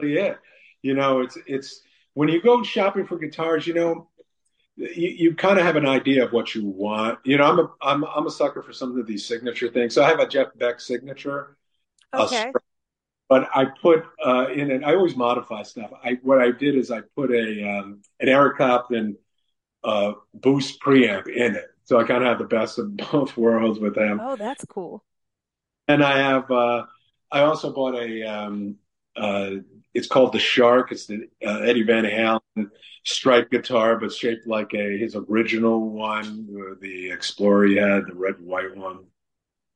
Yeah. 0.00 0.06
Yeah. 0.06 0.34
You 0.82 0.94
know, 0.94 1.20
it's, 1.20 1.38
it's, 1.46 1.82
when 2.14 2.28
you 2.28 2.42
go 2.42 2.62
shopping 2.62 3.06
for 3.06 3.18
guitars, 3.18 3.66
you 3.66 3.74
know, 3.74 4.08
you, 4.76 5.08
you 5.08 5.34
kind 5.34 5.58
of 5.58 5.64
have 5.64 5.76
an 5.76 5.86
idea 5.86 6.24
of 6.24 6.32
what 6.32 6.54
you 6.54 6.66
want. 6.66 7.18
You 7.24 7.38
know, 7.38 7.44
I'm 7.44 7.58
a, 7.58 7.70
I'm, 7.80 8.04
I'm 8.04 8.26
a 8.26 8.30
sucker 8.30 8.62
for 8.62 8.72
some 8.72 8.98
of 8.98 9.06
these 9.06 9.26
signature 9.26 9.68
things. 9.68 9.94
So 9.94 10.02
I 10.02 10.08
have 10.08 10.18
a 10.18 10.26
Jeff 10.26 10.48
Beck 10.56 10.80
signature. 10.80 11.56
Okay. 12.14 12.52
but 13.28 13.48
I 13.54 13.64
put 13.64 14.04
uh, 14.24 14.48
in 14.48 14.70
it. 14.70 14.84
I 14.84 14.94
always 14.94 15.16
modify 15.16 15.62
stuff. 15.62 15.90
I 16.04 16.18
what 16.22 16.40
I 16.40 16.50
did 16.50 16.76
is 16.76 16.90
I 16.90 17.00
put 17.16 17.30
a 17.30 17.68
um, 17.68 18.02
an 18.20 18.28
Eric 18.28 18.56
Clapton 18.56 19.16
uh, 19.84 20.12
boost 20.34 20.80
preamp 20.80 21.28
in 21.28 21.56
it. 21.56 21.66
So 21.84 21.98
I 21.98 22.04
kind 22.04 22.22
of 22.22 22.28
have 22.28 22.38
the 22.38 22.44
best 22.44 22.78
of 22.78 22.96
both 23.12 23.36
worlds 23.36 23.78
with 23.78 23.94
them. 23.94 24.20
Oh, 24.22 24.36
that's 24.36 24.64
cool. 24.64 25.04
And 25.88 26.02
I 26.02 26.18
have, 26.18 26.50
uh, 26.50 26.84
I 27.30 27.40
also 27.40 27.72
bought 27.72 27.96
a, 27.96 28.22
um, 28.22 28.76
uh, 29.16 29.50
it's 29.94 30.06
called 30.06 30.32
the 30.32 30.38
Shark. 30.38 30.92
It's 30.92 31.06
the 31.06 31.28
uh, 31.44 31.58
Eddie 31.60 31.82
Van 31.82 32.04
Halen 32.04 32.70
striped 33.04 33.50
guitar, 33.50 33.98
but 33.98 34.12
shaped 34.12 34.46
like 34.46 34.72
a 34.74 34.96
his 34.96 35.16
original 35.16 35.90
one, 35.90 36.78
the 36.80 37.10
Explorer 37.10 37.66
he 37.66 37.76
had, 37.76 38.06
the 38.06 38.14
red 38.14 38.36
and 38.36 38.46
white 38.46 38.74
one. 38.76 39.00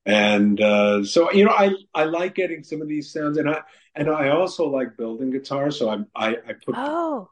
And 0.06 0.60
uh, 0.60 1.04
so 1.04 1.32
you 1.32 1.44
know, 1.44 1.50
I 1.50 1.72
I 1.92 2.04
like 2.04 2.36
getting 2.36 2.62
some 2.62 2.80
of 2.80 2.86
these 2.86 3.12
sounds, 3.12 3.38
and 3.38 3.50
I 3.50 3.62
and 3.96 4.08
I 4.08 4.28
also 4.28 4.68
like 4.68 4.96
building 4.96 5.32
guitars. 5.32 5.78
So 5.78 5.90
I 5.90 5.96
I, 6.14 6.28
I 6.30 6.52
put 6.64 6.76
oh 6.76 7.28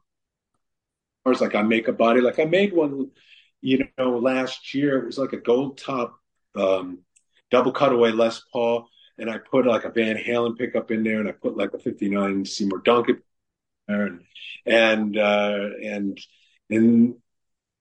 guitars. 1.24 1.40
Like 1.40 1.54
I 1.54 1.62
make 1.62 1.86
a 1.86 1.92
body. 1.92 2.20
Like 2.20 2.40
I 2.40 2.46
made 2.46 2.72
one, 2.72 3.12
you 3.60 3.86
know, 3.96 4.18
last 4.18 4.74
year. 4.74 4.98
It 4.98 5.06
was 5.06 5.18
like 5.18 5.32
a 5.32 5.38
gold 5.40 5.78
top 5.78 6.18
um, 6.56 6.98
double 7.52 7.72
cutaway 7.72 8.10
Les 8.10 8.40
Paul, 8.52 8.88
and 9.18 9.30
I 9.30 9.38
put 9.38 9.66
like 9.66 9.84
a 9.84 9.90
Van 9.90 10.16
Halen 10.16 10.58
pickup 10.58 10.90
in 10.90 11.04
there, 11.04 11.20
and 11.20 11.28
I 11.28 11.32
put 11.32 11.56
like 11.56 11.74
a 11.74 11.78
'59 11.78 12.44
Seymour 12.44 12.82
Duncan 12.84 13.22
there, 13.86 14.06
and 14.06 14.20
and 14.66 15.16
uh, 15.16 15.68
and 15.80 16.18
and 16.70 17.14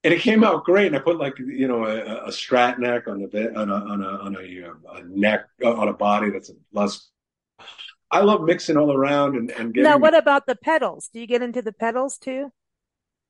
and 0.03 0.13
it 0.13 0.19
came 0.21 0.43
out 0.43 0.65
great. 0.65 0.87
And 0.87 0.95
I 0.95 0.99
put 0.99 1.17
like 1.17 1.37
you 1.39 1.67
know 1.67 1.85
a, 1.85 2.25
a 2.25 2.29
strat 2.29 2.79
neck 2.79 3.07
on 3.07 3.21
the 3.21 3.53
on 3.55 3.69
a 3.69 3.73
on 3.73 4.03
a 4.03 4.07
on 4.07 4.35
a, 4.35 4.99
a 4.99 5.03
neck 5.03 5.45
on 5.63 5.87
a 5.87 5.93
body 5.93 6.29
that's 6.29 6.49
a 6.49 6.53
less. 6.71 7.09
I 8.11 8.21
love 8.21 8.43
mixing 8.43 8.77
all 8.77 8.93
around 8.93 9.35
and, 9.35 9.49
and 9.51 9.73
getting. 9.73 9.89
Now, 9.89 9.97
what 9.97 10.15
about 10.15 10.45
the 10.45 10.55
pedals? 10.55 11.09
Do 11.11 11.19
you 11.19 11.25
get 11.25 11.41
into 11.41 11.63
the 11.63 11.73
pedals 11.73 12.17
too? 12.19 12.51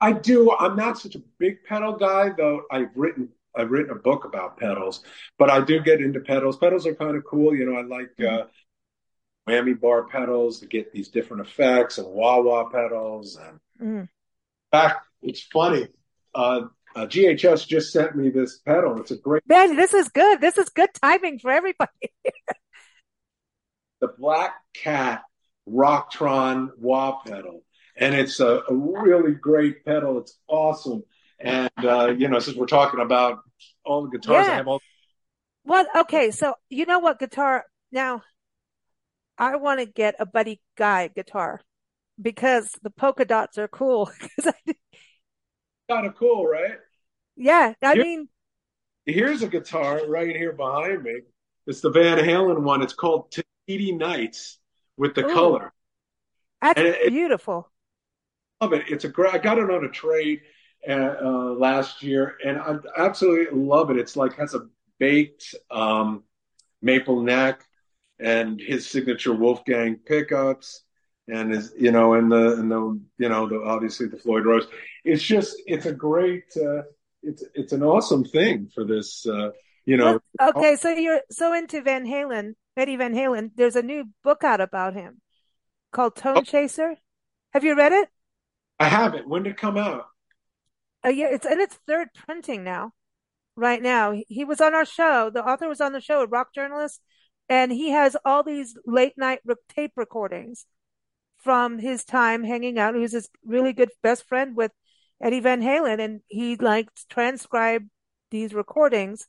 I 0.02 0.12
do. 0.12 0.52
I'm 0.52 0.76
not 0.76 1.00
such 1.00 1.16
a 1.16 1.22
big 1.40 1.64
pedal 1.64 1.94
guy, 1.94 2.32
though. 2.36 2.64
I've 2.70 2.90
written 2.96 3.30
I've 3.56 3.72
written 3.72 3.92
a 3.92 4.00
book 4.00 4.26
about 4.26 4.58
pedals, 4.58 5.04
but 5.38 5.50
I 5.50 5.62
do 5.62 5.80
get 5.80 6.02
into 6.02 6.20
pedals. 6.20 6.58
Pedals 6.58 6.88
are 6.88 6.96
kind 6.96 7.16
of 7.16 7.24
cool. 7.24 7.56
You 7.56 7.66
know, 7.66 7.78
I 7.78 7.84
like 7.84 8.12
uh, 8.20 8.46
whammy 9.48 9.80
bar 9.80 10.04
pedals 10.06 10.60
to 10.60 10.66
get 10.66 10.92
these 10.92 11.10
different 11.10 11.48
effects 11.48 11.98
and 11.98 12.08
wah 12.08 12.42
wah 12.42 12.66
pedals. 12.66 13.38
And 13.38 13.60
mm. 13.82 14.10
fact, 14.72 15.06
it's 15.22 15.44
funny. 15.44 15.88
Uh, 16.36 16.62
uh, 16.96 17.08
GHS 17.08 17.68
just 17.68 17.92
sent 17.92 18.16
me 18.16 18.30
this 18.30 18.60
pedal. 18.60 19.00
It's 19.00 19.12
a 19.12 19.18
great. 19.18 19.44
Man, 19.48 19.76
this 19.76 19.94
is 19.94 20.10
good. 20.10 20.42
This 20.42 20.58
is 20.58 20.70
good 20.70 20.90
timing 21.02 21.40
for 21.40 21.52
everybody. 21.52 21.92
the 24.02 24.10
Black 24.18 24.54
Cat 24.76 25.24
Rocktron 25.68 26.70
wah 26.78 27.20
pedal, 27.26 27.64
and 27.98 28.14
it's 28.14 28.40
a, 28.40 28.62
a 28.70 28.74
really 28.74 29.34
great 29.34 29.84
pedal. 29.86 30.20
It's 30.20 30.38
awesome. 30.48 31.04
And 31.40 31.72
uh, 31.84 32.14
you 32.18 32.28
know, 32.28 32.40
since 32.40 32.56
we're 32.56 32.68
talking 32.68 33.00
about 33.00 33.40
all 33.84 34.04
the 34.04 34.18
guitars, 34.18 34.46
yeah. 34.46 34.54
I 34.54 34.56
have 34.58 34.68
all. 34.68 34.82
Well, 35.66 35.88
Okay, 35.96 36.32
so 36.32 36.56
you 36.70 36.86
know 36.86 37.00
what 37.00 37.20
guitar 37.20 37.66
now? 37.92 38.24
I 39.38 39.56
want 39.56 39.80
to 39.80 39.86
get 39.86 40.16
a 40.20 40.26
Buddy 40.26 40.62
Guy 40.78 41.08
guitar 41.08 41.62
because 42.22 42.70
the 42.84 42.92
polka 42.92 43.26
dots 43.26 43.58
are 43.58 43.68
cool. 43.68 44.12
kind 45.94 46.08
of 46.08 46.16
cool, 46.16 46.46
right? 46.46 46.78
Yeah, 47.36 47.74
I 47.82 47.94
here, 47.94 48.04
mean, 48.04 48.30
here's 49.06 49.42
a 49.42 49.48
guitar 49.48 50.06
right 50.08 50.36
here 50.36 50.54
behind 50.54 51.04
me. 51.04 51.22
It's 51.66 51.82
the 51.82 51.90
Van 51.90 52.18
Halen 52.18 52.62
one. 52.62 52.82
It's 52.82 52.94
called 52.94 53.32
Tahiti 53.32 53.94
Nights 53.94 54.60
with 54.98 55.16
the 55.16 55.26
ooh, 55.26 55.34
color. 55.34 55.74
That's 56.62 56.80
it, 56.80 57.10
beautiful. 57.10 57.70
love 58.62 58.74
it. 58.74 58.86
It's 58.90 59.06
a 59.06 59.10
great. 59.10 59.34
I 59.34 59.38
got 59.38 59.60
it 59.60 59.70
on 59.70 59.86
a 59.86 59.90
trade 59.90 60.42
uh, 60.88 61.16
uh, 61.22 61.54
last 61.58 62.04
year, 62.04 62.38
and 62.46 62.58
I 62.58 62.76
absolutely 62.98 63.58
love 63.58 63.90
it. 63.90 63.98
It's 63.98 64.16
like 64.16 64.36
has 64.38 64.54
a 64.54 64.68
baked 65.00 65.56
um, 65.72 66.24
maple 66.82 67.22
neck 67.22 67.64
and 68.20 68.60
his 68.60 68.88
signature 68.90 69.34
Wolfgang 69.34 69.96
pickups 69.96 70.83
and 71.28 71.52
his 71.52 71.74
you 71.78 71.92
know 71.92 72.14
and 72.14 72.32
the 72.32 72.54
and 72.54 72.72
the 72.72 73.00
you 73.18 73.30
know 73.30 73.48
the 73.48 73.62
obviously 73.64 74.08
the 74.08 74.18
Floyd 74.18 74.46
Rose. 74.46 74.68
It's 75.04 75.24
just 75.24 75.56
it's 75.66 75.86
a 75.86 75.94
great 75.94 76.46
uh, 76.58 76.84
it's 77.22 77.44
it's 77.54 77.74
an 77.74 77.84
awesome 77.84 78.24
thing 78.24 78.70
for 78.74 78.84
this 78.84 79.26
uh, 79.26 79.52
you 79.86 79.98
know. 79.98 80.20
Okay, 80.42 80.76
so 80.76 80.90
you're 80.90 81.22
so 81.32 81.54
into 81.54 81.82
Van 81.82 82.06
Halen, 82.06 82.54
Eddie 82.76 82.98
Van 82.98 83.14
Halen. 83.14 83.52
There's 83.56 83.76
a 83.76 83.82
new 83.82 84.06
book 84.24 84.44
out 84.44 84.62
about 84.62 84.94
him 84.94 85.22
called 85.92 86.16
Tone 86.16 86.40
oh. 86.40 86.42
Chaser. 86.42 86.96
Have 87.54 87.64
you 87.64 87.76
read 87.76 87.94
it? 87.94 88.10
I 88.80 88.88
haven't. 88.88 89.28
When 89.30 89.44
did 89.44 89.52
it 89.52 89.58
come 89.58 89.78
out? 89.78 90.06
Uh, 91.06 91.10
yeah, 91.10 91.28
it's 91.32 91.46
in 91.46 91.60
its 91.60 91.78
third 91.88 92.10
printing 92.14 92.64
now. 92.64 92.94
Right 93.56 93.82
now, 93.82 94.16
he 94.28 94.46
was 94.46 94.60
on 94.60 94.74
our 94.74 94.86
show. 94.86 95.30
The 95.30 95.46
author 95.46 95.70
was 95.70 95.80
on 95.80 95.94
the 95.94 96.02
show, 96.02 96.22
a 96.22 96.28
rock 96.28 96.56
journalist, 96.56 97.00
and 97.48 97.72
he 97.72 97.92
has 97.92 98.18
all 98.26 98.42
these 98.42 98.76
late 98.88 99.14
night 99.16 99.42
tape 99.70 99.92
recordings 99.96 100.66
from 101.44 101.78
his 101.78 102.04
time 102.04 102.44
hanging 102.44 102.80
out. 102.80 102.96
He 102.96 103.02
was 103.02 103.12
his 103.12 103.30
really 103.46 103.74
good 103.74 103.90
best 104.02 104.28
friend 104.28 104.56
with 104.56 104.72
Eddie 105.22 105.42
Van 105.42 105.62
Halen, 105.62 106.00
and 106.00 106.22
he 106.28 106.56
like 106.56 106.90
transcribed 107.10 107.90
these 108.32 108.54
recordings. 108.54 109.28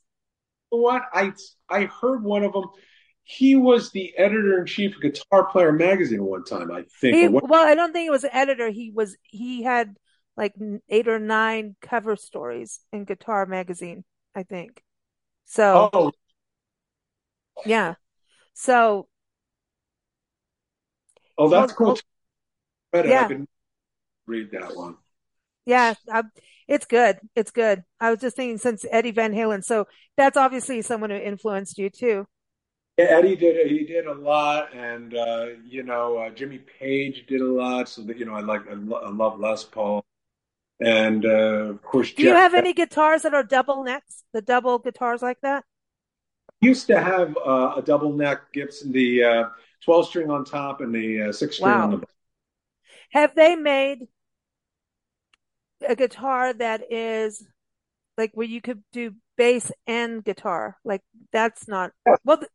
What 0.69 1.03
I 1.13 1.33
I 1.69 1.85
heard 1.85 2.23
one 2.23 2.43
of 2.43 2.53
them. 2.53 2.65
He 3.27 3.55
was 3.55 3.91
the 3.91 4.15
editor 4.17 4.59
in 4.59 4.67
chief 4.67 4.95
of 4.95 5.01
Guitar 5.01 5.45
Player 5.45 5.71
magazine 5.71 6.23
one 6.23 6.43
time, 6.43 6.71
I 6.71 6.83
think. 7.01 7.15
He, 7.15 7.27
well, 7.27 7.65
I 7.65 7.73
don't 7.73 7.91
think 7.91 8.05
it 8.05 8.11
was 8.11 8.23
an 8.23 8.29
editor. 8.33 8.69
He 8.69 8.91
was 8.93 9.17
he 9.23 9.63
had 9.63 9.95
like 10.37 10.53
eight 10.89 11.07
or 11.07 11.19
nine 11.19 11.75
cover 11.81 12.15
stories 12.15 12.81
in 12.91 13.05
Guitar 13.05 13.45
magazine, 13.45 14.03
I 14.35 14.43
think. 14.43 14.83
So, 15.45 15.89
oh. 15.93 16.11
yeah. 17.65 17.95
So, 18.53 19.07
oh, 21.37 21.49
that's 21.49 21.73
cool. 21.73 21.97
yeah. 22.93 23.25
I 23.25 23.27
can 23.27 23.47
read 24.27 24.51
that 24.51 24.75
one. 24.75 24.97
Yeah, 25.65 25.95
I, 26.11 26.23
it's 26.67 26.85
good. 26.85 27.19
It's 27.35 27.51
good. 27.51 27.83
I 27.99 28.11
was 28.11 28.19
just 28.19 28.35
thinking 28.35 28.57
since 28.57 28.85
Eddie 28.89 29.11
Van 29.11 29.33
Halen, 29.33 29.63
so 29.63 29.87
that's 30.17 30.37
obviously 30.37 30.81
someone 30.81 31.09
who 31.09 31.17
influenced 31.17 31.77
you 31.77 31.89
too. 31.89 32.27
Yeah, 32.97 33.05
Eddie 33.05 33.35
did. 33.35 33.67
He 33.67 33.83
did 33.83 34.05
a 34.05 34.13
lot, 34.13 34.73
and 34.73 35.15
uh, 35.15 35.47
you 35.65 35.83
know, 35.83 36.17
uh, 36.17 36.29
Jimmy 36.29 36.59
Page 36.79 37.25
did 37.27 37.41
a 37.41 37.45
lot. 37.45 37.89
So 37.89 38.03
that 38.03 38.17
you 38.17 38.25
know, 38.25 38.33
I 38.33 38.41
like, 38.41 38.61
I, 38.69 38.73
lo- 38.73 39.01
I 39.03 39.09
love 39.09 39.39
Les 39.39 39.63
Paul, 39.63 40.05
and 40.79 41.25
uh, 41.25 41.73
of 41.73 41.81
course. 41.81 42.13
Do 42.13 42.23
Jeff 42.23 42.29
you 42.29 42.35
have 42.35 42.53
any 42.53 42.73
guitars 42.73 43.23
that 43.23 43.33
are 43.33 43.43
double 43.43 43.83
necks? 43.83 44.23
The 44.33 44.41
double 44.41 44.79
guitars 44.79 45.21
like 45.21 45.41
that? 45.41 45.65
used 46.61 46.87
to 46.87 46.99
have 46.99 47.37
uh, 47.45 47.73
a 47.77 47.81
double 47.81 48.13
neck 48.13 48.51
Gibson, 48.53 48.91
the 48.91 49.23
uh, 49.23 49.43
12 49.85 50.07
string 50.07 50.31
on 50.31 50.43
top 50.43 50.81
and 50.81 50.93
the 50.93 51.29
uh, 51.29 51.31
six 51.31 51.55
string 51.55 51.71
wow. 51.71 51.83
on 51.83 51.91
the 51.91 51.97
bottom. 51.97 52.09
Have 53.11 53.35
they 53.35 53.55
made 53.55 53.99
a 55.87 55.95
guitar 55.95 56.53
that 56.53 56.91
is 56.91 57.45
like 58.17 58.31
where 58.33 58.47
you 58.47 58.61
could 58.61 58.83
do 58.91 59.13
bass 59.37 59.71
and 59.87 60.23
guitar? 60.23 60.77
Like 60.83 61.01
that's 61.31 61.67
not 61.67 61.91
well. 62.23 62.37
Th- 62.37 62.49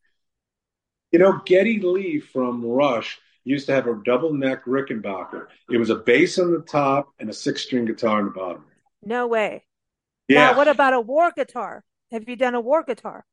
you 1.12 1.18
know, 1.18 1.40
Geddy 1.44 1.80
Lee 1.80 2.20
from 2.20 2.64
Rush 2.64 3.18
used 3.44 3.66
to 3.66 3.72
have 3.72 3.86
a 3.86 4.00
double 4.04 4.32
neck 4.32 4.64
Rickenbacker. 4.64 5.46
It 5.70 5.78
was 5.78 5.90
a 5.90 5.96
bass 5.96 6.38
on 6.38 6.52
the 6.52 6.60
top 6.60 7.08
and 7.18 7.30
a 7.30 7.32
six 7.32 7.62
string 7.62 7.84
guitar 7.84 8.18
on 8.18 8.26
the 8.26 8.30
bottom. 8.30 8.64
No 9.02 9.26
way. 9.26 9.64
Yeah. 10.28 10.50
Now, 10.50 10.56
what 10.56 10.68
about 10.68 10.94
a 10.94 11.00
Warr 11.00 11.32
guitar? 11.34 11.82
Have 12.12 12.28
you 12.28 12.36
done 12.36 12.54
a 12.54 12.60
Warr 12.60 12.84
guitar? 12.84 13.24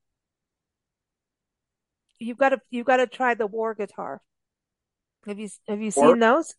You've 2.20 2.38
got 2.38 2.50
to 2.50 2.62
you've 2.70 2.86
got 2.86 2.98
to 2.98 3.08
try 3.08 3.34
the 3.34 3.48
Warr 3.48 3.76
guitar. 3.76 4.22
Have 5.26 5.40
you 5.40 5.50
have 5.68 5.82
you 5.82 5.92
war? 5.96 6.08
seen 6.08 6.20
those? 6.20 6.56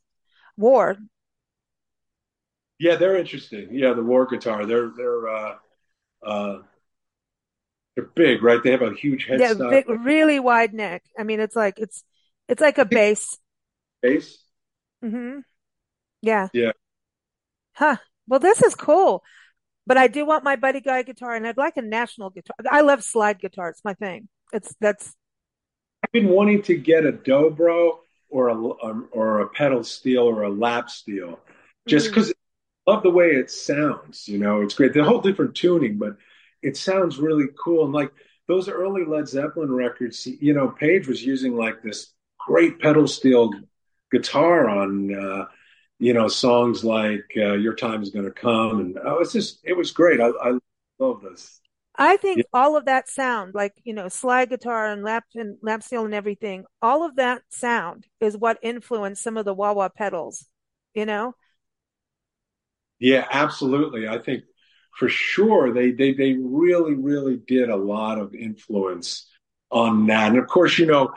War. 0.57 0.97
Yeah, 2.79 2.97
they're 2.97 3.17
interesting. 3.17 3.69
Yeah, 3.73 3.95
the 3.95 4.03
Warr 4.03 4.27
guitar. 4.27 4.67
They're 4.67 4.91
they're 4.97 5.29
uh 5.29 5.55
uh 6.25 6.59
they're 7.97 8.07
big, 8.15 8.43
right? 8.43 8.63
They 8.63 8.71
have 8.71 8.83
a 8.83 8.95
huge 8.95 9.27
head. 9.27 9.41
Yeah, 9.41 9.55
big, 9.55 9.89
really 9.89 10.39
wide 10.39 10.73
neck. 10.73 11.03
I 11.19 11.25
mean, 11.25 11.41
it's 11.41 11.57
like 11.57 11.79
it's 11.79 12.05
it's 12.49 12.61
like 12.61 12.79
a 12.79 12.85
bass. 12.85 13.39
Bass. 14.03 14.39
Mm-hmm. 15.05 15.41
Yeah. 16.23 16.49
Yeah. 16.53 16.73
Huh. 17.73 17.97
Well, 18.27 18.41
this 18.41 18.63
is 18.63 18.75
cool. 18.75 19.23
But 19.87 19.97
I 19.97 20.07
do 20.07 20.27
want 20.27 20.45
my 20.45 20.57
buddy 20.57 20.81
guy 20.81 21.03
guitar, 21.03 21.35
and 21.35 21.47
I'd 21.47 21.57
like 21.57 21.77
a 21.77 21.83
national 21.83 22.31
guitar. 22.31 22.55
I 22.71 22.83
love 22.83 23.03
slide 23.03 23.41
guitar. 23.41 23.71
It's 23.71 23.85
my 23.85 23.95
thing. 23.95 24.29
It's 24.53 24.75
that's 24.81 25.15
I've 26.05 26.12
been 26.12 26.28
wanting 26.28 26.62
to 26.62 26.76
get 26.76 27.07
a 27.07 27.12
dobro 27.12 27.99
or 28.30 28.49
a 28.49 28.55
or 28.55 29.40
a 29.40 29.49
pedal 29.49 29.84
steel 29.84 30.22
or 30.22 30.42
a 30.42 30.51
lap 30.51 30.90
steel, 30.90 31.40
just 31.86 32.09
because 32.09 32.28
mm-hmm. 32.28 32.90
I 32.90 32.94
love 32.94 33.03
the 33.03 33.11
way 33.11 33.28
it 33.28 33.51
sounds. 33.51 34.28
You 34.28 34.38
know, 34.38 34.62
it's 34.62 34.74
great. 34.74 34.94
The 34.94 35.05
whole 35.05 35.20
different 35.20 35.55
tuning, 35.55 35.99
but 35.99 36.16
it 36.62 36.76
sounds 36.76 37.18
really 37.18 37.46
cool. 37.62 37.84
And 37.84 37.92
like 37.92 38.12
those 38.46 38.68
early 38.68 39.05
Led 39.05 39.28
Zeppelin 39.28 39.72
records, 39.72 40.26
you 40.26 40.55
know, 40.55 40.68
Page 40.68 41.07
was 41.07 41.22
using 41.22 41.57
like 41.57 41.82
this 41.82 42.12
great 42.38 42.80
pedal 42.80 43.07
steel 43.07 43.51
guitar 44.11 44.68
on, 44.68 45.14
uh, 45.14 45.46
you 45.99 46.14
know, 46.14 46.28
songs 46.28 46.84
like 46.84 47.30
uh, 47.36 47.55
"Your 47.55 47.74
Time 47.74 48.03
Is 48.03 48.11
Going 48.11 48.24
to 48.24 48.30
Come," 48.30 48.80
and 48.80 48.99
oh, 49.05 49.18
it's 49.18 49.32
just 49.32 49.61
it 49.64 49.76
was 49.76 49.90
great. 49.90 50.20
I, 50.20 50.28
I 50.28 50.59
love 50.99 51.22
this. 51.22 51.61
I 51.99 52.16
think 52.16 52.38
yeah. 52.38 52.44
all 52.53 52.76
of 52.76 52.86
that 52.86 53.09
sound, 53.09 53.55
like, 53.55 53.74
you 53.84 53.92
know, 53.92 54.09
slide 54.09 54.51
guitar 54.51 54.86
and 54.88 55.03
lap 55.03 55.24
and 55.34 55.59
lap 55.62 55.82
steel 55.82 56.05
and 56.05 56.14
everything, 56.14 56.64
all 56.80 57.05
of 57.05 57.16
that 57.16 57.42
sound 57.51 58.07
is 58.20 58.36
what 58.36 58.59
influenced 58.62 59.22
some 59.22 59.36
of 59.36 59.44
the 59.44 59.55
wah 59.55 59.72
wah 59.72 59.88
pedals, 59.88 60.46
you 60.94 61.07
know? 61.07 61.34
Yeah, 62.99 63.26
absolutely. 63.30 64.09
I 64.09 64.18
think 64.18 64.44
for 64.99 65.09
sure 65.09 65.72
they, 65.72 65.92
they, 65.92 66.12
they 66.12 66.34
really, 66.34 66.94
really 66.94 67.36
did 67.46 67.70
a 67.70 67.76
lot 67.76 68.18
of 68.18 68.34
influence 68.34 69.28
on 69.70 70.07
that. 70.07 70.30
And 70.30 70.38
of 70.38 70.46
course, 70.49 70.78
you 70.78 70.86
know, 70.86 71.12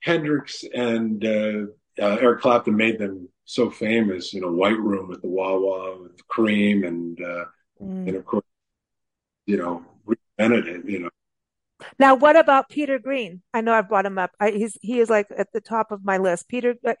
Hendrix 0.00 0.64
and 0.74 1.24
uh, 1.24 1.66
uh, 2.02 2.16
Eric 2.20 2.40
Clapton 2.42 2.76
made 2.76 2.98
them 2.98 3.28
so 3.44 3.70
famous, 3.70 4.34
you 4.34 4.40
know, 4.40 4.52
White 4.52 4.78
Room 4.78 5.08
with 5.08 5.22
the 5.22 5.28
Wawa 5.28 6.02
with 6.02 6.26
Cream 6.28 6.84
and 6.84 7.20
uh, 7.22 7.44
Mm. 7.80 8.06
and 8.06 8.16
of 8.16 8.24
course, 8.24 8.44
you 9.46 9.56
know, 9.56 9.84
it, 10.50 10.84
you 10.86 10.98
know. 11.00 11.10
Now, 11.98 12.14
what 12.14 12.36
about 12.36 12.68
Peter 12.68 12.98
Green? 12.98 13.42
I 13.52 13.60
know 13.60 13.72
I've 13.72 13.88
brought 13.88 14.06
him 14.06 14.18
up. 14.18 14.30
I, 14.40 14.50
he's 14.50 14.78
he 14.82 14.98
is 15.00 15.10
like 15.10 15.26
at 15.36 15.52
the 15.52 15.60
top 15.60 15.90
of 15.92 16.04
my 16.04 16.18
list. 16.18 16.48
Peter, 16.48 16.74
uh, 16.86 16.94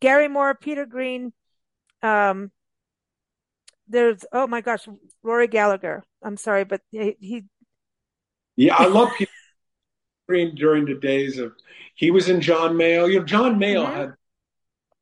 Gary 0.00 0.28
Moore, 0.28 0.54
Peter 0.54 0.86
Green. 0.86 1.32
Um, 2.02 2.50
there's 3.88 4.24
oh 4.32 4.46
my 4.46 4.60
gosh, 4.60 4.86
Rory 5.22 5.46
Gallagher. 5.48 6.02
I'm 6.22 6.36
sorry, 6.36 6.64
but 6.64 6.80
he, 6.90 7.16
he 7.20 7.44
Yeah, 8.56 8.76
I 8.76 8.86
love 8.86 9.10
Peter 9.16 9.30
Green 10.28 10.54
during 10.54 10.84
the 10.86 10.94
days 10.94 11.38
of 11.38 11.52
he 11.94 12.10
was 12.10 12.28
in 12.28 12.40
John 12.40 12.74
Mayall. 12.74 13.12
You 13.12 13.20
know, 13.20 13.24
John 13.26 13.58
Mayall 13.58 13.86
Mhm. 13.86 13.94
had 13.94 14.14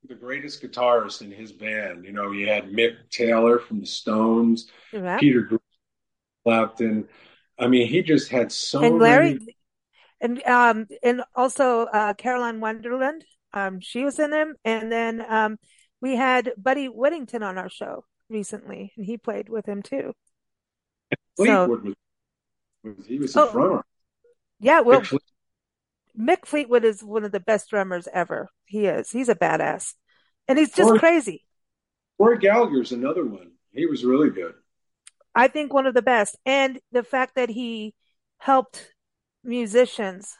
the 0.08 0.14
greatest 0.14 0.62
guitarist 0.62 1.22
in 1.22 1.30
his 1.30 1.52
band. 1.52 2.04
You 2.04 2.12
know, 2.12 2.32
you 2.32 2.48
had 2.48 2.70
Mick 2.70 2.96
Taylor 3.10 3.58
from 3.58 3.80
the 3.80 3.86
Stones, 3.86 4.70
yeah. 4.92 5.18
Peter 5.20 5.42
Green, 5.42 5.60
Clapton. 6.44 7.08
I 7.62 7.68
mean, 7.68 7.86
he 7.86 8.02
just 8.02 8.28
had 8.28 8.50
so 8.50 8.82
and 8.82 8.98
many. 8.98 9.10
Larry 9.10 9.38
and 10.20 10.42
um 10.44 10.86
and 11.02 11.22
also 11.34 11.82
uh 11.86 12.14
Carolyn 12.14 12.60
Wonderland. 12.60 13.24
Um, 13.54 13.80
she 13.80 14.04
was 14.04 14.18
in 14.18 14.32
him, 14.32 14.56
and 14.64 14.90
then 14.90 15.24
um 15.28 15.58
we 16.00 16.16
had 16.16 16.52
Buddy 16.56 16.86
Whittington 16.86 17.42
on 17.42 17.58
our 17.58 17.68
show 17.68 18.04
recently, 18.28 18.92
and 18.96 19.06
he 19.06 19.16
played 19.16 19.48
with 19.48 19.66
him 19.66 19.82
too. 19.82 20.12
So 21.36 21.68
Fleetwood 21.68 21.84
was, 21.84 21.94
was 22.96 23.06
he 23.06 23.18
was 23.18 23.36
a 23.36 23.40
oh 23.40 23.52
drummer. 23.52 23.84
yeah, 24.60 24.80
well 24.80 25.02
Mick 25.02 25.18
Mick 26.18 26.46
Fleetwood 26.46 26.84
is 26.84 27.02
one 27.02 27.24
of 27.24 27.32
the 27.32 27.40
best 27.40 27.70
drummers 27.70 28.08
ever. 28.12 28.48
He 28.64 28.86
is. 28.86 29.10
He's 29.10 29.28
a 29.28 29.34
badass. 29.34 29.94
And 30.48 30.58
he's 30.58 30.72
just 30.72 30.88
Rory, 30.88 30.98
crazy. 30.98 31.44
Rory 32.18 32.38
Gallagher's 32.38 32.92
another 32.92 33.24
one. 33.24 33.52
He 33.72 33.86
was 33.86 34.04
really 34.04 34.30
good. 34.30 34.54
I 35.34 35.48
think 35.48 35.72
one 35.72 35.86
of 35.86 35.94
the 35.94 36.02
best. 36.02 36.36
And 36.46 36.80
the 36.92 37.02
fact 37.04 37.34
that 37.36 37.48
he 37.50 37.94
helped 38.38 38.94
musicians, 39.44 40.36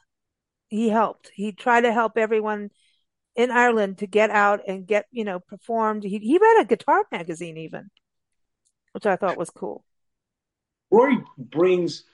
he 0.68 0.88
helped. 0.90 1.30
He 1.34 1.52
tried 1.52 1.82
to 1.82 1.92
help 1.92 2.18
everyone 2.18 2.70
in 3.36 3.50
Ireland 3.50 3.98
to 3.98 4.08
get 4.08 4.30
out 4.30 4.62
and 4.68 4.86
get, 4.86 5.06
you 5.12 5.24
know, 5.24 5.40
performed. 5.40 6.04
He 6.04 6.18
he 6.20 6.38
read 6.38 6.62
a 6.62 6.66
guitar 6.66 7.06
magazine 7.12 7.58
even, 7.58 7.90
which 8.92 9.04
I 9.06 9.16
thought 9.16 9.36
was 9.36 9.50
cool. 9.50 9.84
Rory 10.90 11.18
brings 11.38 12.04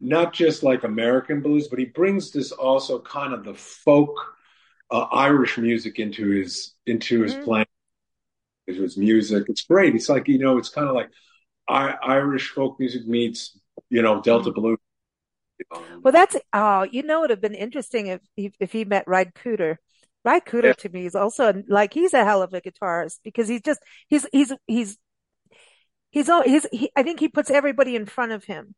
not 0.00 0.32
just 0.32 0.62
like 0.62 0.84
American 0.84 1.40
blues, 1.42 1.68
but 1.68 1.78
he 1.78 1.86
brings 1.86 2.30
this 2.32 2.52
also 2.52 3.00
kind 3.00 3.34
of 3.34 3.44
the 3.44 3.54
folk 3.54 4.16
uh, 4.90 5.06
Irish 5.12 5.58
music 5.58 5.98
into 5.98 6.30
his 6.30 6.74
into 6.86 7.22
his 7.22 7.34
hmm 7.34 7.44
playing, 7.44 7.66
into 8.66 8.82
his 8.82 8.96
music. 8.96 9.44
It's 9.48 9.62
great. 9.62 9.94
It's 9.94 10.08
like 10.08 10.28
you 10.28 10.38
know, 10.38 10.58
it's 10.58 10.68
kind 10.70 10.88
of 10.88 10.94
like 10.94 11.10
I, 11.68 11.94
Irish 12.02 12.50
folk 12.50 12.78
music 12.80 13.06
meets 13.06 13.58
you 13.90 14.02
know 14.02 14.20
Delta 14.20 14.50
hmm 14.50 14.52
blues. 14.52 14.78
Well, 16.02 16.12
that's 16.12 16.36
oh, 16.52 16.82
you 16.84 17.02
know, 17.02 17.18
it 17.18 17.20
would 17.22 17.30
have 17.30 17.40
been 17.40 17.54
interesting 17.54 18.06
if 18.08 18.20
he, 18.36 18.52
if 18.60 18.72
he 18.72 18.84
met 18.84 19.04
Ry 19.06 19.24
Cooder. 19.26 19.76
Ry 20.24 20.40
Yeah, 20.62 20.72
Cooder 20.72 20.76
to 20.78 20.88
me 20.88 21.06
is 21.06 21.14
also 21.14 21.62
like 21.68 21.92
he's 21.94 22.14
a 22.14 22.24
hell 22.24 22.42
of 22.42 22.54
a 22.54 22.60
guitarist 22.60 23.18
because 23.24 23.48
he's 23.48 23.62
just 23.62 23.80
he's 24.08 24.26
he's 24.32 24.52
he's 24.66 24.98
he's 26.10 26.28
all 26.28 26.42
he's 26.42 26.66
he, 26.72 26.90
I 26.96 27.02
think 27.02 27.20
he 27.20 27.28
puts 27.28 27.50
everybody 27.50 27.96
in 27.96 28.06
front 28.06 28.32
of 28.32 28.44
him. 28.44 28.74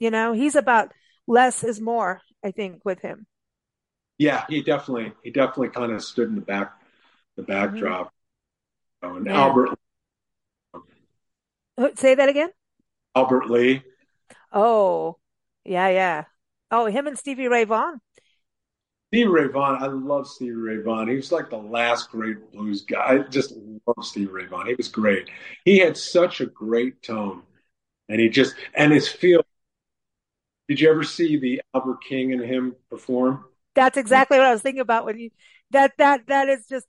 You 0.00 0.10
know, 0.10 0.32
he's 0.34 0.56
about 0.56 0.92
less 1.26 1.64
is 1.64 1.80
more, 1.80 2.22
I 2.44 2.52
think, 2.52 2.84
with 2.84 3.00
him. 3.02 3.26
yeah, 4.18 4.44
he 4.48 4.62
definitely 4.62 5.12
he 5.22 5.30
definitely 5.30 5.68
kind 5.70 5.92
of 5.92 6.02
stood 6.02 6.28
in 6.28 6.34
the 6.34 6.40
back 6.40 6.80
the 7.36 7.42
hmm 7.60 7.92
backdrop. 7.92 8.12
You 9.02 9.10
know, 9.10 9.16
and 9.16 9.28
Yeah. 9.28 9.30
Albert 9.30 9.78
Say 11.96 12.14
that 12.14 12.28
again? 12.28 12.50
Albert 13.14 13.50
Lee. 13.50 13.82
Oh, 14.52 15.18
yeah, 15.64 15.88
yeah. 15.88 16.24
Oh, 16.70 16.86
him 16.86 17.06
and 17.06 17.18
Stevie 17.18 17.48
Ray 17.48 17.64
Vaughan. 17.64 18.00
Stevie 19.08 19.28
Ray 19.28 19.48
Vaughan, 19.48 19.82
I 19.82 19.86
love 19.86 20.26
Stevie 20.26 20.52
Ray 20.52 20.82
Vaughan. 20.82 21.08
He 21.08 21.16
was 21.16 21.30
like 21.30 21.48
the 21.48 21.56
last 21.56 22.10
great 22.10 22.50
blues 22.52 22.82
guy. 22.82 23.04
I 23.04 23.18
just 23.18 23.54
love 23.86 24.04
Stevie 24.04 24.32
Ray 24.32 24.46
Vaughan. 24.46 24.66
He 24.66 24.74
was 24.74 24.88
great. 24.88 25.28
He 25.64 25.78
had 25.78 25.96
such 25.96 26.40
a 26.40 26.46
great 26.46 27.02
tone, 27.02 27.42
and 28.08 28.20
he 28.20 28.28
just 28.28 28.54
and 28.74 28.92
his 28.92 29.08
feel. 29.08 29.42
Did 30.68 30.80
you 30.80 30.90
ever 30.90 31.04
see 31.04 31.38
the 31.38 31.62
Albert 31.72 32.02
King 32.08 32.32
and 32.32 32.42
him 32.42 32.74
perform? 32.90 33.44
That's 33.76 33.96
exactly 33.96 34.38
what 34.38 34.48
I 34.48 34.52
was 34.52 34.62
thinking 34.62 34.80
about 34.80 35.04
when 35.04 35.18
you 35.18 35.30
that 35.70 35.92
that 35.98 36.26
that 36.26 36.48
is 36.48 36.66
just, 36.66 36.86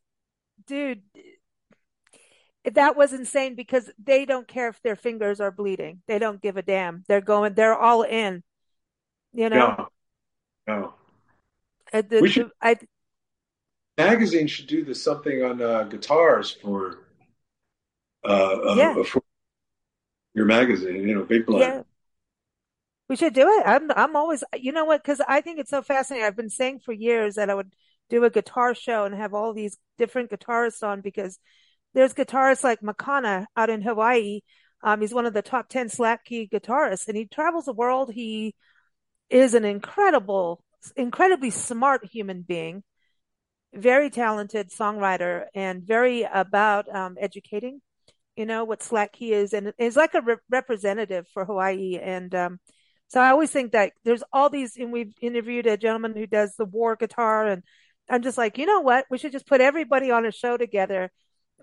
dude, 0.65 1.03
that 2.73 2.95
was 2.97 3.13
insane 3.13 3.55
because 3.55 3.89
they 4.03 4.25
don't 4.25 4.47
care 4.47 4.69
if 4.69 4.81
their 4.81 4.95
fingers 4.95 5.39
are 5.39 5.51
bleeding. 5.51 6.01
They 6.07 6.19
don't 6.19 6.41
give 6.41 6.57
a 6.57 6.61
damn. 6.61 7.03
They're 7.07 7.21
going, 7.21 7.53
they're 7.53 7.77
all 7.77 8.03
in, 8.03 8.43
you 9.33 9.49
know? 9.49 9.87
No, 10.67 10.75
no. 10.75 10.93
Uh, 11.93 12.01
The, 12.01 12.21
We 12.21 12.29
should 12.29 12.51
I, 12.61 12.75
magazine 13.97 14.47
should 14.47 14.67
do 14.67 14.83
this 14.83 15.03
something 15.03 15.43
on 15.43 15.61
uh, 15.61 15.83
guitars 15.83 16.51
for 16.51 16.99
uh, 18.25 18.75
yeah, 18.75 18.95
uh, 18.99 19.03
for 19.03 19.21
your 20.33 20.45
magazine. 20.45 21.07
You 21.07 21.15
know, 21.15 21.23
Big 21.23 21.45
Blend. 21.45 21.61
yeah, 21.61 21.83
we 23.09 23.15
should 23.15 23.33
do 23.33 23.47
it. 23.47 23.63
I'm, 23.65 23.89
I'm 23.91 24.15
always, 24.15 24.43
you 24.57 24.71
know 24.71 24.85
what? 24.85 25.01
Because 25.01 25.21
I 25.27 25.41
think 25.41 25.59
it's 25.59 25.69
so 25.69 25.81
fascinating. 25.81 26.25
I've 26.25 26.35
been 26.35 26.49
saying 26.49 26.79
for 26.79 26.91
years 26.91 27.35
that 27.35 27.49
I 27.49 27.55
would 27.55 27.71
do 28.09 28.23
a 28.23 28.29
guitar 28.29 28.75
show 28.75 29.05
and 29.05 29.15
have 29.15 29.33
all 29.33 29.53
these 29.53 29.77
different 29.97 30.29
guitarists 30.29 30.83
on 30.83 31.01
because 31.01 31.39
there's 31.97 32.13
guitarists 32.13 32.63
like 32.63 32.81
Makana 32.81 33.47
out 33.55 33.71
in 33.71 33.81
Hawaii. 33.81 34.41
Um, 34.83 35.01
he's 35.01 35.15
one 35.15 35.25
of 35.25 35.33
the 35.33 35.41
top 35.41 35.67
10 35.67 35.89
slack 35.89 36.25
key 36.25 36.47
guitarists 36.47 37.07
and 37.07 37.17
he 37.17 37.25
travels 37.25 37.65
the 37.65 37.73
world. 37.73 38.13
He 38.13 38.53
is 39.31 39.55
an 39.55 39.65
incredible, 39.65 40.63
incredibly 40.95 41.49
smart 41.49 42.05
human 42.05 42.43
being, 42.43 42.83
very 43.73 44.11
talented 44.11 44.69
songwriter 44.69 45.45
and 45.55 45.81
very 45.81 46.21
about, 46.21 46.87
um, 46.95 47.17
educating, 47.19 47.81
you 48.35 48.45
know, 48.45 48.63
what 48.63 48.83
slack 48.83 49.13
key 49.13 49.33
is. 49.33 49.53
And 49.53 49.73
is 49.79 49.95
like 49.95 50.13
a 50.13 50.21
re 50.21 50.35
representative 50.51 51.25
for 51.33 51.45
Hawaii. 51.45 51.97
And, 51.99 52.35
um, 52.35 52.59
so 53.07 53.19
I 53.21 53.31
always 53.31 53.49
think 53.49 53.71
that 53.71 53.93
there's 54.03 54.23
all 54.31 54.51
these, 54.51 54.77
and 54.77 54.91
we've 54.93 55.15
interviewed 55.19 55.65
a 55.65 55.77
gentleman 55.77 56.15
who 56.15 56.27
does 56.27 56.53
the 56.57 56.65
Warr 56.65 56.95
guitar 56.95 57.47
and 57.47 57.63
I'm 58.07 58.21
just 58.21 58.37
like, 58.37 58.59
you 58.59 58.67
know 58.67 58.81
what? 58.81 59.05
We 59.09 59.17
should 59.17 59.31
just 59.31 59.47
put 59.47 59.61
everybody 59.61 60.11
on 60.11 60.27
a 60.27 60.31
show 60.31 60.57
together 60.57 61.11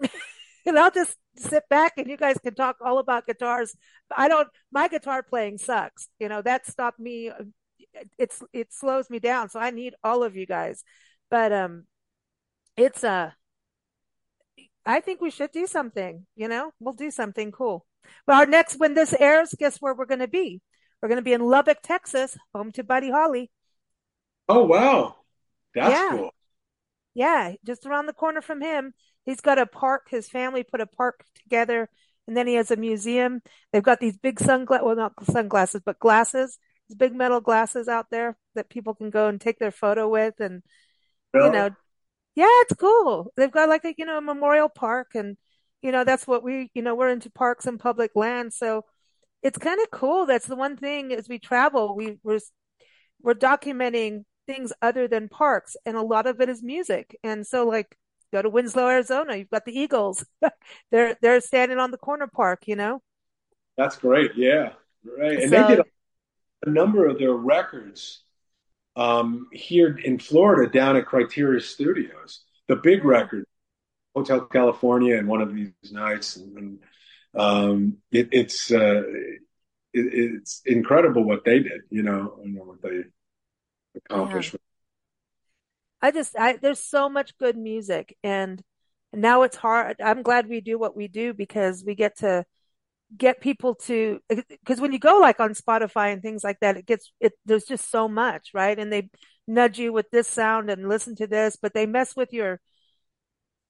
and 0.66 0.78
I'll 0.78 0.90
just 0.90 1.16
sit 1.36 1.64
back 1.68 1.94
and 1.96 2.08
you 2.08 2.16
guys 2.16 2.38
can 2.38 2.54
talk 2.54 2.76
all 2.84 2.98
about 2.98 3.26
guitars. 3.26 3.76
I 4.16 4.28
don't, 4.28 4.48
my 4.72 4.88
guitar 4.88 5.22
playing 5.22 5.58
sucks. 5.58 6.08
You 6.18 6.28
know, 6.28 6.42
that 6.42 6.66
stopped 6.66 6.98
me. 7.00 7.30
It's, 8.18 8.42
it 8.52 8.72
slows 8.72 9.10
me 9.10 9.18
down. 9.18 9.48
So 9.48 9.60
I 9.60 9.70
need 9.70 9.94
all 10.02 10.22
of 10.22 10.36
you 10.36 10.46
guys. 10.46 10.82
But, 11.30 11.52
um, 11.52 11.84
it's, 12.76 13.04
a, 13.04 13.34
I 14.86 15.00
think 15.00 15.20
we 15.20 15.30
should 15.30 15.52
do 15.52 15.66
something, 15.66 16.26
you 16.36 16.48
know, 16.48 16.72
we'll 16.80 16.94
do 16.94 17.10
something 17.10 17.52
cool. 17.52 17.86
But 18.26 18.36
our 18.36 18.46
next, 18.46 18.76
when 18.78 18.94
this 18.94 19.14
airs, 19.18 19.54
guess 19.58 19.78
where 19.78 19.94
we're 19.94 20.04
going 20.06 20.20
to 20.20 20.28
be? 20.28 20.60
We're 21.00 21.08
going 21.08 21.16
to 21.18 21.22
be 21.22 21.32
in 21.32 21.40
Lubbock, 21.42 21.78
Texas, 21.82 22.36
home 22.54 22.70
to 22.72 22.84
Buddy 22.84 23.10
Holly. 23.10 23.50
Oh 24.48 24.64
wow, 24.64 25.16
that's 25.74 25.90
Yeah. 25.90 26.08
cool. 26.08 26.30
Yeah, 27.14 27.54
just 27.64 27.86
around 27.86 28.06
the 28.06 28.12
corner 28.12 28.42
from 28.42 28.60
him, 28.60 28.94
he's 29.24 29.40
got 29.40 29.58
a 29.58 29.66
park. 29.66 30.08
His 30.10 30.28
family 30.28 30.62
put 30.62 30.80
a 30.80 30.86
park 30.86 31.24
together, 31.42 31.88
and 32.26 32.36
then 32.36 32.46
he 32.46 32.54
has 32.54 32.70
a 32.70 32.76
museum. 32.76 33.42
They've 33.72 33.82
got 33.82 34.00
these 34.00 34.16
big 34.16 34.40
sunglasses, 34.40 34.84
well, 34.84 34.96
not 34.96 35.12
sunglasses, 35.24 35.82
but 35.84 35.98
glasses, 35.98 36.58
these 36.88 36.96
big 36.96 37.14
metal 37.14 37.40
glasses 37.40 37.88
out 37.88 38.06
there 38.10 38.36
that 38.54 38.68
people 38.68 38.94
can 38.94 39.10
go 39.10 39.28
and 39.28 39.40
take 39.40 39.58
their 39.58 39.70
photo 39.70 40.08
with. 40.08 40.40
And, 40.40 40.62
you 41.34 41.50
know, 41.50 41.70
yeah, 42.34 42.46
it's 42.62 42.74
cool. 42.74 43.32
They've 43.36 43.50
got 43.50 43.68
like 43.68 43.84
a, 43.84 43.94
you 43.96 44.04
know, 44.04 44.18
a 44.18 44.22
memorial 44.22 44.68
park, 44.68 45.12
and, 45.14 45.36
you 45.82 45.92
know, 45.92 46.04
that's 46.04 46.26
what 46.26 46.42
we, 46.42 46.70
you 46.74 46.82
know, 46.82 46.94
we're 46.94 47.10
into 47.10 47.30
parks 47.30 47.66
and 47.66 47.78
public 47.78 48.12
land. 48.14 48.52
So 48.52 48.84
it's 49.42 49.58
kind 49.58 49.80
of 49.80 49.90
cool. 49.90 50.26
That's 50.26 50.46
the 50.46 50.56
one 50.56 50.76
thing 50.76 51.12
as 51.12 51.28
we 51.28 51.38
travel, 51.38 51.94
we, 51.94 52.18
we're, 52.22 52.40
we're 53.20 53.34
documenting 53.34 54.24
things 54.46 54.72
other 54.82 55.08
than 55.08 55.28
parks, 55.28 55.76
and 55.86 55.96
a 55.96 56.02
lot 56.02 56.26
of 56.26 56.40
it 56.40 56.48
is 56.48 56.62
music. 56.62 57.16
And 57.22 57.46
so, 57.46 57.66
like, 57.66 57.96
go 58.34 58.42
to 58.42 58.50
Winslow, 58.50 58.88
Arizona. 58.88 59.36
You've 59.36 59.50
got 59.50 59.64
the 59.64 59.78
Eagles. 59.78 60.24
they're 60.90 61.16
they're 61.22 61.40
standing 61.40 61.78
on 61.78 61.90
the 61.92 61.96
corner 61.96 62.26
park, 62.26 62.64
you 62.66 62.76
know. 62.76 63.00
That's 63.76 63.96
great. 63.96 64.32
Yeah, 64.36 64.72
right. 65.18 65.38
And 65.38 65.52
they 65.52 65.66
did 65.68 65.78
a, 65.78 65.84
a 66.66 66.70
number 66.70 67.06
of 67.06 67.18
their 67.18 67.32
records 67.32 68.22
um, 68.96 69.48
here 69.52 69.96
in 69.96 70.18
Florida 70.18 70.70
down 70.70 70.96
at 70.96 71.06
Criteria 71.06 71.60
Studios. 71.60 72.40
The 72.66 72.76
big 72.76 73.02
mm, 73.02 73.06
record, 73.06 73.44
Hotel 74.14 74.40
California, 74.40 75.16
and 75.16 75.28
one 75.28 75.40
of 75.40 75.54
these 75.54 75.70
nights, 75.92 76.36
and, 76.36 76.58
and 76.58 76.78
um, 77.36 77.96
it, 78.10 78.30
it's 78.32 78.72
uh, 78.72 79.02
it, 79.06 79.40
it's 79.92 80.60
incredible 80.66 81.22
what 81.22 81.44
they 81.44 81.60
did. 81.60 81.82
You 81.88 82.02
know, 82.02 82.40
you 82.42 82.52
know 82.52 82.64
what 82.64 82.82
they 82.82 82.96
yeah, 82.96 84.00
accomplished. 84.10 84.56
I 86.04 86.10
just 86.10 86.36
I 86.38 86.58
there's 86.58 86.80
so 86.80 87.08
much 87.08 87.38
good 87.38 87.56
music, 87.56 88.14
and 88.22 88.62
now 89.14 89.42
it's 89.42 89.56
hard. 89.56 89.96
I'm 90.04 90.22
glad 90.22 90.46
we 90.48 90.60
do 90.60 90.78
what 90.78 90.94
we 90.94 91.08
do 91.08 91.32
because 91.32 91.82
we 91.82 91.94
get 91.94 92.18
to 92.18 92.44
get 93.16 93.40
people 93.40 93.76
to 93.76 94.20
because 94.28 94.82
when 94.82 94.92
you 94.92 94.98
go 94.98 95.18
like 95.18 95.40
on 95.40 95.54
Spotify 95.54 96.12
and 96.12 96.20
things 96.20 96.44
like 96.44 96.60
that, 96.60 96.76
it 96.76 96.84
gets 96.84 97.10
it 97.20 97.32
there's 97.46 97.64
just 97.64 97.90
so 97.90 98.06
much, 98.06 98.50
right? 98.52 98.78
And 98.78 98.92
they 98.92 99.08
nudge 99.48 99.78
you 99.78 99.94
with 99.94 100.10
this 100.10 100.28
sound 100.28 100.68
and 100.68 100.90
listen 100.90 101.16
to 101.16 101.26
this, 101.26 101.56
but 101.56 101.72
they 101.72 101.86
mess 101.86 102.14
with 102.14 102.34
your 102.34 102.60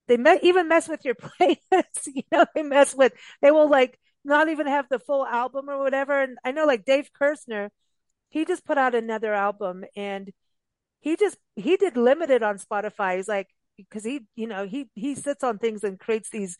they 0.09 0.17
may 0.17 0.41
even 0.43 0.67
mess 0.67 0.89
with 0.89 1.05
your 1.05 1.15
playlist. 1.41 2.07
you 2.07 2.23
know, 2.33 2.47
they 2.57 2.65
mess 2.65 2.97
with 2.97 3.13
they 3.43 3.53
will 3.53 3.69
like 3.71 3.97
not 4.25 4.49
even 4.49 4.67
have 4.67 4.89
the 4.89 4.99
full 4.99 5.25
album 5.25 5.71
or 5.71 5.79
whatever. 5.79 6.21
And 6.21 6.37
I 6.45 6.51
know 6.51 6.67
like 6.67 6.85
Dave 6.85 7.11
Kerzner, 7.13 7.71
he 8.31 8.45
just 8.45 8.65
put 8.65 8.77
out 8.79 8.97
another 8.97 9.33
album 9.33 9.85
and 9.95 10.33
he 11.05 11.17
just 11.17 11.37
he 11.55 11.77
did 11.77 11.97
limited 11.97 12.43
on 12.43 12.59
Spotify. 12.59 13.17
He's 13.17 13.29
like 13.29 13.49
because 13.77 14.05
he 14.05 14.23
you 14.35 14.47
know 14.47 14.67
he 14.67 14.89
he 14.95 15.15
sits 15.15 15.45
on 15.45 15.59
things 15.59 15.85
and 15.85 16.01
creates 16.01 16.31
these 16.31 16.59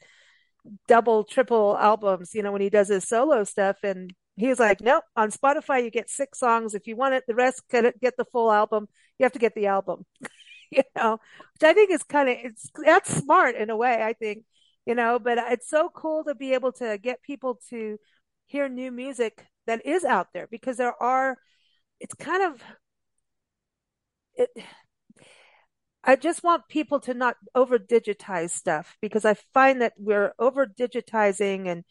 double, 0.89 1.25
triple 1.25 1.77
albums, 1.79 2.35
you 2.35 2.43
know, 2.43 2.53
when 2.53 2.61
he 2.61 2.71
does 2.71 2.89
his 2.89 3.07
solo 3.09 3.45
stuff. 3.45 3.77
And 3.83 4.13
he's 4.37 4.59
like, 4.59 4.81
nope, 4.81 5.05
on 5.17 5.31
Spotify, 5.31 5.83
you 5.85 5.91
get 5.91 6.11
six 6.11 6.39
songs. 6.39 6.75
If 6.75 6.87
you 6.87 6.97
want 6.97 7.15
it, 7.15 7.25
the 7.27 7.35
rest 7.35 7.63
get, 7.71 8.01
get 8.01 8.17
the 8.17 8.25
full 8.25 8.51
album. 8.53 8.89
You 9.19 9.25
have 9.25 9.33
to 9.33 9.39
get 9.39 9.55
the 9.55 9.67
album, 9.67 10.05
you 10.71 10.83
know, 10.97 11.19
which 11.55 11.63
I 11.63 11.73
think 11.73 11.91
is 11.91 12.03
kind 12.03 12.29
of, 12.29 12.37
it's, 12.43 12.71
that's 12.85 13.15
smart 13.15 13.55
in 13.57 13.71
a 13.71 13.77
way, 13.77 14.03
I 14.03 14.13
think, 14.13 14.45
you 14.87 14.95
know, 14.95 15.19
but 15.19 15.39
it's 15.53 15.69
so 15.69 15.89
cool 15.89 16.25
to 16.25 16.35
be 16.35 16.55
able 16.55 16.73
to 16.73 16.99
get 16.99 17.23
people 17.23 17.61
to 17.71 17.99
hear 18.47 18.69
new 18.69 18.91
music 18.91 19.47
that 19.67 19.87
is 19.87 20.05
out 20.05 20.29
there 20.35 20.49
because 20.51 20.77
there 20.77 21.01
are, 21.01 21.39
it's 22.01 22.15
kind 22.15 22.43
of, 22.43 22.63
it, 24.37 24.51
I 26.03 26.17
just 26.17 26.43
want 26.43 26.69
people 26.69 27.01
to 27.01 27.15
not 27.15 27.37
over 27.55 27.79
digitize 27.79 28.51
stuff 28.51 28.97
because 29.01 29.25
I 29.25 29.35
find 29.55 29.81
that 29.81 29.95
we're 29.97 30.35
over 30.39 30.67
digitizing 30.67 31.67
and 31.67 31.85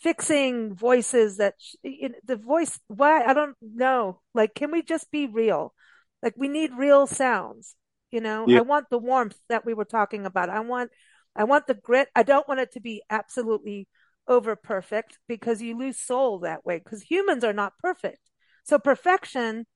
fixing 0.00 0.74
voices 0.74 1.36
that 1.36 1.54
know, 1.84 2.14
the 2.24 2.36
voice, 2.36 2.80
why? 2.88 3.22
I 3.22 3.34
don't 3.34 3.56
know. 3.62 4.20
Like, 4.34 4.54
can 4.54 4.72
we 4.72 4.82
just 4.82 5.10
be 5.10 5.26
real? 5.28 5.74
Like, 6.22 6.34
we 6.36 6.48
need 6.48 6.72
real 6.76 7.06
sounds. 7.06 7.76
You 8.10 8.20
know, 8.20 8.46
yeah. 8.46 8.58
I 8.58 8.60
want 8.62 8.90
the 8.90 8.98
warmth 8.98 9.38
that 9.48 9.64
we 9.64 9.72
were 9.72 9.86
talking 9.86 10.26
about. 10.26 10.50
I 10.50 10.60
want, 10.60 10.90
I 11.34 11.44
want 11.44 11.66
the 11.66 11.74
grit. 11.74 12.08
I 12.14 12.24
don't 12.24 12.46
want 12.46 12.60
it 12.60 12.72
to 12.72 12.80
be 12.80 13.02
absolutely 13.08 13.88
over 14.28 14.54
perfect 14.54 15.18
because 15.28 15.62
you 15.62 15.78
lose 15.78 15.98
soul 15.98 16.40
that 16.40 16.66
way 16.66 16.78
because 16.78 17.02
humans 17.02 17.42
are 17.42 17.54
not 17.54 17.78
perfect. 17.78 18.18
So 18.64 18.78
perfection 18.78 19.66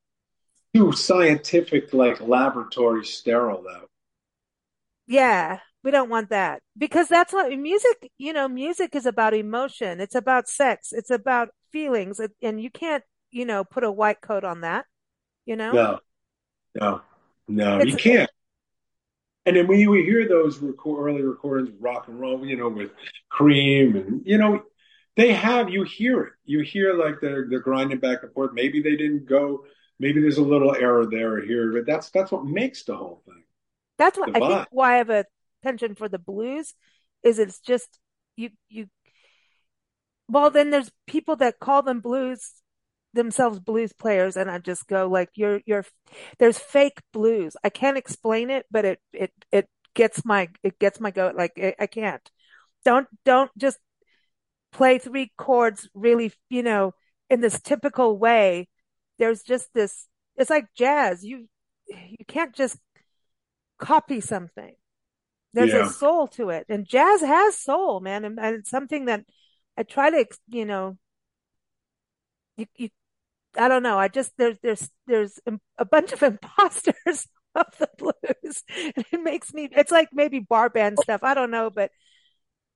too 0.77 0.93
scientific, 0.93 1.93
like 1.93 2.21
laboratory 2.21 3.05
sterile, 3.05 3.63
though. 3.63 3.87
Yeah, 5.07 5.61
we 5.83 5.91
don't 5.91 6.11
want 6.11 6.31
that 6.31 6.63
because 6.77 7.09
that's 7.09 7.33
what 7.33 7.57
music, 7.57 8.11
you 8.19 8.33
know, 8.33 8.49
music 8.49 8.95
is 8.95 9.07
about 9.07 9.35
emotion. 9.35 10.01
It's 10.01 10.15
about 10.15 10.49
sex. 10.49 10.89
It's 10.93 11.11
about 11.11 11.51
feelings. 11.73 12.21
And 12.43 12.61
you 12.61 12.71
can't, 12.71 13.05
you 13.31 13.45
know, 13.45 13.65
put 13.65 13.85
a 13.85 13.91
white 13.91 14.21
coat 14.21 14.45
on 14.45 14.63
that, 14.63 14.85
you 15.45 15.57
know? 15.57 15.73
No, 15.73 16.01
no, 16.75 17.01
no, 17.49 17.79
it's, 17.79 17.93
you 17.93 17.97
can't. 17.97 18.31
And 19.47 19.57
then 19.57 19.69
when 19.69 19.79
you 19.79 19.93
hear 19.93 20.29
those 20.29 20.59
record, 20.59 21.07
early 21.07 21.23
recordings 21.23 21.71
rock 21.81 22.09
and 22.09 22.19
roll, 22.19 22.45
you 22.45 22.57
know, 22.57 22.69
with 22.69 22.91
Cream 23.29 23.95
and, 23.95 24.23
you 24.27 24.39
know, 24.39 24.63
they 25.15 25.33
have, 25.33 25.71
you 25.71 25.85
hear 25.85 26.23
it. 26.25 26.33
You 26.45 26.61
hear 26.61 26.95
like 26.95 27.21
they're, 27.23 27.47
they're 27.49 27.61
grinding 27.61 28.01
back 28.01 28.25
and 28.25 28.33
forth. 28.33 28.51
Maybe 28.53 28.83
they 28.83 28.97
didn't 28.97 29.27
go 29.27 29.65
maybe 29.99 30.21
there's 30.21 30.39
a 30.39 30.43
little 30.43 30.75
error 30.75 31.07
there 31.07 31.35
or 31.35 31.41
here, 31.41 31.73
but 31.73 31.87
that's 31.87 32.11
that's 32.11 32.31
what 32.31 32.45
makes 32.45 32.85
the 32.85 32.97
whole 32.97 33.23
thing. 33.27 33.43
That's 33.99 34.19
what 34.19 34.37
I 34.37 34.41
think. 34.41 34.69
Why 34.71 34.95
I 34.95 34.99
have 34.99 35.11
a 35.11 35.25
penchant 35.63 35.99
for 35.99 36.09
the 36.09 36.19
blues 36.19 36.75
is 37.23 37.39
it's 37.39 37.61
just 37.61 37.99
you 38.37 38.51
you. 38.69 38.89
Well, 40.29 40.51
then 40.51 40.71
there's 40.71 40.91
people 41.07 41.37
that 41.37 41.61
call 41.61 41.83
them 41.83 42.01
blues 42.01 42.53
themselves 43.15 43.59
blues 43.59 43.93
players, 43.93 44.37
and 44.37 44.51
I 44.51 44.59
just 44.59 44.87
go 44.87 45.09
like, 45.09 45.31
"You're 45.35 45.61
you're." 45.67 45.85
There's 46.39 46.59
fake 46.59 47.01
blues. 47.13 47.57
I 47.65 47.71
can't 47.71 47.99
explain 47.99 48.51
it, 48.51 48.67
but 48.71 48.85
it 48.85 49.01
it 49.13 49.33
it 49.53 49.69
gets 49.95 50.25
my 50.25 50.49
it 50.63 50.79
gets 50.79 51.01
my 51.01 51.11
goat. 51.11 51.37
Like 51.37 51.53
I, 51.57 51.75
I 51.81 51.87
can't. 51.87 52.31
Don't 52.85 53.09
don't 53.25 53.51
just 53.57 53.79
play 54.73 54.99
three 54.99 55.33
chords 55.39 55.89
really, 55.95 56.33
you 56.51 56.63
know, 56.63 56.93
in 57.31 57.41
this 57.41 57.61
typical 57.61 58.19
way 58.19 58.69
there's 59.19 59.43
just 59.43 59.69
this 59.75 60.07
it's 60.37 60.51
like 60.51 60.67
jazz. 60.75 61.25
You 61.25 61.49
you 61.89 62.25
can't 62.27 62.55
just 62.55 62.79
copy 63.79 64.21
something. 64.21 64.75
There's 65.53 65.73
yeah. 65.73 65.87
a 65.87 65.91
soul 65.91 66.29
to 66.29 66.51
it. 66.51 66.67
And 66.69 66.87
jazz 66.87 67.21
has 67.23 67.59
soul 67.59 68.01
man. 68.01 68.25
And, 68.25 68.39
and, 68.39 68.57
it's 68.57 68.71
something 68.71 69.07
that 69.07 69.25
i 69.79 69.83
try 69.83 70.11
to 70.11 70.27
you 70.49 70.65
know 70.65 70.97
you, 72.57 72.67
you 72.77 72.89
i 73.59 73.69
don't 73.69 73.83
know. 73.83 73.99
I 73.99 74.09
just 74.09 74.33
there's 74.37 74.59
there's 74.63 74.91
there's 75.07 75.41
a 75.79 75.85
bunch 75.85 76.13
of 76.13 76.23
imposters 76.23 77.27
of 77.55 77.67
the 77.79 77.89
blues. 77.97 78.63
And 78.97 79.05
it 79.13 79.23
makes 79.23 79.55
me 79.55 79.69
it's 79.73 79.93
like 79.93 80.09
maybe 80.13 80.41
bar 80.41 80.69
band 80.69 80.99
stuff. 81.03 81.23
I 81.23 81.35
don't 81.35 81.51
know 81.51 81.71
but 81.71 81.91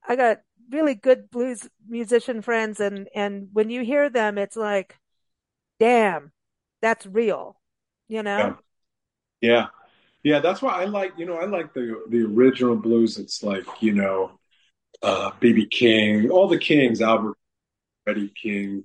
i 0.08 0.16
got 0.16 0.38
really 0.70 0.94
good 0.94 1.30
blues 1.30 1.68
musician 1.88 2.40
friends. 2.40 2.80
And 2.80 3.08
and 3.14 3.48
when 3.52 3.68
you 3.68 3.84
hear 3.84 4.08
them 4.08 4.38
it's 4.38 4.56
like 4.56 4.96
damn, 5.80 6.30
that's 6.80 7.06
real, 7.06 7.58
you 8.06 8.22
know? 8.22 8.56
Yeah. 9.40 9.50
yeah. 9.50 9.66
Yeah, 10.22 10.40
that's 10.40 10.60
why 10.60 10.72
I 10.72 10.84
like, 10.84 11.14
you 11.16 11.24
know, 11.24 11.36
I 11.36 11.46
like 11.46 11.72
the 11.72 12.04
the 12.10 12.24
original 12.24 12.76
blues. 12.76 13.16
It's 13.16 13.42
like, 13.42 13.64
you 13.80 13.94
know, 13.94 14.32
uh 15.02 15.30
BB 15.40 15.70
King, 15.70 16.30
all 16.30 16.46
the 16.46 16.58
Kings, 16.58 17.00
Albert 17.00 17.38
Freddie 18.04 18.32
King, 18.40 18.84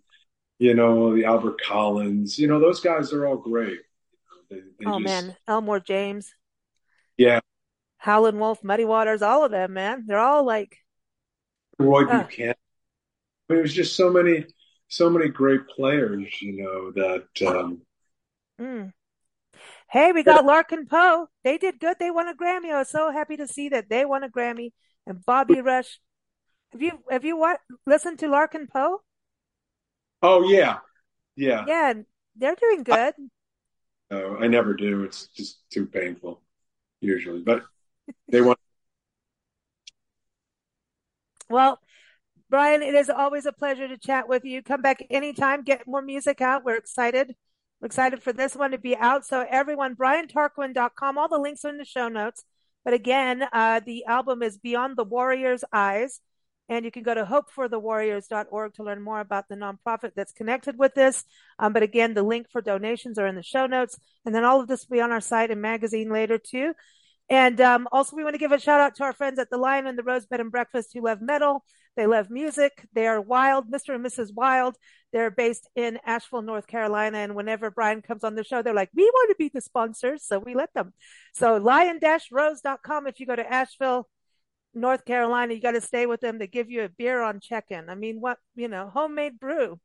you 0.59 0.73
know, 0.73 1.13
the 1.13 1.25
Albert 1.25 1.59
Collins, 1.61 2.39
you 2.39 2.47
know, 2.47 2.59
those 2.59 2.79
guys 2.79 3.11
are 3.11 3.27
all 3.27 3.35
great. 3.35 3.79
They, 4.49 4.61
they 4.79 4.85
oh 4.85 4.99
just... 4.99 5.03
man, 5.03 5.35
Elmore 5.45 5.81
James. 5.81 6.33
Yeah. 7.17 7.41
Howlin' 7.97 8.39
Wolf, 8.39 8.63
Muddy 8.63 8.85
Waters, 8.85 9.21
all 9.21 9.43
of 9.43 9.51
them, 9.51 9.73
man. 9.73 10.05
They're 10.07 10.19
all 10.19 10.45
like 10.45 10.77
Roy 11.79 12.03
uh, 12.03 12.23
Buchanan. 12.23 12.55
I 13.49 13.53
mean, 13.53 13.59
it 13.59 13.61
was 13.61 13.73
just 13.73 13.95
so 13.95 14.09
many 14.09 14.45
so 14.87 15.09
many 15.09 15.29
great 15.29 15.67
players, 15.67 16.41
you 16.41 16.63
know, 16.63 16.91
that. 16.91 17.47
Um, 17.47 17.81
mm. 18.59 18.93
Hey, 19.89 20.11
we 20.11 20.23
got 20.23 20.45
Larkin 20.45 20.87
Poe. 20.87 21.27
They 21.43 21.57
did 21.57 21.79
good. 21.79 21.97
They 21.99 22.11
won 22.11 22.27
a 22.27 22.33
Grammy. 22.33 22.71
I 22.71 22.79
was 22.79 22.89
so 22.89 23.11
happy 23.11 23.37
to 23.37 23.47
see 23.47 23.69
that 23.69 23.89
they 23.89 24.05
won 24.05 24.23
a 24.23 24.29
Grammy. 24.29 24.71
And 25.07 25.23
Bobby 25.23 25.61
Rush. 25.61 25.99
Have 26.71 26.81
you 26.81 26.99
have 27.09 27.23
you 27.23 27.37
what 27.37 27.59
listened 27.85 28.19
to 28.19 28.27
Larkin 28.27 28.67
Poe? 28.67 29.01
Oh 30.21 30.49
yeah, 30.49 30.79
yeah, 31.35 31.63
yeah. 31.67 31.93
They're 32.35 32.55
doing 32.55 32.83
good. 32.83 33.13
I, 34.11 34.11
no, 34.11 34.37
I 34.37 34.47
never 34.47 34.73
do. 34.73 35.03
It's 35.03 35.27
just 35.27 35.69
too 35.69 35.85
painful 35.85 36.41
usually, 37.01 37.41
but 37.41 37.63
they 38.27 38.41
want. 38.41 38.59
well, 41.49 41.79
Brian, 42.49 42.83
it 42.83 42.93
is 42.93 43.09
always 43.09 43.45
a 43.45 43.51
pleasure 43.51 43.87
to 43.87 43.97
chat 43.97 44.29
with 44.29 44.45
you. 44.45 44.61
Come 44.61 44.81
back 44.81 45.05
anytime, 45.09 45.63
get 45.63 45.87
more 45.87 46.01
music 46.01 46.41
out. 46.41 46.63
We're 46.63 46.77
excited. 46.77 47.35
We're 47.81 47.87
excited 47.87 48.21
for 48.21 48.33
this 48.33 48.55
one 48.55 48.71
to 48.71 48.77
be 48.77 48.95
out. 48.95 49.25
So 49.25 49.45
everyone, 49.49 49.95
briantarquin.com, 49.95 51.17
all 51.17 51.27
the 51.27 51.39
links 51.39 51.65
are 51.65 51.69
in 51.69 51.77
the 51.77 51.85
show 51.85 52.07
notes. 52.07 52.45
But 52.83 52.93
again, 52.93 53.43
uh, 53.51 53.81
the 53.83 54.05
album 54.05 54.43
is 54.43 54.59
Beyond 54.59 54.95
the 54.95 55.03
Warrior's 55.03 55.63
Eyes. 55.73 56.21
And 56.67 56.83
you 56.83 56.91
can 56.91 57.03
go 57.03 57.13
to 57.13 57.25
hopeforthewarriors.org 57.25 58.73
to 58.73 58.83
learn 58.83 59.01
more 59.01 59.19
about 59.19 59.47
the 59.47 59.55
nonprofit 59.55 60.13
that's 60.15 60.31
connected 60.31 60.79
with 60.79 60.95
this. 60.95 61.23
Um, 61.59 61.73
but 61.73 61.83
again, 61.83 62.15
the 62.15 62.23
link 62.23 62.47
for 62.51 62.61
donations 62.61 63.19
are 63.19 63.27
in 63.27 63.35
the 63.35 63.43
show 63.43 63.67
notes. 63.67 63.99
And 64.25 64.33
then 64.33 64.43
all 64.43 64.61
of 64.61 64.67
this 64.67 64.87
will 64.87 64.97
be 64.97 65.01
on 65.01 65.11
our 65.11 65.21
site 65.21 65.51
and 65.51 65.61
magazine 65.61 66.09
later 66.09 66.39
too. 66.39 66.73
And 67.29 67.59
um, 67.59 67.87
also, 67.91 68.15
we 68.15 68.23
want 68.23 68.35
to 68.35 68.39
give 68.39 68.51
a 68.51 68.59
shout 68.59 68.79
out 68.79 68.95
to 68.95 69.03
our 69.03 69.13
friends 69.13 69.39
at 69.39 69.49
the 69.49 69.57
Lion 69.57 69.87
and 69.87 69.97
the 69.97 70.03
Rose 70.03 70.25
Bed 70.25 70.39
and 70.39 70.51
Breakfast 70.51 70.91
who 70.93 71.01
love 71.01 71.21
metal. 71.21 71.63
They 71.95 72.05
love 72.07 72.29
music. 72.29 72.85
They 72.93 73.07
are 73.07 73.21
wild, 73.21 73.71
Mr. 73.71 73.95
and 73.95 74.05
Mrs. 74.05 74.33
Wild. 74.33 74.75
They're 75.11 75.31
based 75.31 75.67
in 75.75 75.97
Asheville, 76.05 76.41
North 76.41 76.67
Carolina. 76.67 77.19
And 77.19 77.35
whenever 77.35 77.71
Brian 77.71 78.01
comes 78.01 78.23
on 78.23 78.35
the 78.35 78.43
show, 78.43 78.61
they're 78.61 78.73
like, 78.73 78.89
we 78.93 79.03
want 79.03 79.29
to 79.29 79.35
be 79.39 79.49
the 79.51 79.61
sponsors. 79.61 80.23
So 80.25 80.37
we 80.39 80.55
let 80.55 80.73
them. 80.73 80.93
So 81.33 81.57
lion-rose.com. 81.57 83.07
If 83.07 83.19
you 83.19 83.25
go 83.25 83.35
to 83.35 83.51
Asheville, 83.51 84.09
North 84.73 85.05
Carolina, 85.05 85.53
you 85.53 85.61
got 85.61 85.71
to 85.71 85.81
stay 85.81 86.05
with 86.05 86.19
them. 86.19 86.37
They 86.37 86.47
give 86.47 86.69
you 86.69 86.83
a 86.83 86.89
beer 86.89 87.23
on 87.23 87.39
check-in. 87.39 87.89
I 87.89 87.95
mean, 87.95 88.19
what, 88.19 88.37
you 88.55 88.67
know, 88.67 88.91
homemade 88.93 89.39
brew. 89.39 89.79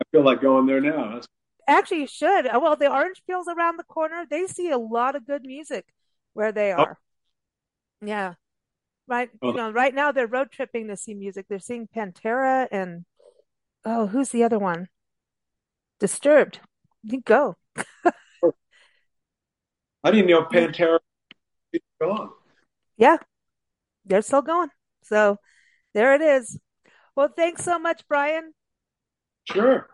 I 0.00 0.04
feel 0.12 0.24
like 0.24 0.40
going 0.40 0.66
there 0.66 0.80
now. 0.80 1.04
That's- 1.06 1.26
Actually, 1.68 2.02
you 2.02 2.06
should. 2.06 2.44
Well, 2.44 2.76
the 2.76 2.88
orange 2.88 3.22
peel's 3.26 3.48
around 3.48 3.76
the 3.76 3.84
corner. 3.84 4.24
They 4.30 4.46
see 4.46 4.70
a 4.70 4.78
lot 4.78 5.16
of 5.16 5.26
good 5.26 5.42
music 5.42 5.84
where 6.36 6.52
they 6.52 6.72
oh. 6.72 6.76
are. 6.76 6.98
Oh. 7.00 8.06
Yeah. 8.06 8.34
Right. 9.08 9.30
Oh. 9.40 9.48
You 9.48 9.56
know, 9.56 9.70
right 9.70 9.94
now 9.94 10.12
they're 10.12 10.26
road 10.26 10.50
tripping 10.52 10.88
to 10.88 10.96
see 10.96 11.14
music. 11.14 11.46
They're 11.48 11.58
seeing 11.58 11.88
Pantera 11.88 12.68
and 12.70 13.06
oh, 13.84 14.06
who's 14.06 14.28
the 14.28 14.44
other 14.44 14.58
one? 14.58 14.88
Disturbed. 15.98 16.60
You 17.02 17.22
go. 17.22 17.56
Oh. 18.42 18.52
I 20.04 20.10
didn't 20.10 20.28
know 20.28 20.42
Pantera 20.42 20.98
is 21.72 21.80
gone. 22.00 22.30
Yeah. 22.98 23.16
They're 24.04 24.22
still 24.22 24.42
going. 24.42 24.68
So 25.02 25.38
there 25.94 26.14
it 26.14 26.20
is. 26.20 26.60
Well, 27.16 27.32
thanks 27.34 27.64
so 27.64 27.78
much, 27.78 28.02
Brian. 28.08 28.52
Sure. 29.50 29.88